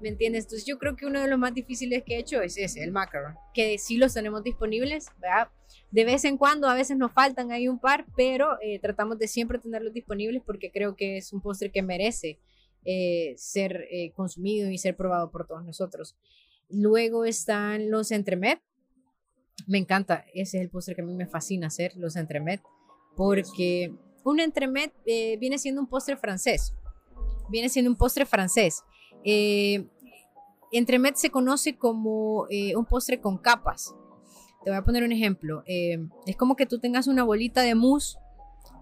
¿Me 0.00 0.10
entiendes? 0.10 0.44
Entonces 0.44 0.64
yo 0.64 0.78
creo 0.78 0.94
que 0.94 1.06
uno 1.06 1.20
de 1.20 1.26
los 1.26 1.40
más 1.40 1.54
difíciles 1.54 2.04
que 2.06 2.14
he 2.14 2.18
hecho 2.20 2.40
es 2.40 2.56
ese, 2.56 2.84
el 2.84 2.92
macaron, 2.92 3.34
que 3.52 3.78
sí 3.78 3.96
los 3.96 4.14
tenemos 4.14 4.44
disponibles, 4.44 5.08
¿verdad? 5.18 5.48
De 5.90 6.04
vez 6.04 6.24
en 6.24 6.36
cuando, 6.36 6.68
a 6.68 6.74
veces 6.74 6.96
nos 6.96 7.12
faltan 7.12 7.50
ahí 7.50 7.68
un 7.68 7.78
par, 7.78 8.06
pero 8.16 8.60
eh, 8.60 8.78
tratamos 8.78 9.18
de 9.18 9.28
siempre 9.28 9.58
tenerlos 9.58 9.92
disponibles 9.92 10.42
porque 10.44 10.70
creo 10.70 10.96
que 10.96 11.16
es 11.16 11.32
un 11.32 11.40
postre 11.40 11.70
que 11.70 11.82
merece 11.82 12.38
eh, 12.84 13.34
ser 13.36 13.86
consumido 14.14 14.70
y 14.70 14.78
ser 14.78 14.96
probado 14.96 15.30
por 15.30 15.46
todos 15.46 15.64
nosotros. 15.64 16.16
Luego 16.68 17.24
están 17.24 17.90
los 17.90 18.10
entremet, 18.10 18.60
me 19.66 19.78
encanta, 19.78 20.24
ese 20.34 20.58
es 20.58 20.62
el 20.62 20.70
postre 20.70 20.94
que 20.94 21.02
a 21.02 21.04
mí 21.04 21.14
me 21.14 21.26
fascina 21.26 21.68
hacer, 21.68 21.96
los 21.96 22.16
entremet, 22.16 22.60
porque 23.16 23.92
un 24.24 24.40
entremet 24.40 24.92
eh, 25.06 25.36
viene 25.38 25.58
siendo 25.58 25.80
un 25.80 25.88
postre 25.88 26.16
francés, 26.16 26.74
viene 27.48 27.68
siendo 27.68 27.90
un 27.90 27.96
postre 27.96 28.26
francés. 28.26 28.84
Eh, 29.24 29.88
entremet 30.72 31.16
se 31.16 31.30
conoce 31.30 31.76
como 31.76 32.46
eh, 32.50 32.76
un 32.76 32.84
postre 32.84 33.20
con 33.20 33.38
capas. 33.38 33.94
Te 34.64 34.70
voy 34.70 34.76
a 34.76 34.84
poner 34.84 35.04
un 35.04 35.12
ejemplo. 35.12 35.62
es 35.66 36.36
como 36.36 36.56
que 36.56 36.66
tú 36.66 36.78
tengas 36.78 37.06
una 37.06 37.24
bolita 37.24 37.62
de 37.62 37.74
mousse 37.74 38.18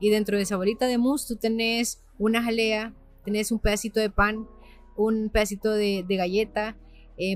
y 0.00 0.10
dentro 0.10 0.36
de 0.36 0.42
esa 0.42 0.56
bolita 0.56 0.86
de 0.86 0.98
mousse 0.98 1.28
tú 1.28 1.36
tenés 1.36 2.02
una 2.18 2.42
jalea, 2.42 2.94
tenés 3.24 3.52
un 3.52 3.58
pedacito 3.58 4.00
de 4.00 4.10
pan, 4.10 4.48
un 4.96 5.30
pedacito 5.30 5.72
de, 5.72 6.04
galleta, 6.08 6.76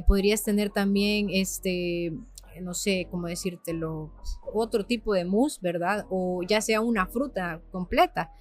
podrías 0.06 0.42
tener 0.42 0.70
también 0.70 1.28
este, 1.30 2.12
no 2.60 2.74
sé 2.74 3.08
cómo 3.10 3.26
decírtelo, 3.26 4.12
otro 4.52 4.84
tipo 4.86 5.14
de 5.14 5.24
mousse, 5.24 5.58
¿verdad? 5.60 6.06
O 6.10 6.42
ya 6.42 6.60
sea 6.60 6.80
una 6.80 7.06
fruta 7.06 7.60
completa. 7.70 8.32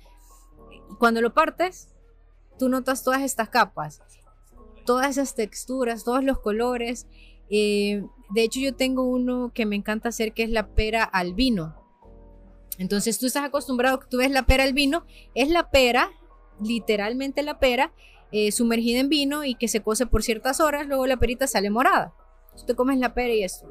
Cuando 0.98 1.22
lo 1.22 1.34
partes, 1.34 1.90
tú 2.58 2.70
notas 2.70 3.04
todas 3.04 3.22
estas 3.22 3.50
capas, 3.50 4.02
todas 4.86 5.12
esas 5.12 5.36
texturas, 5.36 6.04
todos 6.04 6.24
los 6.24 6.40
colores. 6.40 7.08
Eh, 7.50 8.04
de 8.30 8.44
hecho, 8.44 8.60
yo 8.60 8.76
tengo 8.76 9.04
uno 9.04 9.52
que 9.54 9.66
me 9.66 9.76
encanta 9.76 10.10
hacer 10.10 10.34
que 10.34 10.44
es 10.44 10.50
la 10.50 10.68
pera 10.68 11.04
al 11.04 11.34
vino. 11.34 11.76
Entonces 12.78 13.20
tú 13.20 13.26
estás 13.26 13.44
acostumbrado, 13.44 14.00
tú 14.10 14.18
ves 14.18 14.32
la 14.32 14.44
pera 14.44 14.64
al 14.64 14.74
vino, 14.74 15.06
es 15.36 15.50
la 15.50 15.70
pera, 15.70 16.12
literalmente 16.62 17.44
la 17.44 17.60
pera, 17.60 17.94
eh, 18.32 18.52
sumergida 18.52 19.00
en 19.00 19.10
vino 19.10 19.44
y 19.44 19.56
que 19.56 19.68
se 19.68 19.82
cose 19.82 20.06
por 20.06 20.24
ciertas 20.24 20.60
horas, 20.60 20.88
luego 20.88 21.06
la 21.06 21.18
perita 21.18 21.48
sale 21.48 21.70
morada. 21.70 22.14
Tú 22.56 22.66
te 22.66 22.76
comes 22.76 23.00
la 23.00 23.14
pera 23.14 23.34
y 23.34 23.44
esto 23.44 23.68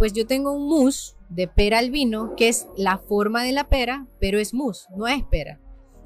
pues 0.00 0.14
yo 0.14 0.26
tengo 0.26 0.52
un 0.52 0.66
mousse 0.66 1.14
de 1.28 1.46
pera 1.46 1.78
al 1.78 1.90
vino, 1.90 2.34
que 2.34 2.48
es 2.48 2.66
la 2.74 2.96
forma 2.96 3.44
de 3.44 3.52
la 3.52 3.68
pera, 3.68 4.06
pero 4.18 4.38
es 4.38 4.54
mousse, 4.54 4.88
no 4.96 5.06
es 5.06 5.22
pera. 5.24 5.60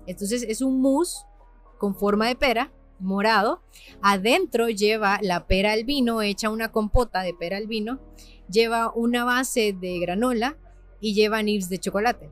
Entonces 0.09 0.43
es 0.49 0.63
un 0.63 0.81
mousse 0.81 1.25
con 1.79 1.95
forma 1.95 2.27
de 2.27 2.35
pera, 2.35 2.73
morado. 2.99 3.63
Adentro 4.03 4.69
lleva 4.69 5.19
la 5.23 5.47
pera 5.47 5.73
al 5.73 5.85
vino, 5.85 6.23
hecha 6.23 6.51
una 6.51 6.73
compota 6.73 7.23
de 7.23 7.35
pera 7.35 7.57
al 7.57 7.67
vino. 7.67 8.01
Lleva 8.49 8.93
una 8.95 9.25
base 9.25 9.73
de 9.73 9.99
granola 9.99 10.57
y 11.01 11.15
lleva 11.15 11.43
nibs 11.43 11.69
de 11.69 11.79
chocolate. 11.79 12.31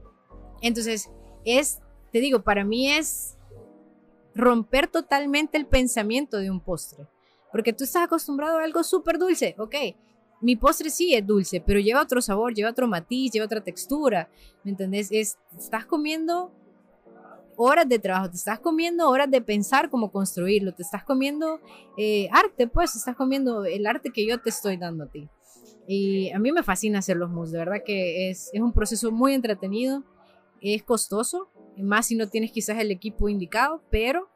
Entonces, 0.60 1.10
es, 1.44 1.80
te 2.12 2.20
digo, 2.20 2.42
para 2.42 2.64
mí 2.64 2.90
es 2.90 3.36
romper 4.34 4.88
totalmente 4.88 5.58
el 5.58 5.66
pensamiento 5.66 6.38
de 6.38 6.50
un 6.50 6.60
postre. 6.60 7.06
Porque 7.50 7.72
tú 7.72 7.84
estás 7.84 8.04
acostumbrado 8.04 8.58
a 8.58 8.64
algo 8.64 8.82
súper 8.82 9.18
dulce, 9.18 9.54
ok 9.58 9.74
mi 10.42 10.56
postre 10.56 10.90
sí 10.90 11.14
es 11.14 11.24
dulce, 11.24 11.62
pero 11.64 11.80
lleva 11.80 12.02
otro 12.02 12.20
sabor, 12.20 12.52
lleva 12.52 12.70
otro 12.70 12.88
matiz, 12.88 13.32
lleva 13.32 13.46
otra 13.46 13.62
textura, 13.62 14.28
¿me 14.64 14.72
entendés? 14.72 15.08
Es, 15.12 15.38
estás 15.56 15.86
comiendo 15.86 16.52
horas 17.62 17.88
de 17.88 17.98
trabajo, 17.98 18.30
te 18.30 18.36
estás 18.36 18.58
comiendo 18.58 19.08
horas 19.08 19.30
de 19.30 19.40
pensar 19.40 19.90
cómo 19.90 20.10
construirlo, 20.10 20.72
te 20.74 20.82
estás 20.82 21.04
comiendo 21.04 21.60
eh, 21.96 22.28
arte, 22.32 22.66
pues, 22.66 22.94
estás 22.96 23.16
comiendo 23.16 23.64
el 23.64 23.86
arte 23.86 24.10
que 24.10 24.26
yo 24.26 24.40
te 24.40 24.50
estoy 24.50 24.76
dando 24.76 25.04
a 25.04 25.06
ti. 25.08 25.28
Y 25.86 26.30
a 26.30 26.38
mí 26.38 26.52
me 26.52 26.62
fascina 26.62 27.00
hacer 27.00 27.16
los 27.16 27.30
mousse, 27.30 27.52
de 27.52 27.58
verdad 27.58 27.82
que 27.84 28.30
es, 28.30 28.50
un 28.54 28.72
proceso 28.72 29.10
muy 29.10 29.34
entretenido, 29.34 30.04
es 30.60 30.82
costoso, 30.82 31.48
más 31.76 32.06
si 32.06 32.14
no 32.14 32.28
tienes 32.28 32.52
quizás 32.52 32.78
el 32.78 32.90
equipo 32.90 33.28
indicado, 33.28 33.82
pero 33.90 34.28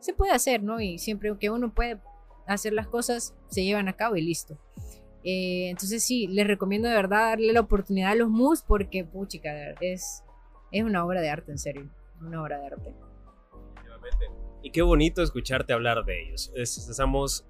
se 0.00 0.14
puede 0.14 0.32
hacer, 0.32 0.62
¿no? 0.62 0.80
Y 0.80 0.98
siempre 0.98 1.34
que 1.38 1.50
uno 1.50 1.74
puede 1.74 2.00
hacer 2.46 2.72
las 2.72 2.86
cosas, 2.86 3.34
se 3.48 3.64
llevan 3.64 3.88
a 3.88 3.94
cabo 3.94 4.16
y 4.16 4.22
listo. 4.22 4.58
Eh, 5.24 5.70
entonces 5.70 6.04
sí, 6.04 6.26
les 6.26 6.46
recomiendo 6.46 6.88
de 6.88 6.94
verdad 6.94 7.30
darle 7.30 7.52
la 7.52 7.60
oportunidad 7.60 8.12
a 8.12 8.14
los 8.14 8.28
mus 8.28 8.62
porque, 8.62 9.04
puchica, 9.04 9.74
es 9.80 10.22
una 10.72 11.04
obra 11.04 11.20
de 11.20 11.30
arte, 11.30 11.52
en 11.52 11.58
serio. 11.58 11.90
Una 12.26 12.42
obra 12.42 12.58
de 12.58 12.66
arte. 12.66 12.94
Y 14.62 14.70
qué 14.70 14.82
bonito 14.82 15.22
escucharte 15.22 15.72
hablar 15.72 16.04
de 16.04 16.22
ellos. 16.22 16.52
estamos 16.54 17.46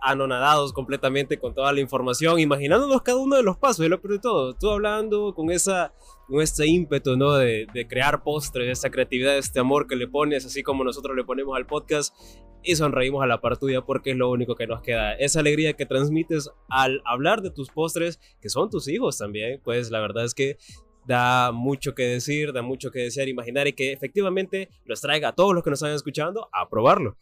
anonadados 0.00 0.72
completamente 0.72 1.38
con 1.38 1.54
toda 1.54 1.72
la 1.72 1.80
información, 1.80 2.38
imaginándonos 2.38 3.02
cada 3.02 3.18
uno 3.18 3.36
de 3.36 3.42
los 3.42 3.56
pasos 3.56 3.84
y 3.84 3.88
lo 3.88 4.00
peor 4.00 4.14
de 4.14 4.18
todo, 4.20 4.54
tú 4.54 4.70
hablando 4.70 5.34
con 5.34 5.50
esa 5.50 5.92
con 6.28 6.40
este 6.40 6.66
ímpetu, 6.66 7.16
¿no? 7.16 7.34
De, 7.34 7.66
crear 7.88 8.22
postres, 8.22 8.78
esa 8.78 8.90
creatividad, 8.90 9.36
este 9.36 9.60
amor 9.60 9.86
que 9.86 9.96
le 9.96 10.08
pones, 10.08 10.44
así 10.44 10.62
como 10.62 10.84
nosotros 10.84 11.16
le 11.16 11.24
ponemos 11.24 11.56
al 11.56 11.66
podcast, 11.66 12.14
y 12.62 12.74
sonreímos 12.74 13.22
a 13.22 13.26
la 13.26 13.40
par 13.40 13.58
tuya 13.58 13.82
porque 13.82 14.10
es 14.10 14.16
lo 14.16 14.30
único 14.30 14.56
que 14.56 14.66
nos 14.66 14.82
queda. 14.82 15.14
Esa 15.14 15.40
alegría 15.40 15.74
que 15.74 15.86
transmites 15.86 16.50
al 16.68 17.00
hablar 17.04 17.42
de 17.42 17.50
tus 17.50 17.70
postres, 17.70 18.20
que 18.40 18.48
son 18.48 18.70
tus 18.70 18.88
hijos 18.88 19.18
también, 19.18 19.60
pues 19.62 19.90
la 19.90 20.00
verdad 20.00 20.24
es 20.24 20.34
que 20.34 20.58
da 21.06 21.52
mucho 21.52 21.94
que 21.94 22.02
decir, 22.02 22.52
da 22.52 22.62
mucho 22.62 22.90
que 22.90 23.00
desear, 23.00 23.28
imaginar 23.28 23.66
y 23.66 23.72
que 23.72 23.92
efectivamente 23.92 24.68
los 24.84 25.00
traiga 25.00 25.28
a 25.28 25.34
todos 25.34 25.54
los 25.54 25.62
que 25.62 25.70
nos 25.70 25.80
están 25.80 25.94
escuchando 25.94 26.48
a 26.52 26.68
probarlo. 26.68 27.16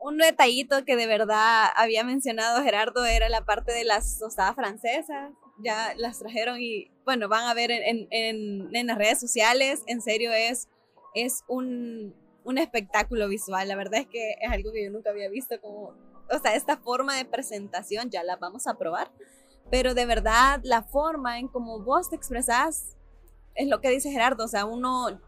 Un 0.00 0.18
detallito 0.18 0.84
que 0.84 0.96
de 0.96 1.06
verdad 1.06 1.66
había 1.76 2.04
mencionado 2.04 2.62
Gerardo 2.62 3.04
era 3.04 3.28
la 3.28 3.44
parte 3.44 3.72
de 3.72 3.84
las 3.84 4.18
tostadas 4.18 4.54
francesas. 4.54 5.32
Ya 5.60 5.92
las 5.96 6.20
trajeron 6.20 6.60
y 6.60 6.90
bueno, 7.04 7.28
van 7.28 7.44
a 7.44 7.52
ver 7.54 7.72
en, 7.72 8.06
en, 8.10 8.74
en 8.74 8.86
las 8.86 8.96
redes 8.96 9.18
sociales. 9.18 9.82
En 9.86 10.00
serio, 10.00 10.32
es, 10.32 10.68
es 11.14 11.42
un, 11.48 12.14
un 12.44 12.58
espectáculo 12.58 13.28
visual. 13.28 13.66
La 13.66 13.76
verdad 13.76 14.00
es 14.00 14.06
que 14.06 14.36
es 14.40 14.50
algo 14.50 14.72
que 14.72 14.84
yo 14.84 14.90
nunca 14.90 15.10
había 15.10 15.28
visto 15.28 15.60
como, 15.60 15.94
o 16.30 16.38
sea, 16.40 16.54
esta 16.54 16.76
forma 16.76 17.16
de 17.16 17.24
presentación 17.24 18.08
ya 18.08 18.22
la 18.22 18.36
vamos 18.36 18.66
a 18.66 18.78
probar, 18.78 19.10
pero 19.70 19.94
de 19.94 20.06
verdad 20.06 20.60
la 20.64 20.82
forma 20.82 21.38
en 21.38 21.48
cómo 21.48 21.80
vos 21.80 22.10
te 22.10 22.16
expresás 22.16 22.96
es 23.54 23.68
lo 23.68 23.80
que 23.80 23.90
dice 23.90 24.10
Gerardo, 24.10 24.44
o 24.44 24.48
sea, 24.48 24.64
uno 24.64 25.20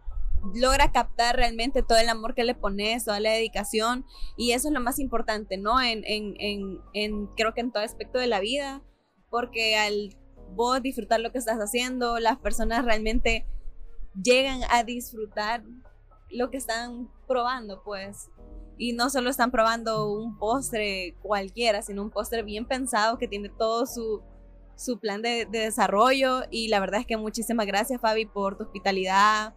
logra 0.54 0.90
captar 0.92 1.36
realmente 1.36 1.82
todo 1.82 1.98
el 1.98 2.08
amor 2.08 2.34
que 2.34 2.44
le 2.44 2.54
pones, 2.54 3.04
toda 3.04 3.20
la 3.20 3.32
dedicación 3.32 4.06
y 4.36 4.52
eso 4.52 4.68
es 4.68 4.74
lo 4.74 4.80
más 4.80 4.98
importante, 4.98 5.58
¿no? 5.58 5.80
En, 5.80 6.02
en, 6.04 6.34
en, 6.38 6.80
en 6.94 7.26
creo 7.28 7.52
que 7.52 7.60
en 7.60 7.72
todo 7.72 7.82
aspecto 7.82 8.18
de 8.18 8.26
la 8.26 8.40
vida, 8.40 8.82
porque 9.28 9.76
al 9.76 10.16
vos 10.54 10.82
disfrutar 10.82 11.20
lo 11.20 11.32
que 11.32 11.38
estás 11.38 11.58
haciendo, 11.58 12.18
las 12.18 12.38
personas 12.38 12.84
realmente 12.84 13.46
llegan 14.20 14.60
a 14.70 14.84
disfrutar 14.84 15.62
lo 16.30 16.50
que 16.50 16.56
están 16.56 17.10
probando, 17.26 17.82
pues. 17.82 18.30
Y 18.78 18.92
no 18.94 19.10
solo 19.10 19.28
están 19.28 19.50
probando 19.50 20.10
un 20.10 20.38
postre 20.38 21.14
cualquiera, 21.22 21.82
sino 21.82 22.02
un 22.02 22.10
postre 22.10 22.42
bien 22.42 22.66
pensado 22.66 23.18
que 23.18 23.28
tiene 23.28 23.50
todo 23.50 23.84
su, 23.86 24.22
su 24.80 24.98
plan 24.98 25.20
de, 25.20 25.44
de 25.44 25.58
desarrollo 25.58 26.42
y 26.50 26.68
la 26.68 26.80
verdad 26.80 27.00
es 27.00 27.06
que 27.06 27.18
muchísimas 27.18 27.66
gracias 27.66 28.00
Fabi 28.00 28.24
por 28.24 28.56
tu 28.56 28.64
hospitalidad, 28.64 29.54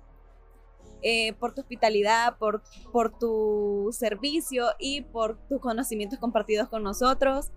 eh, 1.01 1.34
por 1.34 1.53
tu 1.53 1.61
hospitalidad, 1.61 2.38
por, 2.38 2.61
por 2.91 3.17
tu 3.17 3.89
servicio 3.91 4.67
y 4.80 5.01
por 5.01 5.38
tus 5.47 5.61
conocimientos 5.61 6.19
compartidos 6.19 6.67
con 6.67 6.84
nosotros. 6.84 7.51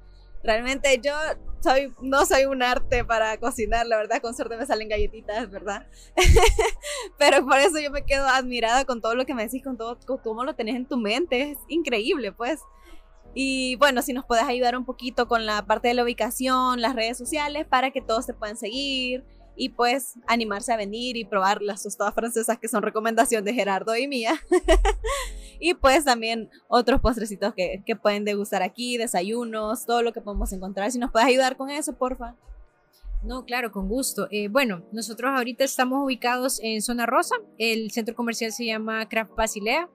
Realmente 0.44 1.00
yo 1.02 1.12
soy, 1.60 1.92
no 2.00 2.24
soy 2.24 2.44
un 2.44 2.62
arte 2.62 3.04
para 3.04 3.36
cocinar, 3.38 3.86
la 3.86 3.96
verdad, 3.96 4.20
con 4.20 4.34
suerte 4.34 4.56
me 4.56 4.66
salen 4.66 4.88
galletitas, 4.88 5.50
¿verdad? 5.50 5.88
Pero 7.18 7.44
por 7.44 7.58
eso 7.58 7.80
yo 7.80 7.90
me 7.90 8.04
quedo 8.04 8.26
admirada 8.26 8.84
con 8.84 9.00
todo 9.00 9.16
lo 9.16 9.26
que 9.26 9.34
me 9.34 9.44
decís, 9.44 9.64
con 9.64 9.76
todo, 9.76 9.98
con 10.06 10.18
cómo 10.18 10.44
lo 10.44 10.54
tenés 10.54 10.76
en 10.76 10.86
tu 10.86 10.96
mente, 10.96 11.50
es 11.50 11.58
increíble, 11.68 12.30
pues. 12.30 12.60
Y 13.38 13.76
bueno, 13.76 14.00
si 14.00 14.14
nos 14.14 14.24
puedes 14.24 14.44
ayudar 14.44 14.78
un 14.78 14.86
poquito 14.86 15.28
con 15.28 15.44
la 15.44 15.66
parte 15.66 15.88
de 15.88 15.94
la 15.94 16.04
ubicación, 16.04 16.80
las 16.80 16.94
redes 16.94 17.18
sociales, 17.18 17.66
para 17.66 17.90
que 17.90 18.00
todos 18.00 18.24
se 18.24 18.32
puedan 18.32 18.56
seguir, 18.56 19.24
y 19.54 19.68
pues 19.68 20.14
animarse 20.26 20.72
a 20.72 20.78
venir 20.78 21.18
y 21.18 21.26
probar 21.26 21.60
las 21.60 21.82
tostadas 21.82 22.14
francesas 22.14 22.58
que 22.58 22.66
son 22.66 22.82
recomendación 22.82 23.44
de 23.44 23.52
Gerardo 23.52 23.94
y 23.94 24.08
mía. 24.08 24.40
y 25.60 25.74
pues 25.74 26.06
también 26.06 26.48
otros 26.68 27.02
postrecitos 27.02 27.52
que, 27.52 27.82
que, 27.84 27.94
pueden 27.94 28.24
degustar 28.24 28.62
aquí, 28.62 28.96
desayunos, 28.96 29.84
todo 29.84 30.00
lo 30.00 30.14
que 30.14 30.22
podemos 30.22 30.50
encontrar. 30.54 30.90
Si 30.90 30.98
nos 30.98 31.12
puedes 31.12 31.28
ayudar 31.28 31.58
con 31.58 31.68
eso, 31.68 31.92
porfa. 31.92 32.34
No, 33.22 33.44
claro, 33.44 33.70
con 33.70 33.86
gusto. 33.86 34.28
Eh, 34.30 34.48
bueno, 34.48 34.82
nosotros 34.92 35.30
ahorita 35.34 35.62
estamos 35.62 36.02
ubicados 36.02 36.58
en 36.62 36.80
Zona 36.80 37.04
Rosa. 37.04 37.36
El 37.58 37.90
centro 37.90 38.14
comercial 38.14 38.50
se 38.50 38.64
llama 38.64 39.06
Craft 39.10 39.34
Basilea. 39.34 39.90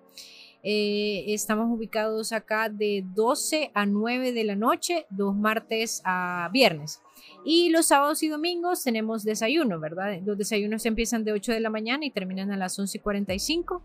Eh, 0.64 1.26
estamos 1.28 1.76
ubicados 1.76 2.32
acá 2.32 2.70
de 2.70 3.04
12 3.16 3.72
a 3.74 3.86
9 3.86 4.32
de 4.32 4.44
la 4.44 4.56
noche, 4.56 5.06
dos 5.10 5.36
martes 5.36 6.02
a 6.06 6.50
viernes. 6.54 7.02
Y 7.44 7.70
los 7.70 7.88
sábados 7.88 8.22
y 8.24 8.30
domingos 8.30 8.84
tenemos 8.84 9.24
desayuno, 9.24 9.80
¿verdad? 9.80 10.20
Los 10.24 10.38
desayunos 10.38 10.86
empiezan 10.86 11.24
de 11.24 11.32
8 11.32 11.54
de 11.54 11.60
la 11.60 11.70
mañana 11.70 12.06
y 12.06 12.12
terminan 12.12 12.52
a 12.52 12.58
las 12.58 12.78
11 12.78 12.98
y 12.98 13.02
45. 13.02 13.82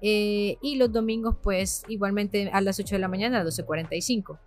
Eh, 0.00 0.56
y 0.62 0.76
los 0.76 0.92
domingos, 0.92 1.36
pues 1.42 1.84
igualmente 1.88 2.50
a 2.52 2.60
las 2.60 2.78
8 2.78 2.94
de 2.96 2.98
la 3.00 3.08
mañana, 3.08 3.40
a 3.40 3.44
las 3.44 3.58
12.45. 3.58 4.38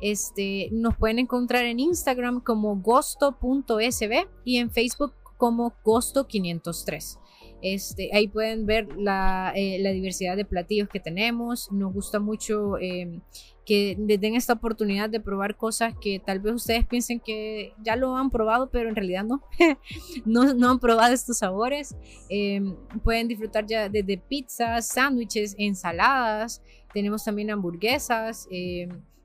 Este, 0.00 0.68
nos 0.72 0.96
pueden 0.96 1.18
encontrar 1.18 1.64
en 1.66 1.80
Instagram 1.80 2.40
como 2.40 2.76
gosto.sb 2.76 4.28
y 4.44 4.58
en 4.58 4.70
Facebook 4.70 5.12
como 5.36 5.74
gosto503. 5.84 7.18
Este, 7.64 8.10
ahí 8.12 8.28
pueden 8.28 8.66
ver 8.66 8.88
la, 8.98 9.50
eh, 9.56 9.78
la, 9.80 9.90
diversidad 9.90 10.36
de 10.36 10.44
platillos 10.44 10.86
que 10.86 11.00
tenemos. 11.00 11.72
Nos 11.72 11.94
gusta 11.94 12.20
mucho 12.20 12.76
eh, 12.76 13.22
que 13.64 13.96
les 13.98 14.20
den 14.20 14.34
esta 14.34 14.52
oportunidad 14.52 15.08
de 15.08 15.18
probar 15.18 15.56
cosas 15.56 15.94
que 15.98 16.20
tal 16.20 16.40
vez 16.40 16.56
ustedes 16.56 16.86
piensen 16.86 17.20
que 17.20 17.72
ya 17.82 17.96
lo 17.96 18.18
han 18.18 18.28
probado, 18.28 18.68
pero 18.70 18.90
en 18.90 18.94
realidad 18.94 19.24
no, 19.24 19.42
no, 20.26 20.52
no, 20.52 20.72
han 20.72 20.78
probado 20.78 21.14
estos 21.14 21.38
sabores. 21.38 21.96
Eh, 22.28 22.60
pueden 23.02 23.28
disfrutar 23.28 23.64
ya 23.64 23.88
desde 23.88 24.18
pizzas, 24.18 24.88
sándwiches, 24.88 25.54
ensaladas. 25.56 26.60
Tenemos 26.92 27.24
también 27.24 27.50
hamburguesas. 27.50 28.46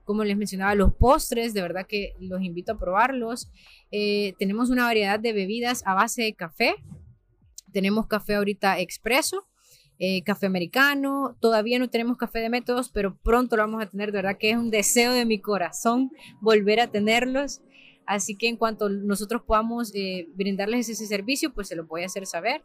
como 0.06 0.24
les 0.24 0.38
mencionaba, 0.38 0.74
los 0.74 0.94
postres, 0.94 1.52
de 1.52 1.60
verdad 1.60 1.86
que 1.86 2.14
los 2.18 2.40
invito 2.40 2.72
a 2.72 2.78
probarlos. 2.78 3.50
tenemos 3.90 4.70
una 4.70 4.84
variedad 4.84 5.20
de 5.20 5.34
bebidas 5.34 5.82
a 5.84 5.92
base 5.92 6.22
de 6.22 6.32
café, 6.32 6.74
tenemos 7.70 8.06
café 8.06 8.34
ahorita 8.34 8.78
expreso, 8.78 9.46
eh, 9.98 10.22
café 10.22 10.46
americano, 10.46 11.36
todavía 11.40 11.78
no 11.78 11.90
tenemos 11.90 12.16
café 12.16 12.38
de 12.38 12.48
métodos, 12.48 12.90
pero 12.90 13.18
pronto 13.22 13.56
lo 13.56 13.62
vamos 13.62 13.82
a 13.82 13.86
tener, 13.86 14.12
de 14.12 14.18
verdad 14.18 14.38
que 14.38 14.50
es 14.50 14.56
un 14.56 14.70
deseo 14.70 15.12
de 15.12 15.26
mi 15.26 15.40
corazón 15.40 16.10
volver 16.40 16.80
a 16.80 16.90
tenerlos. 16.90 17.60
Así 18.06 18.36
que 18.36 18.48
en 18.48 18.56
cuanto 18.56 18.88
nosotros 18.88 19.42
podamos 19.46 19.94
eh, 19.94 20.26
brindarles 20.34 20.88
ese 20.88 21.06
servicio, 21.06 21.52
pues 21.52 21.68
se 21.68 21.76
lo 21.76 21.84
voy 21.86 22.02
a 22.02 22.06
hacer 22.06 22.26
saber. 22.26 22.62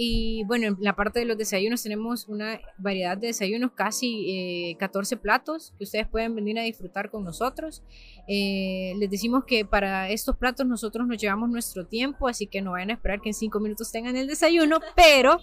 Y 0.00 0.44
bueno, 0.44 0.68
en 0.68 0.76
la 0.78 0.94
parte 0.94 1.18
de 1.18 1.24
los 1.24 1.36
desayunos 1.36 1.82
tenemos 1.82 2.28
una 2.28 2.60
variedad 2.78 3.18
de 3.18 3.26
desayunos, 3.26 3.72
casi 3.72 4.76
14 4.78 5.14
eh, 5.16 5.18
platos 5.18 5.74
que 5.76 5.82
ustedes 5.82 6.06
pueden 6.06 6.36
venir 6.36 6.56
a 6.56 6.62
disfrutar 6.62 7.10
con 7.10 7.24
nosotros. 7.24 7.82
Eh, 8.28 8.92
les 8.96 9.10
decimos 9.10 9.42
que 9.44 9.64
para 9.64 10.08
estos 10.08 10.36
platos 10.36 10.68
nosotros 10.68 11.04
nos 11.08 11.20
llevamos 11.20 11.50
nuestro 11.50 11.84
tiempo, 11.84 12.28
así 12.28 12.46
que 12.46 12.62
no 12.62 12.70
vayan 12.70 12.90
a 12.90 12.92
esperar 12.92 13.20
que 13.20 13.30
en 13.30 13.34
5 13.34 13.58
minutos 13.58 13.90
tengan 13.90 14.14
el 14.14 14.28
desayuno, 14.28 14.78
pero, 14.94 15.40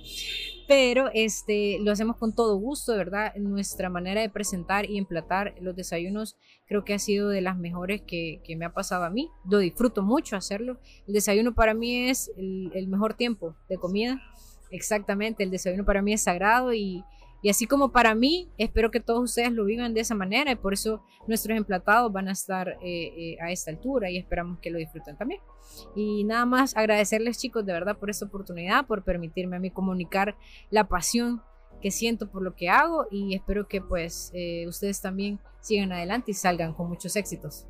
pero 0.68 1.10
este, 1.14 1.78
lo 1.82 1.92
hacemos 1.92 2.18
con 2.18 2.34
todo 2.34 2.58
gusto, 2.58 2.96
verdad. 2.96 3.36
Nuestra 3.36 3.90
manera 3.90 4.22
de 4.22 4.30
presentar 4.30 4.90
y 4.90 4.98
emplatar 4.98 5.56
los 5.62 5.76
desayunos 5.76 6.36
creo 6.68 6.84
que 6.84 6.94
ha 6.94 7.00
sido 7.00 7.30
de 7.30 7.42
las 7.42 7.58
mejores 7.58 8.02
que, 8.02 8.42
que 8.44 8.56
me 8.56 8.66
ha 8.66 8.74
pasado 8.74 9.04
a 9.04 9.10
mí. 9.10 9.30
Lo 9.50 9.60
disfruto 9.60 10.02
mucho 10.02 10.36
hacerlo. 10.36 10.80
El 11.08 11.14
desayuno 11.14 11.54
para 11.54 11.74
mí 11.74 12.10
es 12.10 12.32
el 12.38 12.88
mejor 12.88 13.14
tiempo 13.14 13.56
de 13.70 13.78
comida. 13.78 14.22
Exactamente, 14.72 15.44
el 15.44 15.52
desayuno 15.52 15.86
para 15.86 16.02
mí 16.02 16.14
es 16.14 16.24
sagrado 16.24 16.74
y, 16.74 17.04
y 17.46 17.50
así 17.50 17.68
como 17.68 17.92
para 17.92 18.16
mí, 18.16 18.50
espero 18.58 18.90
que 18.90 19.00
todos 19.00 19.24
ustedes 19.24 19.52
lo 19.52 19.66
vivan 19.66 19.94
de 19.94 20.00
esa 20.00 20.16
manera 20.16 20.52
y 20.52 20.56
por 20.56 20.74
eso 20.74 21.04
nuestros 21.28 21.56
emplatados 21.56 22.12
van 22.12 22.28
a 22.28 22.32
estar 22.32 22.70
eh, 22.70 22.78
eh, 22.84 23.38
a 23.40 23.52
esta 23.52 23.70
altura 23.70 24.10
y 24.10 24.18
esperamos 24.18 24.58
que 24.58 24.72
lo 24.72 24.80
disfruten 24.80 25.16
también. 25.16 25.42
Y 25.96 26.24
nada 26.24 26.48
más 26.48 26.76
agradecerles 26.76 27.38
chicos 27.38 27.64
de 27.64 27.72
verdad 27.72 28.00
por 28.00 28.10
esta 28.10 28.26
oportunidad, 28.26 28.88
por 28.88 29.04
permitirme 29.04 29.58
a 29.58 29.60
mí 29.60 29.70
comunicar 29.70 30.36
la 30.72 30.88
pasión 30.88 31.44
que 31.84 31.92
siento 31.92 32.32
por 32.32 32.42
lo 32.42 32.56
que 32.56 32.68
hago 32.68 33.06
y 33.12 33.36
espero 33.36 33.68
que 33.68 33.80
pues 33.80 34.32
eh, 34.34 34.66
ustedes 34.68 35.00
también 35.00 35.40
sigan 35.62 35.92
adelante 35.92 36.32
y 36.32 36.34
salgan 36.34 36.74
con 36.74 36.90
muchos 36.90 37.16
éxitos. 37.16 37.68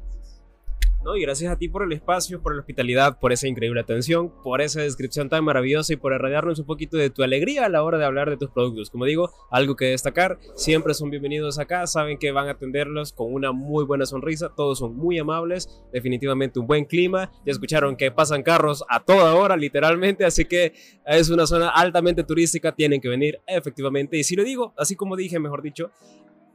Y 1.14 1.22
gracias 1.22 1.51
a 1.51 1.58
ti 1.58 1.70
por 1.70 1.84
el 1.84 1.91
espacio, 1.91 2.41
por 2.41 2.56
la 2.56 2.62
hospitalidad, 2.62 3.20
por 3.20 3.32
esa 3.32 3.47
increíble 3.47 3.80
atención, 3.80 4.34
por 4.43 4.60
esa 4.60 4.82
descripción 4.82 5.30
tan 5.30 5.43
maravillosa 5.43 5.93
y 5.93 5.97
por 5.97 6.14
irradiarnos 6.14 6.60
un 6.60 6.66
poquito 6.66 6.97
de 6.97 7.10
tu 7.12 7.22
alegría 7.22 7.66
a 7.66 7.70
la 7.70 7.84
hora 7.84 7.97
de 7.99 8.06
hablar 8.06 8.30
de 8.30 8.38
tus 8.38 8.49
productos. 8.49 8.89
Como 8.89 9.06
digo, 9.06 9.30
algo 9.51 9.76
que 9.76 9.86
destacar, 9.86 10.39
siempre 10.56 10.93
son 10.95 11.12
bienvenidos 11.12 11.60
acá, 11.60 11.86
saben 11.86 12.18
que 12.18 12.32
van 12.32 12.47
a 12.47 12.51
atenderlos 12.51 13.14
con 13.14 13.32
una 13.32 13.51
muy 13.51 13.86
buena 13.86 14.06
sonrisa, 14.06 14.51
todos 14.56 14.80
son 14.80 14.95
muy 14.95 15.20
amables, 15.20 15.70
definitivamente 15.93 16.60
un 16.60 16.68
buen 16.68 16.86
clima, 16.86 17.32
ya 17.45 17.51
escucharon 17.51 17.95
que 17.95 18.12
pasan 18.12 18.41
carros 18.41 18.84
a 18.89 19.01
toda 19.03 19.36
hora, 19.36 19.56
literalmente, 19.56 20.26
así 20.26 20.45
que 20.45 20.74
es 21.06 21.30
una 21.30 21.45
zona 21.45 21.70
altamente 21.70 22.24
turística, 22.24 22.74
tienen 22.74 22.99
que 22.99 23.10
venir 23.10 23.39
efectivamente, 23.45 24.18
y 24.18 24.24
si 24.24 24.36
lo 24.36 24.43
digo, 24.43 24.74
así 24.76 24.95
como 24.95 25.16
dije, 25.16 25.39
mejor 25.39 25.62
dicho, 25.62 25.91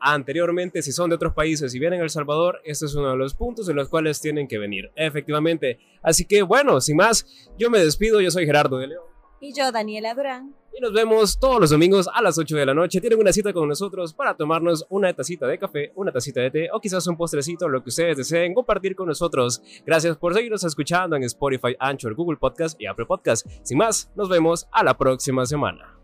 anteriormente, 0.00 0.82
si 0.82 0.92
son 0.92 1.10
de 1.10 1.16
otros 1.16 1.34
países 1.34 1.74
y 1.74 1.78
vienen 1.78 2.00
a 2.00 2.04
El 2.04 2.10
Salvador, 2.10 2.60
este 2.64 2.86
es 2.86 2.94
uno 2.94 3.10
de 3.10 3.16
los 3.16 3.34
puntos 3.34 3.68
en 3.68 3.76
los 3.76 3.88
cuales 3.88 4.20
tienen 4.20 4.48
que 4.48 4.58
venir, 4.58 4.90
efectivamente. 4.96 5.78
Así 6.02 6.24
que 6.24 6.42
bueno, 6.42 6.80
sin 6.80 6.96
más, 6.96 7.26
yo 7.58 7.70
me 7.70 7.78
despido, 7.78 8.20
yo 8.20 8.30
soy 8.30 8.46
Gerardo 8.46 8.78
de 8.78 8.88
León. 8.88 9.04
Y 9.42 9.54
yo, 9.54 9.72
Daniela 9.72 10.14
Durán. 10.14 10.54
Y 10.76 10.80
nos 10.80 10.92
vemos 10.92 11.38
todos 11.40 11.58
los 11.58 11.70
domingos 11.70 12.08
a 12.12 12.20
las 12.20 12.38
8 12.38 12.56
de 12.56 12.66
la 12.66 12.74
noche. 12.74 13.00
Tienen 13.00 13.18
una 13.18 13.32
cita 13.32 13.54
con 13.54 13.68
nosotros 13.68 14.12
para 14.12 14.36
tomarnos 14.36 14.86
una 14.90 15.12
tacita 15.14 15.46
de 15.46 15.58
café, 15.58 15.92
una 15.96 16.12
tacita 16.12 16.42
de 16.42 16.50
té 16.50 16.68
o 16.70 16.78
quizás 16.78 17.06
un 17.06 17.16
postrecito, 17.16 17.66
lo 17.66 17.82
que 17.82 17.88
ustedes 17.88 18.18
deseen 18.18 18.54
compartir 18.54 18.94
con 18.94 19.08
nosotros. 19.08 19.62
Gracias 19.86 20.18
por 20.18 20.34
seguirnos 20.34 20.62
escuchando 20.62 21.16
en 21.16 21.24
Spotify, 21.24 21.74
Anchor, 21.78 22.14
Google 22.14 22.38
Podcast 22.38 22.80
y 22.80 22.86
Apple 22.86 23.06
Podcast. 23.06 23.46
Sin 23.62 23.78
más, 23.78 24.12
nos 24.14 24.28
vemos 24.28 24.68
a 24.70 24.84
la 24.84 24.96
próxima 24.96 25.46
semana. 25.46 25.99